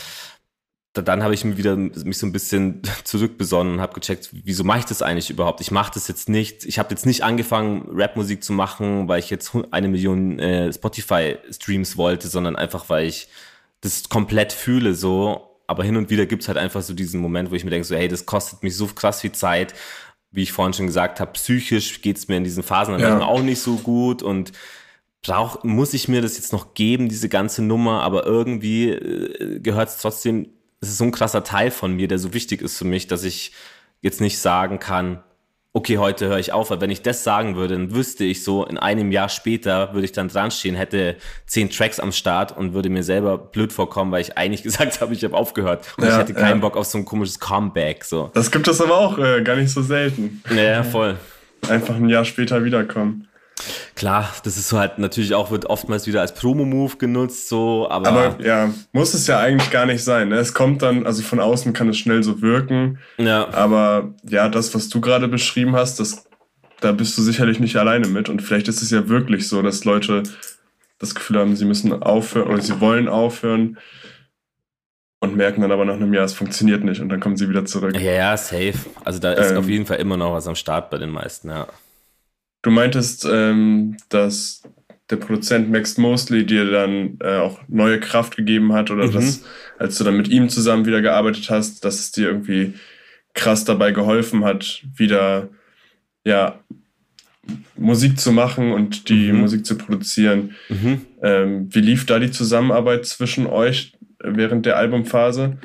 dann 1.02 1.22
habe 1.22 1.34
ich 1.34 1.44
mir 1.44 1.56
wieder 1.56 1.76
mich 1.76 2.18
so 2.18 2.26
ein 2.26 2.32
bisschen 2.32 2.82
zurückbesonnen 3.04 3.74
und 3.74 3.80
habe 3.80 3.94
gecheckt, 3.94 4.30
wieso 4.32 4.64
mache 4.64 4.80
ich 4.80 4.84
das 4.84 5.02
eigentlich 5.02 5.30
überhaupt? 5.30 5.60
Ich 5.60 5.70
mache 5.70 5.92
das 5.94 6.08
jetzt 6.08 6.28
nicht. 6.28 6.64
Ich 6.64 6.78
habe 6.78 6.90
jetzt 6.90 7.06
nicht 7.06 7.22
angefangen, 7.22 7.86
Rapmusik 7.92 8.42
zu 8.42 8.52
machen, 8.52 9.08
weil 9.08 9.20
ich 9.20 9.30
jetzt 9.30 9.52
eine 9.70 9.88
Million 9.88 10.38
äh, 10.38 10.72
Spotify-Streams 10.72 11.96
wollte, 11.96 12.28
sondern 12.28 12.56
einfach, 12.56 12.88
weil 12.88 13.06
ich 13.06 13.28
das 13.80 14.08
komplett 14.08 14.52
fühle 14.52 14.94
so. 14.94 15.58
Aber 15.66 15.84
hin 15.84 15.96
und 15.96 16.10
wieder 16.10 16.26
gibt's 16.26 16.48
halt 16.48 16.58
einfach 16.58 16.82
so 16.82 16.94
diesen 16.94 17.20
Moment, 17.20 17.50
wo 17.50 17.54
ich 17.54 17.64
mir 17.64 17.70
denke, 17.70 17.86
so, 17.86 17.94
hey, 17.94 18.08
das 18.08 18.24
kostet 18.24 18.62
mich 18.62 18.74
so 18.74 18.86
krass 18.86 19.20
viel 19.20 19.32
Zeit. 19.32 19.74
Wie 20.30 20.42
ich 20.42 20.52
vorhin 20.52 20.74
schon 20.74 20.86
gesagt 20.86 21.20
habe, 21.20 21.32
psychisch 21.32 22.02
geht's 22.02 22.28
mir 22.28 22.36
in 22.36 22.44
diesen 22.44 22.62
Phasen 22.62 22.98
dann 22.98 23.20
ja. 23.20 23.26
auch 23.26 23.42
nicht 23.42 23.60
so 23.60 23.76
gut 23.76 24.22
und 24.22 24.52
brauch, 25.22 25.64
muss 25.64 25.94
ich 25.94 26.08
mir 26.08 26.22
das 26.22 26.36
jetzt 26.36 26.52
noch 26.52 26.74
geben, 26.74 27.08
diese 27.08 27.28
ganze 27.28 27.62
Nummer, 27.62 28.02
aber 28.02 28.24
irgendwie 28.26 28.90
äh, 28.90 29.60
gehört 29.60 29.88
es 29.88 29.98
trotzdem 29.98 30.48
es 30.80 30.90
ist 30.90 30.98
so 30.98 31.04
ein 31.04 31.12
krasser 31.12 31.44
Teil 31.44 31.70
von 31.70 31.94
mir, 31.94 32.08
der 32.08 32.18
so 32.18 32.34
wichtig 32.34 32.62
ist 32.62 32.78
für 32.78 32.84
mich, 32.84 33.06
dass 33.06 33.24
ich 33.24 33.52
jetzt 34.00 34.20
nicht 34.20 34.38
sagen 34.38 34.78
kann, 34.78 35.22
okay, 35.72 35.98
heute 35.98 36.28
höre 36.28 36.38
ich 36.38 36.52
auf, 36.52 36.70
weil 36.70 36.80
wenn 36.80 36.90
ich 36.90 37.02
das 37.02 37.24
sagen 37.24 37.54
würde, 37.54 37.74
dann 37.74 37.94
wüsste 37.94 38.24
ich 38.24 38.42
so, 38.42 38.64
in 38.64 38.78
einem 38.78 39.12
Jahr 39.12 39.28
später 39.28 39.92
würde 39.92 40.06
ich 40.06 40.12
dann 40.12 40.28
dran 40.28 40.50
stehen, 40.50 40.74
hätte 40.74 41.16
zehn 41.46 41.70
Tracks 41.70 42.00
am 42.00 42.10
Start 42.10 42.56
und 42.56 42.74
würde 42.74 42.88
mir 42.88 43.02
selber 43.02 43.38
blöd 43.38 43.72
vorkommen, 43.72 44.10
weil 44.10 44.22
ich 44.22 44.36
eigentlich 44.36 44.62
gesagt 44.64 45.00
habe, 45.00 45.14
ich 45.14 45.22
habe 45.24 45.36
aufgehört 45.36 45.86
und 45.96 46.04
ja, 46.04 46.12
ich 46.12 46.18
hätte 46.18 46.34
keinen 46.34 46.56
ja. 46.56 46.68
Bock 46.68 46.76
auf 46.76 46.86
so 46.86 46.98
ein 46.98 47.04
komisches 47.04 47.38
Comeback. 47.38 48.04
So. 48.04 48.30
Das 48.34 48.50
gibt 48.50 48.66
es 48.66 48.80
aber 48.80 48.98
auch 48.98 49.18
äh, 49.18 49.42
gar 49.42 49.56
nicht 49.56 49.70
so 49.70 49.82
selten. 49.82 50.42
Ja, 50.54 50.82
voll. 50.82 51.16
Einfach 51.68 51.96
ein 51.96 52.08
Jahr 52.08 52.24
später 52.24 52.64
wiederkommen. 52.64 53.27
Klar, 53.94 54.32
das 54.44 54.56
ist 54.56 54.68
so 54.68 54.78
halt 54.78 54.98
natürlich 54.98 55.34
auch, 55.34 55.50
wird 55.50 55.66
oftmals 55.66 56.06
wieder 56.06 56.20
als 56.20 56.34
Promo-Move 56.34 56.96
genutzt, 56.96 57.48
so, 57.48 57.88
aber. 57.90 58.08
Aber 58.08 58.44
ja, 58.44 58.72
muss 58.92 59.14
es 59.14 59.26
ja 59.26 59.38
eigentlich 59.38 59.70
gar 59.70 59.86
nicht 59.86 60.04
sein. 60.04 60.28
Ne? 60.28 60.36
Es 60.36 60.54
kommt 60.54 60.82
dann, 60.82 61.06
also 61.06 61.22
von 61.22 61.40
außen 61.40 61.72
kann 61.72 61.88
es 61.88 61.98
schnell 61.98 62.22
so 62.22 62.40
wirken. 62.40 62.98
Ja. 63.16 63.48
Aber 63.52 64.14
ja, 64.22 64.48
das, 64.48 64.74
was 64.74 64.88
du 64.88 65.00
gerade 65.00 65.28
beschrieben 65.28 65.74
hast, 65.74 65.98
das, 66.00 66.26
da 66.80 66.92
bist 66.92 67.18
du 67.18 67.22
sicherlich 67.22 67.58
nicht 67.58 67.76
alleine 67.76 68.06
mit. 68.06 68.28
Und 68.28 68.42
vielleicht 68.42 68.68
ist 68.68 68.82
es 68.82 68.90
ja 68.90 69.08
wirklich 69.08 69.48
so, 69.48 69.62
dass 69.62 69.84
Leute 69.84 70.22
das 70.98 71.14
Gefühl 71.14 71.38
haben, 71.38 71.56
sie 71.56 71.64
müssen 71.64 72.02
aufhören 72.02 72.48
oder 72.48 72.62
sie 72.62 72.80
wollen 72.80 73.08
aufhören 73.08 73.78
und 75.20 75.36
merken 75.36 75.62
dann 75.62 75.72
aber 75.72 75.84
nach 75.84 75.94
einem 75.94 76.12
Jahr, 76.12 76.24
es 76.24 76.34
funktioniert 76.34 76.84
nicht 76.84 77.00
und 77.00 77.08
dann 77.08 77.20
kommen 77.20 77.36
sie 77.36 77.48
wieder 77.48 77.64
zurück. 77.64 77.96
Ja, 77.96 78.12
ja, 78.12 78.36
safe. 78.36 78.74
Also 79.04 79.18
da 79.18 79.32
ist 79.32 79.50
ähm, 79.50 79.58
auf 79.58 79.68
jeden 79.68 79.86
Fall 79.86 79.98
immer 79.98 80.16
noch 80.16 80.32
was 80.32 80.46
am 80.46 80.54
Start 80.54 80.90
bei 80.90 80.98
den 80.98 81.10
meisten, 81.10 81.48
ja. 81.48 81.66
Du 82.68 82.74
meintest, 82.74 83.26
ähm, 83.26 83.96
dass 84.10 84.62
der 85.08 85.16
Produzent 85.16 85.70
Max 85.70 85.96
Mosley 85.96 86.44
dir 86.44 86.70
dann 86.70 87.16
äh, 87.20 87.38
auch 87.38 87.60
neue 87.66 87.98
Kraft 87.98 88.36
gegeben 88.36 88.74
hat 88.74 88.90
oder 88.90 89.06
mhm. 89.06 89.12
dass, 89.12 89.42
als 89.78 89.96
du 89.96 90.04
dann 90.04 90.18
mit 90.18 90.28
ihm 90.28 90.50
zusammen 90.50 90.84
wieder 90.84 91.00
gearbeitet 91.00 91.48
hast, 91.48 91.82
dass 91.86 91.98
es 91.98 92.12
dir 92.12 92.28
irgendwie 92.28 92.74
krass 93.32 93.64
dabei 93.64 93.92
geholfen 93.92 94.44
hat, 94.44 94.82
wieder 94.94 95.48
ja 96.26 96.60
Musik 97.78 98.20
zu 98.20 98.32
machen 98.32 98.72
und 98.72 99.08
die 99.08 99.32
mhm. 99.32 99.40
Musik 99.40 99.64
zu 99.64 99.78
produzieren. 99.78 100.54
Mhm. 100.68 101.06
Ähm, 101.22 101.68
wie 101.74 101.80
lief 101.80 102.04
da 102.04 102.18
die 102.18 102.30
Zusammenarbeit 102.30 103.06
zwischen 103.06 103.46
euch 103.46 103.94
während 104.22 104.66
der 104.66 104.76
Albumphase? 104.76 105.56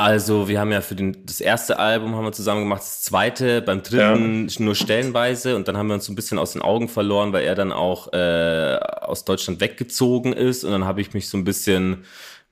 Also 0.00 0.48
wir 0.48 0.58
haben 0.58 0.72
ja 0.72 0.80
für 0.80 0.94
den, 0.94 1.26
das 1.26 1.40
erste 1.40 1.78
Album 1.78 2.14
haben 2.14 2.24
wir 2.24 2.32
zusammen 2.32 2.62
gemacht, 2.62 2.80
das 2.80 3.02
zweite, 3.02 3.60
beim 3.60 3.82
dritten 3.82 4.48
ja. 4.48 4.64
nur 4.64 4.74
stellenweise 4.74 5.56
und 5.56 5.68
dann 5.68 5.76
haben 5.76 5.88
wir 5.88 5.94
uns 5.94 6.06
so 6.06 6.12
ein 6.12 6.16
bisschen 6.16 6.38
aus 6.38 6.54
den 6.54 6.62
Augen 6.62 6.88
verloren, 6.88 7.32
weil 7.32 7.44
er 7.44 7.54
dann 7.54 7.70
auch 7.70 8.12
äh, 8.12 8.78
aus 9.02 9.24
Deutschland 9.24 9.60
weggezogen 9.60 10.32
ist 10.32 10.64
und 10.64 10.70
dann 10.70 10.84
habe 10.84 11.00
ich 11.02 11.12
mich 11.12 11.28
so 11.28 11.36
ein 11.36 11.44
bisschen 11.44 12.04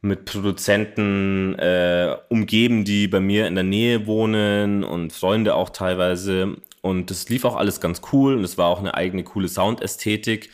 mit 0.02 0.26
Produzenten 0.26 1.58
äh, 1.58 2.16
umgeben, 2.28 2.84
die 2.84 3.08
bei 3.08 3.20
mir 3.20 3.46
in 3.46 3.54
der 3.54 3.64
Nähe 3.64 4.06
wohnen 4.06 4.84
und 4.84 5.12
Freunde 5.12 5.54
auch 5.54 5.70
teilweise 5.70 6.56
und 6.82 7.10
das 7.10 7.28
lief 7.28 7.44
auch 7.44 7.56
alles 7.56 7.80
ganz 7.80 8.02
cool 8.12 8.36
und 8.36 8.44
es 8.44 8.58
war 8.58 8.66
auch 8.66 8.78
eine 8.78 8.94
eigene 8.94 9.24
coole 9.24 9.48
Soundästhetik. 9.48 10.50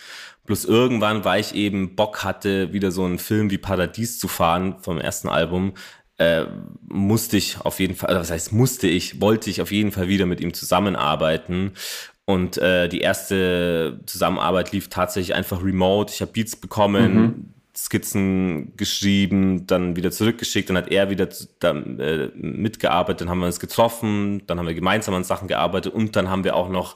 Bloß 0.47 0.67
irgendwann, 0.67 1.25
weil 1.25 1.41
ich 1.41 1.55
eben 1.55 1.97
Bock 1.97 2.23
hatte, 2.23 2.73
wieder 2.75 2.91
so 2.91 3.05
einen 3.05 3.19
Film 3.19 3.51
wie 3.51 3.57
Paradies 3.57 4.19
zu 4.19 4.29
fahren 4.29 4.77
vom 4.81 4.99
ersten 4.99 5.31
Album, 5.31 5.73
äh, 6.19 6.45
musste 6.89 7.37
ich 7.37 7.61
auf 7.61 7.81
jeden 7.81 7.95
Fall, 7.95 8.11
also 8.11 8.21
was 8.21 8.31
heißt 8.31 8.53
musste 8.53 8.87
ich, 8.87 9.21
wollte 9.21 9.51
ich 9.51 9.61
auf 9.61 9.73
jeden 9.73 9.93
Fall 9.93 10.09
wieder 10.09 10.27
mit 10.27 10.41
ihm 10.41 10.55
zusammenarbeiten. 10.55 11.73
Und 12.27 12.57
äh, 12.57 12.89
die 12.89 13.01
erste 13.01 14.01
Zusammenarbeit 14.07 14.73
lief 14.73 14.89
tatsächlich 14.89 15.35
einfach 15.35 15.63
remote. 15.63 16.13
Ich 16.15 16.23
habe 16.23 16.33
Beats 16.33 16.57
bekommen, 16.57 17.15
mhm. 17.15 17.55
Skizzen 17.77 18.77
geschrieben, 18.77 19.67
dann 19.67 19.97
wieder 19.97 20.13
zurückgeschickt, 20.13 20.71
dann 20.71 20.77
hat 20.77 20.93
er 20.93 21.11
wieder 21.11 21.29
dann, 21.59 21.99
äh, 21.99 22.31
mitgearbeitet, 22.35 23.23
dann 23.23 23.31
haben 23.31 23.41
wir 23.41 23.47
uns 23.47 23.59
getroffen, 23.59 24.43
dann 24.47 24.59
haben 24.59 24.67
wir 24.69 24.75
gemeinsam 24.75 25.15
an 25.15 25.25
Sachen 25.25 25.49
gearbeitet 25.49 25.93
und 25.93 26.15
dann 26.15 26.31
haben 26.31 26.45
wir 26.45 26.55
auch 26.55 26.69
noch 26.69 26.95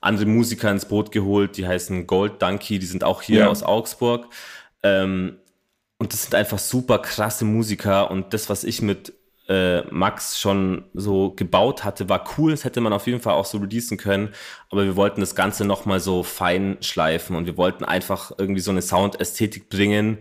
andere 0.00 0.26
Musiker 0.26 0.70
ins 0.70 0.86
Boot 0.86 1.12
geholt, 1.12 1.56
die 1.56 1.66
heißen 1.66 2.08
Gold 2.08 2.42
Donkey, 2.42 2.80
die 2.80 2.86
sind 2.86 3.04
auch 3.04 3.22
hier 3.22 3.40
ja. 3.40 3.48
aus 3.48 3.62
Augsburg. 3.62 4.26
Ähm, 4.82 5.38
und 5.98 6.12
das 6.12 6.22
sind 6.22 6.34
einfach 6.34 6.58
super 6.58 6.98
krasse 6.98 7.44
Musiker 7.44 8.10
und 8.10 8.34
das, 8.34 8.48
was 8.50 8.64
ich 8.64 8.82
mit 8.82 9.14
äh, 9.48 9.82
Max 9.92 10.40
schon 10.40 10.84
so 10.94 11.30
gebaut 11.30 11.84
hatte, 11.84 12.08
war 12.08 12.24
cool. 12.36 12.50
Das 12.50 12.64
hätte 12.64 12.80
man 12.80 12.92
auf 12.92 13.06
jeden 13.06 13.20
Fall 13.20 13.34
auch 13.34 13.44
so 13.44 13.58
releasen 13.58 13.96
können. 13.96 14.30
Aber 14.70 14.84
wir 14.84 14.96
wollten 14.96 15.20
das 15.20 15.34
Ganze 15.34 15.64
nochmal 15.64 16.00
so 16.00 16.22
fein 16.22 16.78
schleifen 16.80 17.36
und 17.36 17.46
wir 17.46 17.56
wollten 17.56 17.84
einfach 17.84 18.32
irgendwie 18.38 18.60
so 18.60 18.70
eine 18.70 18.82
Soundästhetik 18.82 19.68
bringen, 19.68 20.18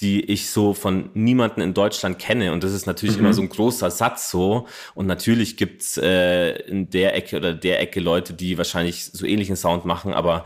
die 0.00 0.24
ich 0.24 0.50
so 0.50 0.74
von 0.74 1.10
niemanden 1.14 1.60
in 1.60 1.74
Deutschland 1.74 2.18
kenne. 2.18 2.52
Und 2.52 2.64
das 2.64 2.72
ist 2.72 2.86
natürlich 2.86 3.16
mhm. 3.16 3.24
immer 3.24 3.34
so 3.34 3.42
ein 3.42 3.48
großer 3.48 3.90
Satz 3.90 4.30
so. 4.30 4.66
Und 4.94 5.06
natürlich 5.06 5.56
gibt's 5.56 5.98
äh, 5.98 6.52
in 6.62 6.88
der 6.90 7.14
Ecke 7.14 7.36
oder 7.36 7.54
der 7.54 7.80
Ecke 7.80 8.00
Leute, 8.00 8.32
die 8.32 8.58
wahrscheinlich 8.58 9.06
so 9.06 9.26
ähnlichen 9.26 9.56
Sound 9.56 9.84
machen, 9.84 10.14
aber 10.14 10.44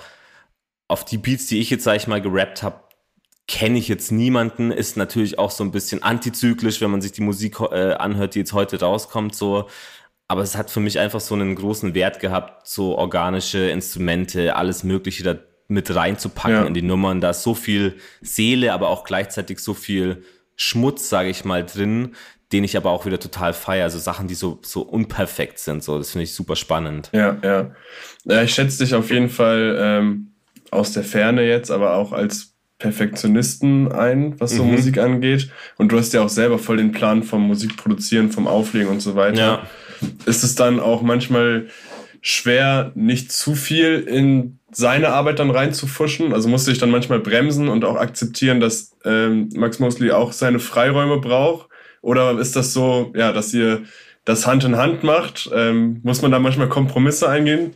auf 0.88 1.04
die 1.04 1.18
Beats, 1.18 1.46
die 1.46 1.60
ich 1.60 1.70
jetzt, 1.70 1.84
sag 1.84 1.96
ich 1.96 2.06
mal, 2.06 2.20
gerappt 2.22 2.62
habe, 2.62 2.80
kenne 3.48 3.78
ich 3.78 3.88
jetzt 3.88 4.10
niemanden, 4.10 4.70
ist 4.70 4.96
natürlich 4.96 5.38
auch 5.38 5.50
so 5.50 5.62
ein 5.62 5.70
bisschen 5.70 6.02
antizyklisch, 6.02 6.80
wenn 6.80 6.90
man 6.90 7.00
sich 7.00 7.12
die 7.12 7.22
Musik 7.22 7.60
äh, 7.60 7.92
anhört, 7.92 8.34
die 8.34 8.40
jetzt 8.40 8.52
heute 8.52 8.80
rauskommt, 8.80 9.34
so. 9.34 9.68
Aber 10.28 10.42
es 10.42 10.56
hat 10.56 10.70
für 10.70 10.80
mich 10.80 10.98
einfach 10.98 11.20
so 11.20 11.36
einen 11.36 11.54
großen 11.54 11.94
Wert 11.94 12.18
gehabt, 12.18 12.66
so 12.66 12.98
organische 12.98 13.70
Instrumente, 13.70 14.56
alles 14.56 14.82
Mögliche 14.82 15.22
da 15.22 15.36
mit 15.68 15.94
reinzupacken 15.94 16.56
ja. 16.56 16.64
in 16.64 16.74
die 16.74 16.82
Nummern. 16.82 17.20
Da 17.20 17.30
ist 17.30 17.44
so 17.44 17.54
viel 17.54 17.96
Seele, 18.20 18.72
aber 18.72 18.88
auch 18.88 19.04
gleichzeitig 19.04 19.60
so 19.60 19.72
viel 19.74 20.24
Schmutz, 20.56 21.08
sage 21.08 21.28
ich 21.28 21.44
mal, 21.44 21.64
drin, 21.64 22.16
den 22.52 22.64
ich 22.64 22.76
aber 22.76 22.90
auch 22.90 23.06
wieder 23.06 23.20
total 23.20 23.52
feiere. 23.52 23.84
Also 23.84 24.00
Sachen, 24.00 24.26
die 24.26 24.34
so, 24.34 24.58
so 24.62 24.82
unperfekt 24.82 25.60
sind. 25.60 25.84
So, 25.84 25.98
das 25.98 26.10
finde 26.10 26.24
ich 26.24 26.34
super 26.34 26.56
spannend. 26.56 27.10
Ja, 27.12 27.38
ja. 27.44 28.42
ich 28.42 28.54
schätze 28.54 28.78
dich 28.84 28.94
auf 28.94 29.10
jeden 29.10 29.28
Fall 29.28 29.76
ähm, 29.78 30.32
aus 30.72 30.92
der 30.92 31.04
Ferne 31.04 31.42
jetzt, 31.42 31.70
aber 31.70 31.94
auch 31.94 32.12
als 32.12 32.55
Perfektionisten 32.78 33.90
ein, 33.90 34.38
was 34.38 34.52
so 34.52 34.64
mhm. 34.64 34.72
Musik 34.72 34.98
angeht. 34.98 35.50
Und 35.78 35.92
du 35.92 35.98
hast 35.98 36.12
ja 36.12 36.22
auch 36.22 36.28
selber 36.28 36.58
voll 36.58 36.76
den 36.76 36.92
Plan 36.92 37.22
vom 37.22 37.46
Musikproduzieren, 37.46 38.30
vom 38.30 38.46
Auflegen 38.46 38.88
und 38.88 39.00
so 39.00 39.14
weiter. 39.14 39.38
Ja. 39.38 39.66
Ist 40.26 40.44
es 40.44 40.54
dann 40.54 40.78
auch 40.78 41.00
manchmal 41.00 41.68
schwer, 42.20 42.92
nicht 42.94 43.32
zu 43.32 43.54
viel 43.54 44.00
in 44.00 44.58
seine 44.70 45.08
Arbeit 45.08 45.38
dann 45.38 45.50
reinzufuschen? 45.50 46.34
Also 46.34 46.48
musste 46.48 46.70
ich 46.70 46.78
dann 46.78 46.90
manchmal 46.90 47.20
bremsen 47.20 47.68
und 47.68 47.84
auch 47.84 47.96
akzeptieren, 47.96 48.60
dass 48.60 48.92
ähm, 49.04 49.48
Max 49.54 49.78
Mosley 49.78 50.10
auch 50.10 50.32
seine 50.32 50.58
Freiräume 50.58 51.18
braucht? 51.18 51.68
Oder 52.02 52.38
ist 52.38 52.56
das 52.56 52.72
so, 52.74 53.12
ja, 53.16 53.32
dass 53.32 53.54
ihr 53.54 53.84
das 54.26 54.46
Hand 54.46 54.64
in 54.64 54.76
Hand 54.76 55.02
macht? 55.02 55.48
Ähm, 55.54 56.00
muss 56.02 56.20
man 56.20 56.30
da 56.30 56.38
manchmal 56.38 56.68
Kompromisse 56.68 57.28
eingehen? 57.28 57.72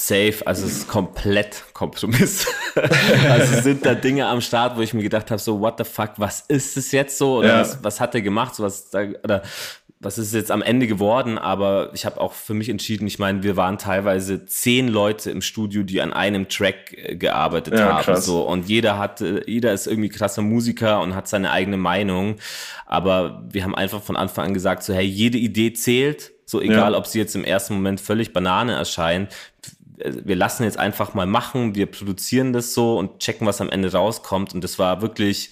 Safe, 0.00 0.46
also 0.46 0.64
es 0.64 0.78
ist 0.78 0.88
komplett 0.88 1.64
Kompromiss. 1.72 2.46
also 3.28 3.60
sind 3.60 3.84
da 3.84 3.96
Dinge 3.96 4.26
am 4.26 4.40
Start, 4.40 4.76
wo 4.76 4.80
ich 4.80 4.94
mir 4.94 5.02
gedacht 5.02 5.32
habe, 5.32 5.40
so 5.40 5.58
what 5.60 5.74
the 5.76 5.84
fuck, 5.84 6.12
was 6.18 6.42
ist 6.46 6.76
es 6.76 6.92
jetzt 6.92 7.18
so 7.18 7.38
oder 7.38 7.48
ja. 7.48 7.60
was, 7.60 7.82
was 7.82 8.00
hat 8.00 8.14
er 8.14 8.20
gemacht, 8.20 8.54
so 8.54 8.62
was 8.62 8.90
da, 8.90 9.00
oder 9.24 9.42
was 9.98 10.16
ist 10.16 10.32
jetzt 10.32 10.52
am 10.52 10.62
Ende 10.62 10.86
geworden, 10.86 11.36
aber 11.36 11.90
ich 11.94 12.06
habe 12.06 12.20
auch 12.20 12.32
für 12.32 12.54
mich 12.54 12.68
entschieden, 12.68 13.08
ich 13.08 13.18
meine, 13.18 13.42
wir 13.42 13.56
waren 13.56 13.76
teilweise 13.76 14.46
zehn 14.46 14.86
Leute 14.86 15.32
im 15.32 15.42
Studio, 15.42 15.82
die 15.82 16.00
an 16.00 16.12
einem 16.12 16.48
Track 16.48 16.92
äh, 16.96 17.16
gearbeitet 17.16 17.74
ja, 17.74 17.94
haben, 17.94 18.04
krass. 18.04 18.24
so 18.24 18.42
und 18.42 18.68
jeder 18.68 19.00
hat, 19.00 19.20
jeder 19.46 19.72
ist 19.72 19.88
irgendwie 19.88 20.10
krasser 20.10 20.42
Musiker 20.42 21.00
und 21.00 21.16
hat 21.16 21.26
seine 21.26 21.50
eigene 21.50 21.76
Meinung, 21.76 22.36
aber 22.86 23.42
wir 23.50 23.64
haben 23.64 23.74
einfach 23.74 24.00
von 24.00 24.16
Anfang 24.16 24.46
an 24.46 24.54
gesagt, 24.54 24.84
so 24.84 24.94
hey, 24.94 25.04
jede 25.04 25.38
Idee 25.38 25.72
zählt, 25.72 26.30
so 26.44 26.62
egal, 26.62 26.92
ja. 26.92 26.98
ob 26.98 27.06
sie 27.06 27.18
jetzt 27.18 27.34
im 27.34 27.44
ersten 27.44 27.74
Moment 27.74 28.00
völlig 28.00 28.32
Banane 28.32 28.74
erscheint, 28.74 29.34
wir 30.04 30.36
lassen 30.36 30.64
jetzt 30.64 30.78
einfach 30.78 31.14
mal 31.14 31.26
machen, 31.26 31.74
wir 31.74 31.86
produzieren 31.86 32.52
das 32.52 32.74
so 32.74 32.98
und 32.98 33.20
checken, 33.20 33.46
was 33.46 33.60
am 33.60 33.70
Ende 33.70 33.92
rauskommt. 33.92 34.54
Und 34.54 34.62
das 34.62 34.78
war 34.78 35.02
wirklich 35.02 35.50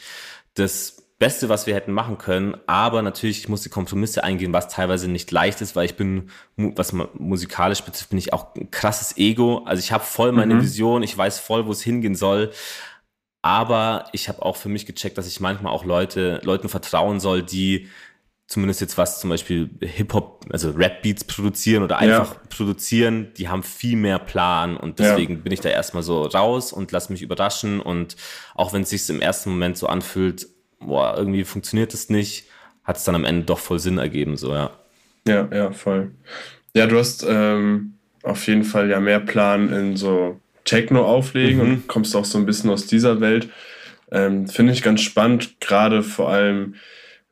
das 0.54 0.96
Beste, 1.18 1.48
was 1.48 1.66
wir 1.66 1.74
hätten 1.74 1.92
machen 1.92 2.18
können. 2.18 2.56
Aber 2.66 3.00
natürlich, 3.02 3.38
ich 3.38 3.48
musste 3.48 3.70
Kompromisse 3.70 4.22
eingehen, 4.22 4.52
was 4.52 4.68
teilweise 4.68 5.08
nicht 5.08 5.30
leicht 5.30 5.60
ist, 5.62 5.74
weil 5.74 5.86
ich 5.86 5.96
bin, 5.96 6.30
was 6.56 6.92
musikalisch 6.92 7.82
betrifft, 7.82 8.10
bin 8.10 8.18
ich 8.18 8.32
auch 8.32 8.54
ein 8.54 8.70
krasses 8.70 9.16
Ego. 9.16 9.62
Also 9.64 9.80
ich 9.80 9.92
habe 9.92 10.04
voll 10.04 10.32
meine 10.32 10.54
mhm. 10.54 10.62
Vision, 10.62 11.02
ich 11.02 11.16
weiß 11.16 11.38
voll, 11.38 11.66
wo 11.66 11.72
es 11.72 11.82
hingehen 11.82 12.14
soll. 12.14 12.52
Aber 13.40 14.06
ich 14.12 14.28
habe 14.28 14.42
auch 14.42 14.56
für 14.56 14.68
mich 14.68 14.86
gecheckt, 14.86 15.16
dass 15.16 15.28
ich 15.28 15.40
manchmal 15.40 15.72
auch 15.72 15.84
Leute, 15.84 16.40
Leuten 16.42 16.68
vertrauen 16.68 17.20
soll, 17.20 17.42
die 17.42 17.88
zumindest 18.46 18.80
jetzt 18.80 18.96
was 18.96 19.20
zum 19.20 19.30
Beispiel 19.30 19.70
Hip-Hop, 19.80 20.46
also 20.50 20.70
Rap-Beats 20.70 21.24
produzieren 21.24 21.82
oder 21.82 21.98
einfach 21.98 22.34
ja. 22.34 22.40
produzieren, 22.48 23.32
die 23.36 23.48
haben 23.48 23.62
viel 23.62 23.96
mehr 23.96 24.18
Plan 24.18 24.76
und 24.76 24.98
deswegen 24.98 25.34
ja. 25.34 25.40
bin 25.40 25.52
ich 25.52 25.60
da 25.60 25.68
erstmal 25.68 26.02
so 26.02 26.22
raus 26.22 26.72
und 26.72 26.92
lass 26.92 27.10
mich 27.10 27.22
überraschen 27.22 27.80
und 27.80 28.16
auch 28.54 28.72
wenn 28.72 28.82
es 28.82 28.90
sich 28.90 29.08
im 29.10 29.20
ersten 29.20 29.50
Moment 29.50 29.76
so 29.76 29.88
anfühlt, 29.88 30.46
boah, 30.78 31.14
irgendwie 31.16 31.44
funktioniert 31.44 31.92
es 31.92 32.08
nicht, 32.08 32.46
hat 32.84 32.96
es 32.96 33.04
dann 33.04 33.16
am 33.16 33.24
Ende 33.24 33.44
doch 33.44 33.58
voll 33.58 33.80
Sinn 33.80 33.98
ergeben, 33.98 34.36
so, 34.36 34.54
ja. 34.54 34.70
Ja, 35.26 35.48
ja, 35.52 35.72
voll. 35.72 36.12
Ja, 36.74 36.86
du 36.86 36.98
hast 36.98 37.26
ähm, 37.28 37.94
auf 38.22 38.46
jeden 38.46 38.62
Fall 38.62 38.88
ja 38.88 39.00
mehr 39.00 39.18
Plan 39.18 39.72
in 39.72 39.96
so 39.96 40.40
Techno 40.64 41.04
auflegen 41.04 41.64
mhm. 41.64 41.72
und 41.72 41.88
kommst 41.88 42.14
auch 42.14 42.24
so 42.24 42.38
ein 42.38 42.46
bisschen 42.46 42.70
aus 42.70 42.86
dieser 42.86 43.20
Welt. 43.20 43.48
Ähm, 44.12 44.46
Finde 44.46 44.72
ich 44.72 44.82
ganz 44.82 45.00
spannend, 45.00 45.60
gerade 45.60 46.04
vor 46.04 46.28
allem 46.30 46.76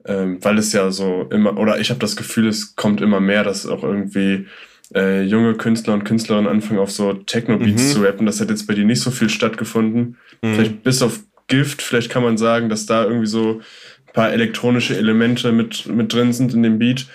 ähm, 0.06 0.38
weil 0.42 0.58
es 0.58 0.72
ja 0.72 0.90
so 0.90 1.28
immer, 1.30 1.56
oder 1.56 1.78
ich 1.78 1.90
habe 1.90 2.00
das 2.00 2.16
Gefühl, 2.16 2.48
es 2.48 2.76
kommt 2.76 3.00
immer 3.00 3.20
mehr, 3.20 3.44
dass 3.44 3.66
auch 3.66 3.82
irgendwie 3.82 4.46
äh, 4.94 5.22
junge 5.22 5.54
Künstler 5.54 5.94
und 5.94 6.04
Künstlerinnen 6.04 6.50
anfangen, 6.50 6.80
auf 6.80 6.90
so 6.90 7.12
Techno-Beats 7.12 7.82
mhm. 7.84 7.88
zu 7.88 8.02
rappen. 8.02 8.26
Das 8.26 8.40
hat 8.40 8.50
jetzt 8.50 8.66
bei 8.66 8.74
dir 8.74 8.84
nicht 8.84 9.00
so 9.00 9.10
viel 9.10 9.30
stattgefunden. 9.30 10.16
Mhm. 10.42 10.54
Vielleicht 10.54 10.82
bis 10.82 11.02
auf 11.02 11.20
Gift, 11.46 11.82
vielleicht 11.82 12.10
kann 12.10 12.22
man 12.22 12.36
sagen, 12.36 12.68
dass 12.68 12.86
da 12.86 13.04
irgendwie 13.04 13.26
so 13.26 13.60
ein 14.06 14.12
paar 14.12 14.32
elektronische 14.32 14.96
Elemente 14.96 15.52
mit, 15.52 15.86
mit 15.86 16.12
drin 16.12 16.32
sind 16.32 16.54
in 16.54 16.62
dem 16.62 16.78
Beat. 16.78 17.06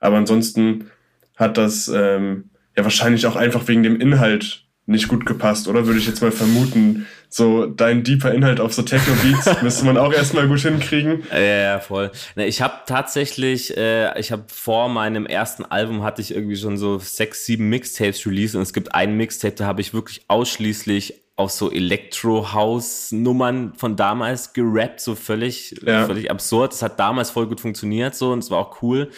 Aber 0.00 0.16
ansonsten 0.16 0.90
hat 1.36 1.56
das 1.56 1.88
ähm, 1.88 2.50
ja 2.76 2.84
wahrscheinlich 2.84 3.26
auch 3.26 3.36
einfach 3.36 3.66
wegen 3.68 3.82
dem 3.82 4.00
Inhalt 4.00 4.64
nicht 4.88 5.08
gut 5.08 5.26
gepasst, 5.26 5.68
oder? 5.68 5.86
Würde 5.86 5.98
ich 5.98 6.06
jetzt 6.06 6.22
mal 6.22 6.32
vermuten. 6.32 7.06
So 7.28 7.66
dein 7.66 8.04
deeper 8.04 8.32
Inhalt 8.32 8.58
auf 8.58 8.72
so 8.72 8.80
Techno-Beats 8.80 9.62
müsste 9.62 9.84
man 9.84 9.98
auch 9.98 10.14
erstmal 10.14 10.48
gut 10.48 10.60
hinkriegen. 10.60 11.24
Ja, 11.30 11.38
ja 11.38 11.78
voll. 11.78 12.10
Ich 12.36 12.62
habe 12.62 12.72
tatsächlich, 12.86 13.76
äh, 13.76 14.18
ich 14.18 14.32
habe 14.32 14.44
vor 14.48 14.88
meinem 14.88 15.26
ersten 15.26 15.66
Album 15.66 16.02
hatte 16.02 16.22
ich 16.22 16.34
irgendwie 16.34 16.56
schon 16.56 16.78
so 16.78 16.98
sechs, 16.98 17.44
sieben 17.44 17.68
Mixtapes 17.68 18.26
released 18.26 18.56
und 18.56 18.62
es 18.62 18.72
gibt 18.72 18.94
ein 18.94 19.14
Mixtape, 19.14 19.56
da 19.56 19.66
habe 19.66 19.82
ich 19.82 19.92
wirklich 19.92 20.22
ausschließlich 20.28 21.20
auf 21.36 21.50
so 21.50 21.70
Elektro-House-Nummern 21.70 23.74
von 23.74 23.94
damals 23.94 24.54
gerappt, 24.54 25.00
so 25.00 25.14
völlig, 25.14 25.78
ja. 25.84 26.06
völlig 26.06 26.30
absurd. 26.30 26.72
Das 26.72 26.80
hat 26.82 26.98
damals 26.98 27.30
voll 27.30 27.46
gut 27.46 27.60
funktioniert 27.60 28.14
so 28.14 28.32
und 28.32 28.38
es 28.38 28.50
war 28.50 28.58
auch 28.58 28.82
cool. 28.82 29.10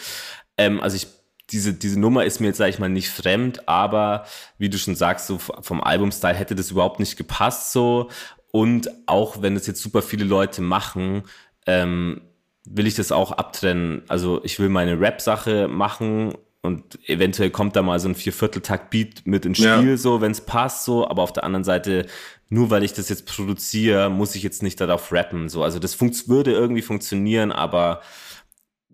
Ähm, 0.57 0.81
also 0.81 0.97
ich 0.97 1.07
diese, 1.51 1.73
diese 1.73 1.99
Nummer 1.99 2.25
ist 2.25 2.39
mir 2.39 2.47
jetzt, 2.47 2.57
sag 2.57 2.69
ich 2.69 2.79
mal, 2.79 2.89
nicht 2.89 3.09
fremd, 3.09 3.67
aber 3.67 4.25
wie 4.57 4.69
du 4.69 4.77
schon 4.77 4.95
sagst, 4.95 5.27
so 5.27 5.37
vom 5.37 5.81
Albumstyle 5.81 6.33
hätte 6.33 6.55
das 6.55 6.71
überhaupt 6.71 6.99
nicht 6.99 7.17
gepasst 7.17 7.71
so. 7.71 8.09
Und 8.51 8.89
auch 9.05 9.41
wenn 9.41 9.55
das 9.55 9.67
jetzt 9.67 9.81
super 9.81 10.01
viele 10.01 10.25
Leute 10.25 10.61
machen, 10.61 11.23
ähm, 11.65 12.21
will 12.65 12.87
ich 12.87 12.95
das 12.95 13.11
auch 13.11 13.31
abtrennen. 13.31 14.03
Also 14.07 14.41
ich 14.43 14.59
will 14.59 14.69
meine 14.69 14.99
Rap-Sache 14.99 15.67
machen 15.67 16.33
und 16.61 16.99
eventuell 17.09 17.49
kommt 17.49 17.75
da 17.75 17.81
mal 17.81 17.99
so 17.99 18.07
ein 18.07 18.15
Viervierteltakt-Beat 18.15 19.25
mit 19.25 19.45
ins 19.45 19.57
Spiel, 19.57 19.89
ja. 19.89 19.97
so, 19.97 20.21
wenn 20.21 20.31
es 20.31 20.41
passt, 20.41 20.85
so, 20.85 21.07
aber 21.07 21.23
auf 21.23 21.33
der 21.33 21.43
anderen 21.43 21.63
Seite, 21.63 22.05
nur 22.49 22.69
weil 22.69 22.83
ich 22.83 22.93
das 22.93 23.09
jetzt 23.09 23.25
produziere, 23.25 24.09
muss 24.09 24.35
ich 24.35 24.43
jetzt 24.43 24.61
nicht 24.61 24.79
darauf 24.79 25.11
rappen, 25.11 25.49
so. 25.49 25.63
Also 25.63 25.79
das 25.79 25.99
würde 25.99 26.51
irgendwie 26.51 26.83
funktionieren, 26.83 27.51
aber 27.51 28.01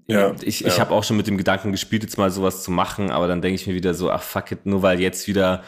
ja, 0.08 0.34
ich, 0.42 0.62
ja. 0.62 0.68
ich 0.68 0.80
habe 0.80 0.94
auch 0.94 1.04
schon 1.04 1.18
mit 1.18 1.28
dem 1.28 1.38
Gedanken 1.38 1.72
gespielt, 1.72 2.04
jetzt 2.04 2.18
mal 2.18 2.32
sowas 2.32 2.64
zu 2.64 2.72
machen, 2.72 3.12
aber 3.12 3.28
dann 3.28 3.42
denke 3.42 3.56
ich 3.56 3.68
mir 3.68 3.76
wieder 3.76 3.94
so, 3.94 4.10
ach 4.10 4.22
fuck 4.22 4.52
it, 4.52 4.66
nur 4.66 4.82
weil 4.82 5.00
jetzt 5.00 5.28
wieder 5.28 5.64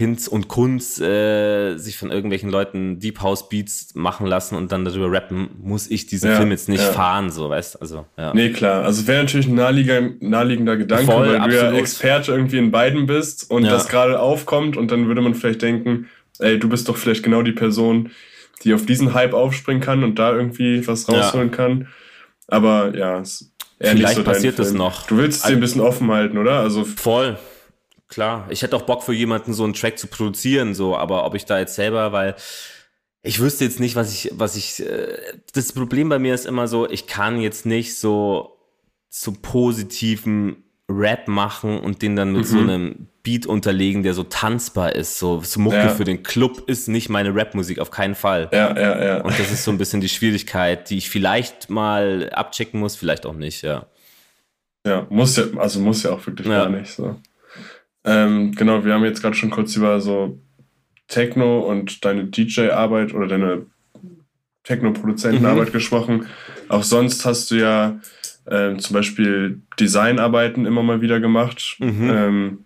Hinz 0.00 0.28
und 0.28 0.48
Kunz 0.48 0.98
äh, 0.98 1.76
sich 1.76 1.98
von 1.98 2.10
irgendwelchen 2.10 2.48
Leuten 2.48 3.00
Deep 3.00 3.20
House 3.20 3.50
Beats 3.50 3.94
machen 3.94 4.26
lassen 4.26 4.56
und 4.56 4.72
dann 4.72 4.84
darüber 4.84 5.12
rappen, 5.12 5.50
muss 5.62 5.90
ich 5.90 6.06
diesen 6.06 6.30
ja, 6.30 6.36
Film 6.36 6.50
jetzt 6.50 6.70
nicht 6.70 6.82
ja. 6.82 6.90
fahren, 6.90 7.30
so, 7.30 7.50
weißt 7.50 7.82
also, 7.82 8.06
ja. 8.16 8.32
Nee, 8.32 8.48
klar. 8.50 8.82
Also 8.82 9.06
wäre 9.06 9.22
natürlich 9.22 9.46
ein 9.46 9.56
naheliegender, 9.56 10.14
naheliegender 10.20 10.78
Gedanke, 10.78 11.04
Voll, 11.04 11.28
weil 11.28 11.36
absolut. 11.36 11.52
du 11.52 11.74
ja 11.74 11.78
Experte 11.78 12.32
irgendwie 12.32 12.56
in 12.56 12.70
beiden 12.70 13.04
bist 13.04 13.50
und 13.50 13.64
ja. 13.64 13.70
das 13.70 13.88
gerade 13.88 14.18
aufkommt 14.18 14.78
und 14.78 14.90
dann 14.90 15.06
würde 15.06 15.20
man 15.20 15.34
vielleicht 15.34 15.60
denken, 15.60 16.08
ey, 16.38 16.58
du 16.58 16.70
bist 16.70 16.88
doch 16.88 16.96
vielleicht 16.96 17.22
genau 17.22 17.42
die 17.42 17.52
Person, 17.52 18.10
die 18.64 18.72
auf 18.72 18.86
diesen 18.86 19.12
Hype 19.12 19.34
aufspringen 19.34 19.82
kann 19.82 20.02
und 20.02 20.18
da 20.18 20.32
irgendwie 20.32 20.86
was 20.88 21.10
rausholen 21.10 21.50
kann. 21.50 21.88
Aber 22.48 22.96
ja, 22.96 23.20
es 23.20 23.52
eher 23.80 23.92
Vielleicht 23.92 24.16
so 24.16 24.24
passiert 24.24 24.58
das 24.58 24.72
noch. 24.72 25.06
Du 25.06 25.16
willst 25.16 25.40
es 25.40 25.46
dir 25.46 25.54
ein 25.54 25.60
bisschen 25.60 25.80
offen 25.80 26.10
halten, 26.10 26.38
oder? 26.38 26.60
Also 26.60 26.84
voll. 26.84 27.38
Klar, 28.08 28.46
ich 28.50 28.62
hätte 28.62 28.76
auch 28.76 28.82
Bock 28.82 29.02
für 29.02 29.12
jemanden 29.12 29.54
so 29.54 29.64
einen 29.64 29.72
Track 29.72 29.98
zu 29.98 30.08
produzieren, 30.08 30.74
so, 30.74 30.96
aber 30.96 31.24
ob 31.24 31.36
ich 31.36 31.44
da 31.44 31.58
jetzt 31.60 31.76
selber, 31.76 32.12
weil 32.12 32.34
ich 33.22 33.40
wüsste 33.40 33.64
jetzt 33.64 33.78
nicht, 33.78 33.94
was 33.96 34.12
ich, 34.12 34.32
was 34.34 34.56
ich, 34.56 34.80
äh, 34.84 35.16
das 35.54 35.72
Problem 35.72 36.08
bei 36.08 36.18
mir 36.18 36.34
ist 36.34 36.46
immer 36.46 36.66
so, 36.66 36.88
ich 36.88 37.06
kann 37.06 37.40
jetzt 37.40 37.66
nicht 37.66 37.96
so, 37.96 38.58
so 39.08 39.32
positiven 39.32 40.64
Rap 40.88 41.28
machen 41.28 41.78
und 41.78 42.02
den 42.02 42.16
dann 42.16 42.32
mit 42.32 42.42
mhm. 42.42 42.46
so 42.46 42.58
einem 42.58 43.08
Beat 43.22 43.46
unterlegen, 43.46 44.02
der 44.02 44.14
so 44.14 44.22
tanzbar 44.22 44.94
ist. 44.94 45.18
So, 45.18 45.40
so 45.42 45.60
Mucke 45.60 45.76
ja. 45.76 45.88
für 45.88 46.04
den 46.04 46.22
Club 46.22 46.64
ist 46.68 46.88
nicht 46.88 47.08
meine 47.08 47.34
Rapmusik, 47.34 47.78
auf 47.78 47.90
keinen 47.90 48.14
Fall. 48.14 48.48
Ja, 48.52 48.76
ja, 48.78 49.04
ja. 49.04 49.20
Und 49.22 49.38
das 49.38 49.52
ist 49.52 49.64
so 49.64 49.70
ein 49.70 49.78
bisschen 49.78 50.00
die 50.00 50.08
Schwierigkeit, 50.08 50.88
die 50.90 50.98
ich 50.98 51.10
vielleicht 51.10 51.68
mal 51.68 52.30
abchecken 52.30 52.80
muss, 52.80 52.96
vielleicht 52.96 53.26
auch 53.26 53.34
nicht, 53.34 53.62
ja. 53.62 53.86
Ja, 54.86 55.06
muss 55.10 55.36
ja, 55.36 55.44
also 55.58 55.80
muss 55.80 56.02
ja 56.02 56.12
auch 56.12 56.26
wirklich 56.26 56.46
ja. 56.46 56.64
gar 56.64 56.70
nicht 56.70 56.90
so. 56.90 57.16
Ähm, 58.04 58.52
genau, 58.52 58.84
wir 58.84 58.94
haben 58.94 59.04
jetzt 59.04 59.20
gerade 59.20 59.36
schon 59.36 59.50
kurz 59.50 59.76
über 59.76 60.00
so 60.00 60.38
Techno 61.08 61.60
und 61.60 62.04
deine 62.04 62.24
DJ-Arbeit 62.24 63.12
oder 63.12 63.26
deine 63.26 63.66
Techno-Produzentenarbeit 64.64 65.68
mhm. 65.68 65.72
gesprochen. 65.72 66.26
Auch 66.68 66.82
sonst 66.82 67.26
hast 67.26 67.50
du 67.50 67.56
ja 67.56 68.00
ähm, 68.48 68.78
zum 68.78 68.94
Beispiel 68.94 69.60
Designarbeiten 69.78 70.64
immer 70.64 70.82
mal 70.82 71.00
wieder 71.00 71.20
gemacht. 71.20 71.76
Mhm. 71.78 72.10
Ähm, 72.10 72.64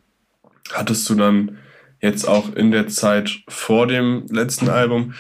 hattest 0.73 1.09
du 1.09 1.15
dann 1.15 1.59
jetzt 2.01 2.27
auch 2.27 2.55
in 2.55 2.71
der 2.71 2.89
Zeit 2.89 3.41
vor 3.49 3.87
dem 3.87 4.27
letzten 4.31 4.69
Album 4.69 5.15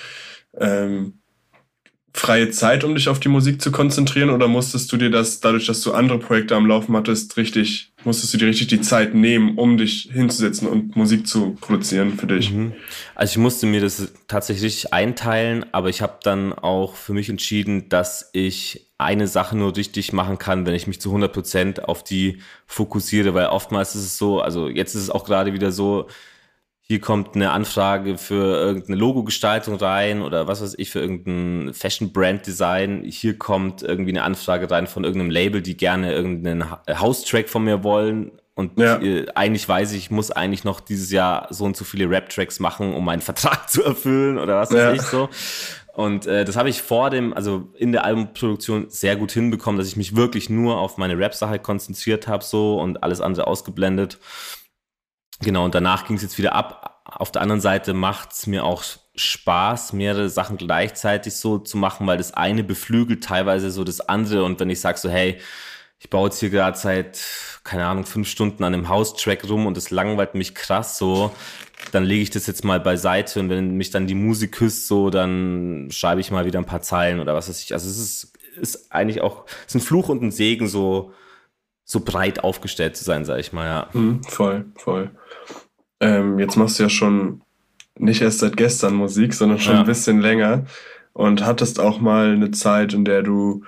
ähm, 0.58 1.20
freie 2.12 2.50
Zeit, 2.50 2.84
um 2.84 2.94
dich 2.94 3.08
auf 3.08 3.20
die 3.20 3.28
Musik 3.28 3.60
zu 3.60 3.72
konzentrieren? 3.72 4.30
Oder 4.30 4.48
musstest 4.48 4.92
du 4.92 4.96
dir 4.96 5.10
das, 5.10 5.40
dadurch, 5.40 5.66
dass 5.66 5.80
du 5.80 5.92
andere 5.92 6.18
Projekte 6.18 6.54
am 6.54 6.66
Laufen 6.66 6.96
hattest, 6.96 7.36
richtig, 7.36 7.93
musstest 8.04 8.34
du 8.34 8.38
dir 8.38 8.46
richtig 8.46 8.68
die 8.68 8.80
Zeit 8.80 9.14
nehmen, 9.14 9.56
um 9.56 9.76
dich 9.76 10.10
hinzusetzen 10.12 10.68
und 10.68 10.96
Musik 10.96 11.26
zu 11.26 11.56
produzieren 11.60 12.18
für 12.18 12.26
dich? 12.26 12.52
Mhm. 12.52 12.72
Also 13.14 13.32
ich 13.32 13.38
musste 13.38 13.66
mir 13.66 13.80
das 13.80 14.12
tatsächlich 14.28 14.92
einteilen, 14.92 15.66
aber 15.72 15.88
ich 15.88 16.02
habe 16.02 16.18
dann 16.22 16.52
auch 16.52 16.94
für 16.94 17.12
mich 17.12 17.28
entschieden, 17.28 17.88
dass 17.88 18.30
ich 18.32 18.86
eine 18.98 19.26
Sache 19.26 19.56
nur 19.56 19.76
richtig 19.76 20.12
machen 20.12 20.38
kann, 20.38 20.66
wenn 20.66 20.74
ich 20.74 20.86
mich 20.86 21.00
zu 21.00 21.10
100 21.10 21.32
Prozent 21.32 21.84
auf 21.84 22.04
die 22.04 22.38
fokussiere, 22.66 23.34
weil 23.34 23.46
oftmals 23.46 23.94
ist 23.94 24.04
es 24.04 24.18
so, 24.18 24.40
also 24.40 24.68
jetzt 24.68 24.94
ist 24.94 25.02
es 25.02 25.10
auch 25.10 25.24
gerade 25.24 25.52
wieder 25.52 25.72
so, 25.72 26.08
hier 26.86 27.00
kommt 27.00 27.34
eine 27.34 27.50
Anfrage 27.50 28.18
für 28.18 28.58
irgendeine 28.58 28.98
Logo-Gestaltung 28.98 29.76
rein 29.76 30.20
oder 30.20 30.46
was 30.46 30.60
weiß 30.60 30.74
ich, 30.76 30.90
für 30.90 31.00
irgendein 31.00 31.72
Fashion-Brand-Design. 31.72 33.04
Hier 33.06 33.38
kommt 33.38 33.82
irgendwie 33.82 34.10
eine 34.10 34.22
Anfrage 34.22 34.70
rein 34.70 34.86
von 34.86 35.02
irgendeinem 35.02 35.30
Label, 35.30 35.62
die 35.62 35.78
gerne 35.78 36.12
irgendeinen 36.12 36.70
House-Track 36.70 37.48
von 37.48 37.64
mir 37.64 37.84
wollen. 37.84 38.32
Und 38.54 38.78
ja. 38.78 39.00
äh, 39.00 39.26
eigentlich 39.34 39.66
weiß 39.66 39.92
ich, 39.92 39.98
ich 39.98 40.10
muss 40.10 40.30
eigentlich 40.30 40.64
noch 40.64 40.80
dieses 40.80 41.10
Jahr 41.10 41.46
so 41.48 41.64
und 41.64 41.74
so 41.74 41.86
viele 41.86 42.08
Rap-Tracks 42.10 42.60
machen, 42.60 42.92
um 42.92 43.02
meinen 43.02 43.22
Vertrag 43.22 43.70
zu 43.70 43.82
erfüllen 43.82 44.36
oder 44.36 44.58
was 44.58 44.70
weiß 44.70 44.78
ja. 44.78 44.92
ich 44.92 45.02
so. 45.02 45.30
Und 45.94 46.26
äh, 46.26 46.44
das 46.44 46.56
habe 46.56 46.68
ich 46.68 46.82
vor 46.82 47.08
dem, 47.08 47.32
also 47.32 47.72
in 47.78 47.92
der 47.92 48.04
Albumproduktion 48.04 48.90
sehr 48.90 49.16
gut 49.16 49.32
hinbekommen, 49.32 49.78
dass 49.78 49.88
ich 49.88 49.96
mich 49.96 50.16
wirklich 50.16 50.50
nur 50.50 50.76
auf 50.76 50.98
meine 50.98 51.16
Rap-Sache 51.16 51.60
konzentriert 51.60 52.28
habe 52.28 52.44
so 52.44 52.78
und 52.78 53.02
alles 53.02 53.22
andere 53.22 53.46
ausgeblendet. 53.46 54.18
Genau, 55.44 55.66
und 55.66 55.74
danach 55.74 56.06
ging 56.06 56.16
es 56.16 56.22
jetzt 56.22 56.38
wieder 56.38 56.54
ab. 56.54 57.02
Auf 57.04 57.30
der 57.30 57.42
anderen 57.42 57.60
Seite 57.60 57.92
macht 57.92 58.32
es 58.32 58.46
mir 58.46 58.64
auch 58.64 58.82
Spaß, 59.14 59.92
mehrere 59.92 60.30
Sachen 60.30 60.56
gleichzeitig 60.56 61.36
so 61.36 61.58
zu 61.58 61.76
machen, 61.76 62.06
weil 62.06 62.16
das 62.16 62.32
eine 62.32 62.64
beflügelt 62.64 63.22
teilweise 63.22 63.70
so 63.70 63.84
das 63.84 64.00
andere. 64.00 64.42
Und 64.42 64.58
wenn 64.58 64.70
ich 64.70 64.80
sage 64.80 64.98
so, 64.98 65.10
hey, 65.10 65.38
ich 65.98 66.08
baue 66.08 66.28
jetzt 66.28 66.40
hier 66.40 66.48
gerade 66.48 66.78
seit, 66.78 67.20
keine 67.62 67.86
Ahnung, 67.86 68.06
fünf 68.06 68.26
Stunden 68.26 68.64
an 68.64 68.72
einem 68.72 68.88
House-Track 68.88 69.48
rum 69.48 69.66
und 69.66 69.76
es 69.76 69.90
langweilt 69.90 70.34
mich 70.34 70.54
krass 70.54 70.96
so, 70.96 71.30
dann 71.92 72.04
lege 72.04 72.22
ich 72.22 72.30
das 72.30 72.46
jetzt 72.46 72.64
mal 72.64 72.80
beiseite 72.80 73.38
und 73.38 73.50
wenn 73.50 73.76
mich 73.76 73.90
dann 73.90 74.06
die 74.06 74.14
Musik 74.14 74.52
küsst, 74.52 74.86
so, 74.86 75.10
dann 75.10 75.88
schreibe 75.90 76.22
ich 76.22 76.30
mal 76.30 76.46
wieder 76.46 76.58
ein 76.58 76.66
paar 76.66 76.82
Zeilen 76.82 77.20
oder 77.20 77.34
was 77.34 77.50
weiß 77.50 77.62
ich. 77.62 77.74
Also 77.74 77.88
es 77.90 77.98
ist, 77.98 78.32
ist 78.56 78.92
eigentlich 78.92 79.20
auch, 79.20 79.44
es 79.66 79.74
ist 79.74 79.82
ein 79.82 79.86
Fluch 79.86 80.08
und 80.08 80.22
ein 80.22 80.30
Segen, 80.30 80.68
so, 80.68 81.12
so 81.84 82.00
breit 82.00 82.42
aufgestellt 82.42 82.96
zu 82.96 83.04
sein, 83.04 83.24
sage 83.24 83.40
ich 83.40 83.52
mal, 83.52 83.66
ja. 83.66 83.88
Mhm, 83.92 84.22
voll, 84.24 84.66
voll. 84.76 85.10
Ähm, 86.00 86.38
jetzt 86.38 86.56
machst 86.56 86.78
du 86.78 86.84
ja 86.84 86.88
schon 86.88 87.42
nicht 87.98 88.22
erst 88.22 88.40
seit 88.40 88.56
gestern 88.56 88.94
Musik, 88.94 89.34
sondern 89.34 89.60
schon 89.60 89.74
ja. 89.74 89.80
ein 89.80 89.86
bisschen 89.86 90.20
länger 90.20 90.64
und 91.12 91.44
hattest 91.44 91.78
auch 91.78 92.00
mal 92.00 92.32
eine 92.32 92.50
Zeit, 92.50 92.92
in 92.92 93.04
der 93.04 93.22
du 93.22 93.64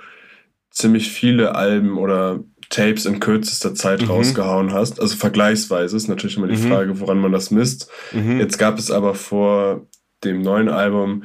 ziemlich 0.69 1.09
viele 1.11 1.55
Alben 1.55 1.97
oder 1.97 2.41
Tapes 2.69 3.05
in 3.05 3.19
kürzester 3.19 3.73
Zeit 3.73 4.01
mhm. 4.01 4.09
rausgehauen 4.09 4.73
hast. 4.73 4.99
Also 4.99 5.15
vergleichsweise 5.15 5.95
ist 5.95 6.07
natürlich 6.07 6.37
immer 6.37 6.47
die 6.47 6.57
mhm. 6.57 6.67
Frage, 6.67 6.99
woran 6.99 7.19
man 7.19 7.31
das 7.31 7.51
misst. 7.51 7.89
Mhm. 8.11 8.39
Jetzt 8.39 8.57
gab 8.57 8.77
es 8.77 8.91
aber 8.91 9.15
vor 9.15 9.87
dem 10.23 10.41
neuen 10.41 10.69
Album 10.69 11.23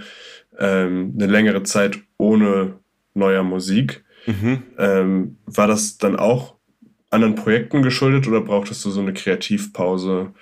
ähm, 0.59 1.15
eine 1.17 1.27
längere 1.27 1.65
Zeit 1.65 1.99
ohne 2.17 2.75
neuer 3.15 3.43
Musik. 3.43 4.05
Mhm. 4.27 4.63
Ähm, 4.79 5.39
war 5.47 5.67
das 5.67 5.99
dann 5.99 6.17
auch 6.17 6.52
anderen 7.13 7.35
Projekten 7.35 7.83
geschuldet 7.83 8.27
oder 8.27 8.41
brauchtest 8.41 8.85
du 8.85 8.91
so 8.91 9.01
eine 9.01 9.13
Kreativpause, 9.13 10.33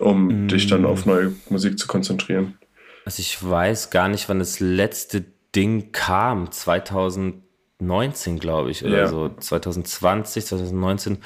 um 0.00 0.46
mm. 0.46 0.48
dich 0.48 0.66
dann 0.66 0.84
auf 0.84 1.06
neue 1.06 1.32
Musik 1.50 1.78
zu 1.78 1.86
konzentrieren? 1.86 2.58
Also 3.04 3.20
ich 3.20 3.38
weiß 3.42 3.90
gar 3.90 4.08
nicht, 4.08 4.28
wann 4.28 4.38
das 4.38 4.60
letzte 4.60 5.24
Ding 5.54 5.92
kam. 5.92 6.50
2019, 6.50 8.38
glaube 8.38 8.70
ich, 8.70 8.84
oder 8.84 8.98
ja. 8.98 9.06
so. 9.06 9.28
2020, 9.28 10.46
2019. 10.46 11.18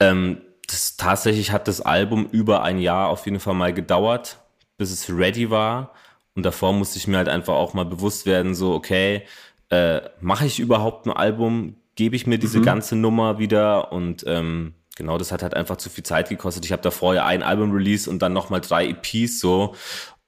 Ähm, 0.00 0.40
das, 0.66 0.96
tatsächlich 0.96 1.50
hat 1.52 1.68
das 1.68 1.80
Album 1.80 2.28
über 2.30 2.62
ein 2.62 2.78
Jahr 2.78 3.08
auf 3.08 3.26
jeden 3.26 3.40
Fall 3.40 3.54
mal 3.54 3.74
gedauert, 3.74 4.38
bis 4.78 4.92
es 4.92 5.10
ready 5.10 5.50
war. 5.50 5.92
Und 6.34 6.44
davor 6.44 6.72
musste 6.72 6.98
ich 6.98 7.06
mir 7.06 7.18
halt 7.18 7.28
einfach 7.28 7.54
auch 7.54 7.74
mal 7.74 7.84
bewusst 7.84 8.26
werden, 8.26 8.54
so, 8.54 8.72
okay, 8.74 9.22
äh, 9.70 10.00
mache 10.20 10.46
ich 10.46 10.60
überhaupt 10.60 11.06
ein 11.06 11.12
Album? 11.12 11.76
Gebe 11.96 12.16
ich 12.16 12.26
mir 12.26 12.38
diese 12.38 12.58
mhm. 12.58 12.64
ganze 12.64 12.96
Nummer 12.96 13.38
wieder? 13.38 13.92
Und 13.92 14.24
ähm, 14.26 14.74
genau, 14.96 15.18
das 15.18 15.32
hat 15.32 15.42
halt 15.42 15.54
einfach 15.54 15.76
zu 15.76 15.90
viel 15.90 16.04
Zeit 16.04 16.28
gekostet. 16.28 16.64
Ich 16.64 16.72
habe 16.72 16.82
da 16.82 16.90
vorher 16.90 17.26
ein 17.26 17.42
Album 17.42 17.72
release 17.72 18.08
und 18.08 18.20
dann 18.20 18.32
nochmal 18.32 18.60
drei 18.60 18.88
EPs 18.88 19.40
so. 19.40 19.74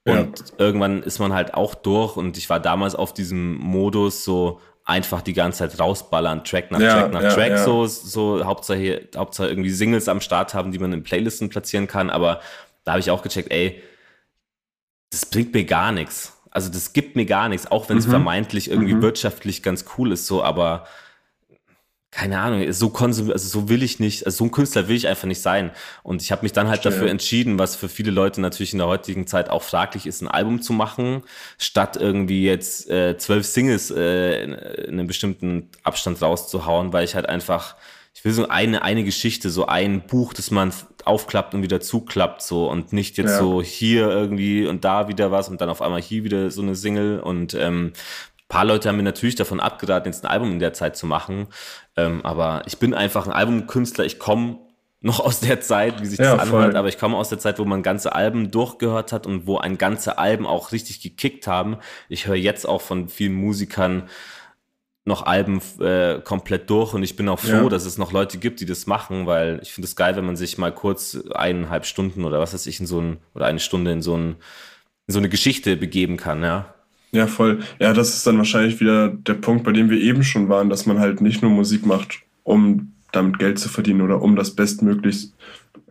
Und 0.05 0.39
ja. 0.39 0.45
irgendwann 0.57 1.03
ist 1.03 1.19
man 1.19 1.33
halt 1.33 1.53
auch 1.53 1.75
durch 1.75 2.15
und 2.15 2.37
ich 2.37 2.49
war 2.49 2.61
damals 2.61 2.95
auf 2.95 3.13
diesem 3.13 3.55
Modus 3.55 4.23
so 4.23 4.61
einfach 4.85 5.21
die 5.21 5.33
ganze 5.33 5.59
Zeit 5.59 5.77
rausballern, 5.79 6.45
Track 6.45 6.71
nach 6.71 6.79
ja, 6.79 7.01
Track 7.01 7.13
nach 7.13 7.23
ja, 7.23 7.33
Track, 7.33 7.57
so, 7.57 7.85
so 7.87 8.45
Hauptsache, 8.45 9.09
Hauptsache 9.17 9.49
irgendwie 9.49 9.69
Singles 9.69 10.07
am 10.07 10.21
Start 10.21 10.53
haben, 10.53 10.71
die 10.71 10.79
man 10.79 10.93
in 10.93 11.03
Playlisten 11.03 11.49
platzieren 11.49 11.87
kann. 11.87 12.09
Aber 12.09 12.39
da 12.85 12.93
habe 12.93 13.01
ich 13.01 13.11
auch 13.11 13.21
gecheckt, 13.21 13.51
ey, 13.51 13.83
das 15.11 15.25
bringt 15.25 15.53
mir 15.53 15.65
gar 15.65 15.91
nichts. 15.91 16.37
Also 16.51 16.71
das 16.71 16.93
gibt 16.93 17.17
mir 17.17 17.25
gar 17.25 17.49
nichts, 17.49 17.69
auch 17.69 17.89
wenn 17.89 17.97
es 17.97 18.07
mhm. 18.07 18.11
vermeintlich 18.11 18.71
irgendwie 18.71 18.95
mhm. 18.95 19.01
wirtschaftlich 19.01 19.61
ganz 19.61 19.85
cool 19.97 20.13
ist, 20.13 20.25
so, 20.25 20.41
aber 20.41 20.87
keine 22.09 22.39
Ahnung, 22.39 22.71
so 22.71 22.89
konsum 22.89 23.31
also 23.31 23.47
so 23.47 23.69
will 23.69 23.83
ich 23.83 23.99
nicht, 23.99 24.25
also 24.25 24.37
so 24.37 24.43
ein 24.45 24.51
Künstler 24.51 24.87
will 24.87 24.95
ich 24.95 25.07
einfach 25.07 25.27
nicht 25.27 25.41
sein. 25.41 25.71
Und 26.03 26.21
ich 26.21 26.31
habe 26.31 26.43
mich 26.43 26.53
dann 26.53 26.67
halt 26.67 26.79
Stimmt. 26.79 26.95
dafür 26.95 27.09
entschieden, 27.09 27.59
was 27.59 27.75
für 27.75 27.89
viele 27.89 28.11
Leute 28.11 28.39
natürlich 28.39 28.71
in 28.71 28.79
der 28.79 28.87
heutigen 28.87 29.27
Zeit 29.27 29.49
auch 29.49 29.61
fraglich 29.61 30.07
ist, 30.07 30.21
ein 30.21 30.29
Album 30.29 30.61
zu 30.61 30.71
machen, 30.71 31.23
statt 31.57 31.97
irgendwie 31.97 32.45
jetzt 32.45 32.89
äh, 32.89 33.17
zwölf 33.17 33.45
Singles 33.45 33.91
äh, 33.91 34.41
in, 34.41 34.53
in 34.53 34.93
einem 34.93 35.07
bestimmten 35.07 35.69
Abstand 35.83 36.21
rauszuhauen, 36.21 36.93
weil 36.93 37.03
ich 37.03 37.13
halt 37.13 37.27
einfach, 37.27 37.75
ich 38.15 38.23
will 38.23 38.31
so 38.31 38.47
eine, 38.47 38.83
eine 38.83 39.03
Geschichte, 39.03 39.49
so 39.49 39.65
ein 39.65 40.07
Buch, 40.07 40.33
das 40.33 40.49
man 40.49 40.71
aufklappt 41.03 41.53
und 41.55 41.61
wieder 41.61 41.81
zuklappt, 41.81 42.41
so 42.41 42.69
und 42.69 42.93
nicht 42.93 43.17
jetzt 43.17 43.31
ja. 43.31 43.39
so 43.39 43.61
hier 43.61 44.09
irgendwie 44.09 44.65
und 44.65 44.85
da 44.85 45.09
wieder 45.09 45.31
was 45.31 45.49
und 45.49 45.59
dann 45.59 45.69
auf 45.69 45.81
einmal 45.81 46.01
hier 46.01 46.23
wieder 46.23 46.51
so 46.51 46.61
eine 46.61 46.75
Single 46.75 47.19
und 47.19 47.53
ähm, 47.53 47.91
paar 48.47 48.65
Leute 48.65 48.89
haben 48.89 48.97
mir 48.97 49.03
natürlich 49.03 49.35
davon 49.35 49.59
abgeraten, 49.59 50.11
jetzt 50.11 50.23
ein 50.23 50.31
Album 50.31 50.51
in 50.51 50.59
der 50.59 50.73
Zeit 50.73 50.95
zu 50.95 51.05
machen. 51.05 51.47
Ähm, 51.95 52.25
aber 52.25 52.63
ich 52.65 52.77
bin 52.77 52.93
einfach 52.93 53.27
ein 53.27 53.33
Albumkünstler. 53.33 54.05
Ich 54.05 54.19
komme 54.19 54.59
noch 55.01 55.19
aus 55.19 55.39
der 55.39 55.61
Zeit, 55.61 56.01
wie 56.01 56.05
sich 56.05 56.17
das 56.17 56.27
ja, 56.27 56.37
anhört, 56.37 56.75
aber 56.75 56.87
ich 56.87 56.97
komme 56.97 57.17
aus 57.17 57.29
der 57.29 57.39
Zeit, 57.39 57.59
wo 57.59 57.65
man 57.65 57.83
ganze 57.83 58.15
Alben 58.15 58.49
durchgehört 58.49 59.11
hat 59.11 59.27
und 59.27 59.45
wo 59.45 59.57
ein 59.57 59.77
ganze 59.77 60.17
Alben 60.17 60.47
auch 60.47 60.71
richtig 60.71 61.01
gekickt 61.01 61.47
haben. 61.47 61.77
Ich 62.09 62.27
höre 62.27 62.35
jetzt 62.35 62.67
auch 62.67 62.81
von 62.81 63.07
vielen 63.07 63.33
Musikern 63.33 64.09
noch 65.05 65.25
Alben 65.25 65.61
äh, 65.79 66.19
komplett 66.19 66.69
durch 66.69 66.93
und 66.93 67.01
ich 67.01 67.15
bin 67.15 67.29
auch 67.29 67.39
froh, 67.39 67.63
ja. 67.63 67.69
dass 67.69 67.85
es 67.85 67.97
noch 67.97 68.11
Leute 68.11 68.39
gibt, 68.39 68.59
die 68.59 68.65
das 68.65 68.87
machen, 68.87 69.25
weil 69.25 69.59
ich 69.61 69.71
finde 69.71 69.87
es 69.87 69.95
geil, 69.95 70.17
wenn 70.17 70.25
man 70.25 70.35
sich 70.35 70.57
mal 70.57 70.73
kurz 70.73 71.17
eineinhalb 71.33 71.85
Stunden 71.85 72.25
oder 72.25 72.39
was 72.39 72.53
weiß 72.53 72.67
ich 72.67 72.81
in 72.81 72.87
so 72.87 72.99
ein 72.99 73.17
oder 73.33 73.45
eine 73.45 73.59
Stunde 73.59 73.91
in 73.91 74.01
so, 74.01 74.17
ein, 74.17 74.35
in 75.07 75.13
so 75.13 75.19
eine 75.19 75.29
Geschichte 75.29 75.77
begeben 75.77 76.17
kann, 76.17 76.43
ja. 76.43 76.73
Ja, 77.17 77.25
voll. 77.25 77.61
Ja, 77.79 77.93
das 77.93 78.09
ist 78.09 78.27
dann 78.27 78.37
wahrscheinlich 78.37 78.79
wieder 78.79 79.09
der 79.09 79.33
Punkt, 79.33 79.63
bei 79.63 79.71
dem 79.71 79.89
wir 79.89 79.99
eben 79.99 80.23
schon 80.23 80.49
waren, 80.49 80.69
dass 80.69 80.85
man 80.85 80.99
halt 80.99 81.19
nicht 81.19 81.41
nur 81.41 81.49
Musik 81.49 81.83
macht, 81.83 82.19
um 82.43 82.93
damit 83.11 83.39
Geld 83.39 83.57
zu 83.57 83.69
verdienen 83.69 84.01
oder 84.01 84.21
um 84.21 84.35
das 84.35 84.51
bestmöglichst 84.51 85.33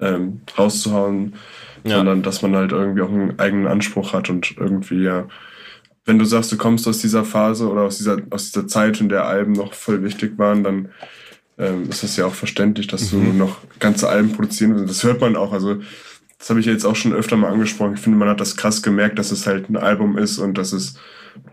ähm, 0.01 0.43
rauszuhauen, 0.57 1.35
ja. 1.83 1.97
sondern 1.97 2.23
dass 2.23 2.43
man 2.43 2.55
halt 2.55 2.71
irgendwie 2.71 3.03
auch 3.03 3.11
einen 3.11 3.41
eigenen 3.41 3.67
Anspruch 3.67 4.13
hat 4.13 4.31
und 4.31 4.57
irgendwie 4.57 5.03
ja, 5.03 5.27
wenn 6.05 6.21
du 6.21 6.25
sagst, 6.25 6.53
du 6.53 6.57
kommst 6.57 6.87
aus 6.87 7.01
dieser 7.01 7.25
Phase 7.25 7.69
oder 7.69 7.83
aus 7.83 7.99
dieser, 7.99 8.19
aus 8.31 8.53
dieser 8.53 8.69
Zeit, 8.69 9.01
in 9.01 9.09
der 9.09 9.27
Alben 9.27 9.51
noch 9.51 9.75
voll 9.75 10.05
wichtig 10.05 10.39
waren, 10.39 10.63
dann 10.63 10.91
ähm, 11.59 11.91
ist 11.91 12.05
das 12.05 12.17
ja 12.17 12.27
auch 12.27 12.35
verständlich, 12.35 12.87
dass 12.87 13.11
mhm. 13.11 13.25
du 13.25 13.33
noch 13.33 13.59
ganze 13.81 14.09
Alben 14.09 14.31
produzieren 14.31 14.77
willst. 14.77 14.91
Das 14.91 15.03
hört 15.03 15.21
man 15.21 15.35
auch. 15.35 15.53
Also, 15.53 15.81
das 16.39 16.51
habe 16.51 16.61
ich 16.61 16.67
jetzt 16.67 16.85
auch 16.85 16.97
schon 16.97 17.13
öfter 17.13 17.37
mal 17.37 17.53
angesprochen. 17.53 17.95
Ich 17.95 18.01
finde, 18.01 18.19
man 18.19 18.29
hat 18.29 18.41
das 18.41 18.57
krass 18.57 18.83
gemerkt, 18.83 19.19
dass 19.19 19.31
es 19.31 19.47
halt 19.47 19.71
ein 19.71 19.77
Album 19.77 20.19
ist 20.19 20.39
und 20.39 20.59
dass 20.59 20.73
es 20.73 20.99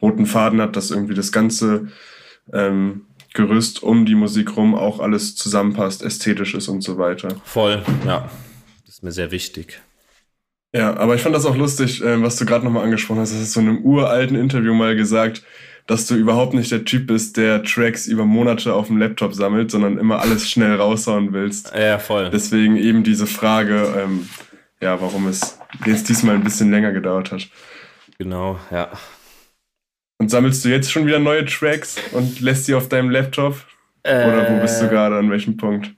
roten 0.01 0.25
Faden 0.25 0.61
hat, 0.61 0.75
dass 0.75 0.91
irgendwie 0.91 1.13
das 1.13 1.31
ganze 1.31 1.87
ähm, 2.51 3.05
Gerüst 3.33 3.81
um 3.81 4.05
die 4.05 4.15
Musik 4.15 4.57
rum 4.57 4.75
auch 4.75 4.99
alles 4.99 5.35
zusammenpasst, 5.35 6.03
ästhetisch 6.03 6.53
ist 6.53 6.67
und 6.67 6.81
so 6.83 6.97
weiter. 6.97 7.29
Voll, 7.45 7.83
ja. 8.05 8.29
Das 8.85 8.95
ist 8.95 9.03
mir 9.03 9.11
sehr 9.11 9.31
wichtig. 9.31 9.81
Ja, 10.75 10.97
aber 10.97 11.15
ich 11.15 11.21
fand 11.21 11.35
das 11.35 11.45
auch 11.45 11.55
lustig, 11.55 12.03
äh, 12.03 12.21
was 12.21 12.35
du 12.35 12.45
gerade 12.45 12.65
nochmal 12.65 12.83
angesprochen 12.83 13.19
hast. 13.21 13.31
Das 13.31 13.41
hast 13.41 13.55
du 13.55 13.61
in 13.61 13.69
einem 13.69 13.83
uralten 13.83 14.35
Interview 14.35 14.73
mal 14.73 14.95
gesagt, 14.95 15.43
dass 15.87 16.07
du 16.07 16.15
überhaupt 16.15 16.53
nicht 16.53 16.71
der 16.71 16.85
Typ 16.85 17.07
bist, 17.07 17.37
der 17.37 17.63
Tracks 17.63 18.07
über 18.07 18.25
Monate 18.25 18.73
auf 18.73 18.87
dem 18.87 18.97
Laptop 18.97 19.33
sammelt, 19.33 19.69
sondern 19.69 19.97
immer 19.97 20.19
alles 20.19 20.49
schnell 20.49 20.75
raushauen 20.75 21.33
willst. 21.33 21.73
Ja, 21.75 21.99
voll. 21.99 22.29
Deswegen 22.31 22.77
eben 22.77 23.03
diese 23.03 23.27
Frage, 23.27 23.93
ähm, 24.03 24.29
ja, 24.83 24.99
warum 25.01 25.27
es 25.27 25.57
jetzt 25.85 26.09
diesmal 26.09 26.35
ein 26.35 26.43
bisschen 26.43 26.69
länger 26.69 26.91
gedauert 26.91 27.31
hat. 27.31 27.47
Genau, 28.17 28.59
ja. 28.69 28.91
Und 30.19 30.29
sammelst 30.29 30.63
du 30.63 30.69
jetzt 30.69 30.91
schon 30.91 31.07
wieder 31.07 31.19
neue 31.19 31.45
Tracks 31.45 31.97
und 32.11 32.39
lässt 32.41 32.65
sie 32.65 32.75
auf 32.75 32.89
deinem 32.89 33.09
Laptop? 33.09 33.65
Äh, 34.03 34.27
Oder 34.27 34.49
wo 34.49 34.61
bist 34.61 34.81
du 34.81 34.85
äh, 34.85 34.89
gerade, 34.89 35.17
an 35.17 35.31
welchem 35.31 35.57
Punkt? 35.57 35.91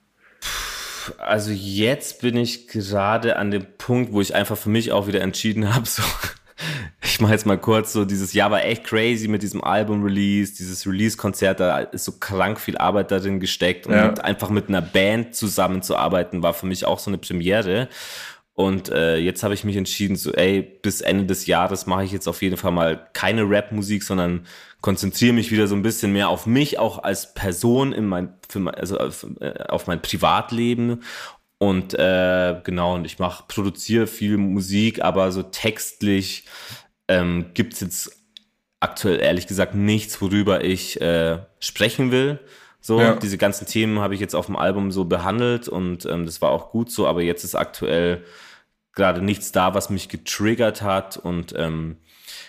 Also 1.17 1.51
jetzt 1.51 2.21
bin 2.21 2.37
ich 2.37 2.67
gerade 2.67 3.37
an 3.37 3.51
dem 3.51 3.65
Punkt, 3.77 4.13
wo 4.13 4.21
ich 4.21 4.33
einfach 4.33 4.57
für 4.57 4.69
mich 4.69 4.91
auch 4.91 5.07
wieder 5.07 5.21
entschieden 5.21 5.73
habe, 5.75 5.85
so 5.85 6.03
ich 7.03 7.21
mache 7.21 7.33
jetzt 7.33 7.45
mal 7.45 7.57
kurz 7.57 7.93
so 7.93 8.05
dieses 8.05 8.33
Jahr 8.33 8.51
war 8.51 8.63
echt 8.63 8.85
crazy 8.85 9.27
mit 9.27 9.41
diesem 9.41 9.63
Album-Release, 9.63 10.53
dieses 10.55 10.85
Release-Konzert, 10.87 11.59
da 11.59 11.79
ist 11.79 12.05
so 12.05 12.13
krank 12.13 12.59
viel 12.59 12.77
Arbeit 12.77 13.11
darin 13.11 13.39
gesteckt 13.39 13.87
und 13.87 13.93
ja. 13.93 14.13
einfach 14.15 14.49
mit 14.49 14.69
einer 14.69 14.81
Band 14.81 15.35
zusammenzuarbeiten 15.35 16.43
war 16.43 16.53
für 16.53 16.65
mich 16.65 16.85
auch 16.85 16.99
so 16.99 17.09
eine 17.09 17.17
Premiere. 17.17 17.89
Und 18.55 18.89
äh, 18.89 19.17
jetzt 19.17 19.43
habe 19.43 19.53
ich 19.53 19.65
mich 19.65 19.75
entschieden, 19.75 20.15
so, 20.15 20.31
ey, 20.31 20.61
bis 20.61 21.01
Ende 21.01 21.25
des 21.25 21.45
Jahres 21.45 21.85
mache 21.87 22.05
ich 22.05 22.13
jetzt 22.13 22.27
auf 22.27 22.41
jeden 22.41 22.55
Fall 22.55 22.71
mal 22.71 23.09
keine 23.11 23.49
Rap-Musik, 23.49 24.01
sondern 24.03 24.47
konzentriere 24.79 25.33
mich 25.33 25.51
wieder 25.51 25.67
so 25.67 25.75
ein 25.75 25.81
bisschen 25.81 26.13
mehr 26.13 26.29
auf 26.29 26.45
mich, 26.45 26.79
auch 26.79 27.03
als 27.03 27.33
Person 27.33 27.91
in 27.91 28.05
mein, 28.05 28.33
für, 28.47 28.73
also 28.77 28.97
auf, 28.97 29.27
äh, 29.41 29.65
auf 29.67 29.87
mein 29.87 30.01
Privatleben. 30.01 31.03
Und 31.57 31.93
äh, 31.95 32.61
genau, 32.63 32.95
und 32.95 33.05
ich 33.05 33.19
mache, 33.19 33.43
produziere 33.47 34.07
viel 34.07 34.37
Musik, 34.37 35.03
aber 35.03 35.33
so 35.33 35.43
textlich 35.43 36.45
ähm, 37.09 37.47
gibt 37.53 37.73
es 37.73 37.81
jetzt 37.81 38.23
aktuell 38.79 39.19
ehrlich 39.19 39.47
gesagt 39.47 39.75
nichts, 39.75 40.21
worüber 40.21 40.63
ich 40.63 41.01
äh, 41.01 41.39
sprechen 41.59 42.11
will. 42.11 42.39
So, 42.85 42.99
ja. 42.99 43.15
diese 43.15 43.39
ganzen 43.39 43.65
Themen 43.65 43.97
habe 43.99 44.13
ich 44.13 44.19
jetzt 44.19 44.35
auf 44.35 44.45
dem 44.45 44.55
Album 44.55 44.91
so 44.91 45.05
behandelt 45.05 45.67
und 45.67 46.05
ähm, 46.05 46.27
das 46.27 46.39
war 46.43 46.51
auch 46.51 46.69
gut 46.69 46.91
so, 46.91 47.07
aber 47.07 47.23
jetzt 47.23 47.43
ist 47.43 47.55
aktuell 47.55 48.23
gerade 48.93 49.23
nichts 49.23 49.51
da, 49.51 49.73
was 49.73 49.89
mich 49.89 50.07
getriggert 50.07 50.83
hat 50.83 51.17
und 51.17 51.55
ähm, 51.57 51.97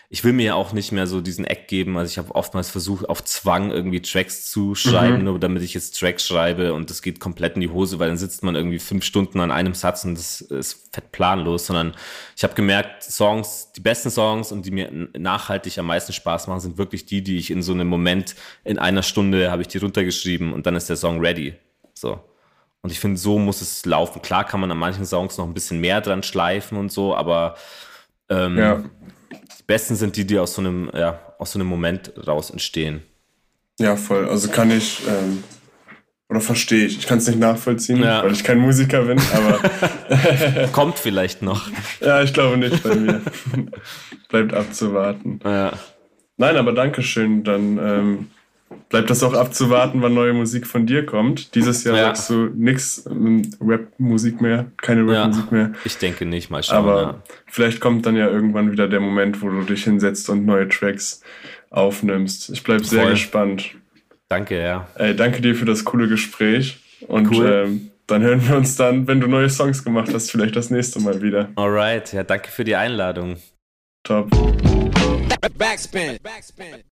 ich 0.09 0.23
will 0.23 0.33
mir 0.33 0.47
ja 0.47 0.55
auch 0.55 0.73
nicht 0.73 0.93
mehr 0.93 1.07
so 1.07 1.21
diesen 1.21 1.45
Eck 1.45 1.69
geben. 1.69 1.99
Also 1.99 2.11
ich 2.11 2.19
habe 2.19 2.35
oftmals 2.35 2.71
versucht, 2.71 3.09
auf 3.09 3.25
Zwang 3.25 3.71
irgendwie 3.71 4.01
Tracks 4.01 4.51
zu 4.51 4.75
schreiben, 4.75 5.19
mhm. 5.19 5.25
nur 5.25 5.41
damit 5.41 5.63
ich 5.63 5.75
jetzt 5.75 5.99
Tracks 5.99 6.27
schreibe 6.27 6.75
und 6.75 6.91
das 6.91 7.03
geht 7.03 7.19
komplett 7.19 7.57
in 7.57 7.61
die 7.61 7.71
Hose, 7.71 7.99
weil 7.99 8.09
dann 8.09 8.17
sitzt 8.17 8.43
man 8.45 8.55
irgendwie 8.55 8.79
fünf 8.79 9.05
Stunden 9.05 9.41
an 9.41 9.51
einem 9.51 9.75
Satz 9.75 10.05
und 10.05 10.15
das 10.17 10.41
ist 10.41 10.95
fett 10.95 11.11
planlos, 11.11 11.67
sondern 11.67 11.95
ich 12.37 12.45
habe 12.45 12.55
gemerkt, 12.55 13.03
Songs, 13.03 13.73
die 13.75 13.81
besten 13.81 14.11
Songs 14.11 14.53
und 14.53 14.65
die 14.65 14.71
mir 14.71 14.91
nachhaltig 15.19 15.79
am 15.79 15.87
meisten 15.87 16.13
Spaß 16.13 16.47
machen, 16.47 16.61
sind 16.61 16.79
wirklich 16.79 17.07
die, 17.07 17.23
die 17.23 17.39
ich 17.39 17.51
in 17.51 17.63
so 17.63 17.73
einem 17.73 17.89
Moment 17.89 18.37
in 18.65 18.79
einer 18.79 19.03
Stunde 19.03 19.51
habe 19.51 19.63
ich 19.63 19.69
die 19.69 19.79
runtergeschrieben 19.79 20.53
und 20.53 20.67
dann 20.67 20.77
ist 20.77 20.89
der 20.89 20.97
Song 20.97 21.21
ready. 21.21 21.55
So. 21.95 22.21
Und 22.83 22.93
ich 22.93 23.01
finde, 23.01 23.19
so 23.19 23.41
muss 23.41 23.63
es 23.63 23.85
laufen. 23.85 24.23
Klar 24.23 24.45
kann 24.45 24.61
man 24.61 24.71
an 24.71 24.79
manchen 24.79 25.05
Songs 25.07 25.39
noch 25.39 25.47
ein 25.47 25.55
bisschen 25.55 25.81
mehr 25.81 26.01
dran 26.01 26.23
schleifen 26.23 26.79
und 26.79 26.93
so, 26.93 27.17
aber 27.17 27.57
ähm, 28.29 28.59
ja. 28.59 28.85
Die 29.59 29.63
besten 29.67 29.97
sind 29.97 30.17
die, 30.17 30.27
die 30.27 30.39
aus 30.39 30.55
so 30.55 30.61
einem, 30.61 30.91
ja, 30.95 31.21
aus 31.39 31.53
so 31.53 31.59
einem 31.59 31.69
Moment 31.69 32.13
raus 32.27 32.51
entstehen. 32.51 33.03
Ja, 33.79 33.97
voll. 33.97 34.29
Also 34.29 34.49
kann 34.49 34.71
ich, 34.71 35.03
ähm, 35.07 35.45
oder 36.29 36.41
verstehe 36.41 36.87
ich. 36.87 36.99
Ich 36.99 37.07
kann 37.07 37.19
es 37.19 37.29
nicht 37.29 37.39
nachvollziehen, 37.39 38.03
ja. 38.03 38.25
weil 38.25 38.33
ich 38.33 38.43
kein 38.43 38.59
Musiker 38.59 39.03
bin, 39.03 39.21
aber. 39.33 40.69
Kommt 40.73 40.99
vielleicht 40.99 41.43
noch. 41.43 41.69
Ja, 42.01 42.23
ich 42.23 42.33
glaube 42.33 42.57
nicht 42.57 42.83
bei 42.83 42.95
mir. 42.97 43.23
Bleibt 44.29 44.53
abzuwarten. 44.53 45.41
Ja. 45.45 45.73
Nein, 46.37 46.57
aber 46.57 46.73
Dankeschön. 46.73 47.45
Dann 47.45 47.79
ähm, 47.79 48.31
bleibt 48.89 49.11
das 49.11 49.23
auch 49.23 49.35
abzuwarten, 49.35 50.03
wann 50.03 50.15
neue 50.15 50.33
Musik 50.33 50.67
von 50.67 50.87
dir 50.87 51.05
kommt. 51.07 51.55
Dieses 51.55 51.85
Jahr 51.85 51.97
ja. 51.97 52.03
sagst 52.05 52.31
du 52.31 52.51
nix 52.55 53.05
ähm, 53.07 53.43
Rap-Musik 53.61 54.41
mehr, 54.41 54.67
keine 54.77 55.07
Rap-Musik 55.07 55.45
ja, 55.51 55.57
mehr. 55.57 55.73
Ich 55.85 55.99
denke 55.99 56.27
nicht, 56.27 56.51
mal 56.51 56.63
schauen. 56.63 56.77
Aber 56.77 57.03
ja. 57.03 57.23
vielleicht 57.47 57.81
kommt 57.81 58.07
dann 58.07 58.17
ja 58.17 58.29
irgendwann 58.29 58.73
wieder 58.73 58.89
der 58.89 59.01
Moment, 59.01 59.43
wo 59.43 59.49
du 59.49 59.63
dich 59.63 59.85
hinsetzt 59.85 60.29
und 60.31 60.47
neue 60.47 60.69
Tracks 60.69 61.23
aufnimmst. 61.71 62.51
Ich 62.51 62.63
bleib 62.63 62.85
sehr 62.85 63.11
gespannt. 63.11 63.71
Danke, 64.29 64.61
ja. 64.61 64.89
Ey, 64.97 65.15
danke 65.15 65.41
dir 65.41 65.55
für 65.55 65.67
das 65.67 65.85
coole 65.85 66.09
Gespräch. 66.09 66.79
Und 67.07 67.31
cool. 67.31 67.65
ähm, 67.67 67.91
dann 68.07 68.23
hören 68.23 68.47
wir 68.49 68.57
uns 68.57 68.77
dann, 68.77 69.07
wenn 69.07 69.21
du 69.21 69.27
neue 69.27 69.51
Songs 69.51 69.85
gemacht 69.85 70.13
hast, 70.13 70.31
vielleicht 70.31 70.57
das 70.57 70.71
nächste 70.71 71.01
Mal 71.01 71.23
wieder. 71.23 71.51
Alright, 71.57 72.13
ja, 72.13 72.25
danke 72.25 72.51
für 72.51 72.65
die 72.65 72.77
Einladung. 72.77 73.37
Top. 74.05 74.31
Backspin. 75.59 76.19
Backspin. 76.23 76.83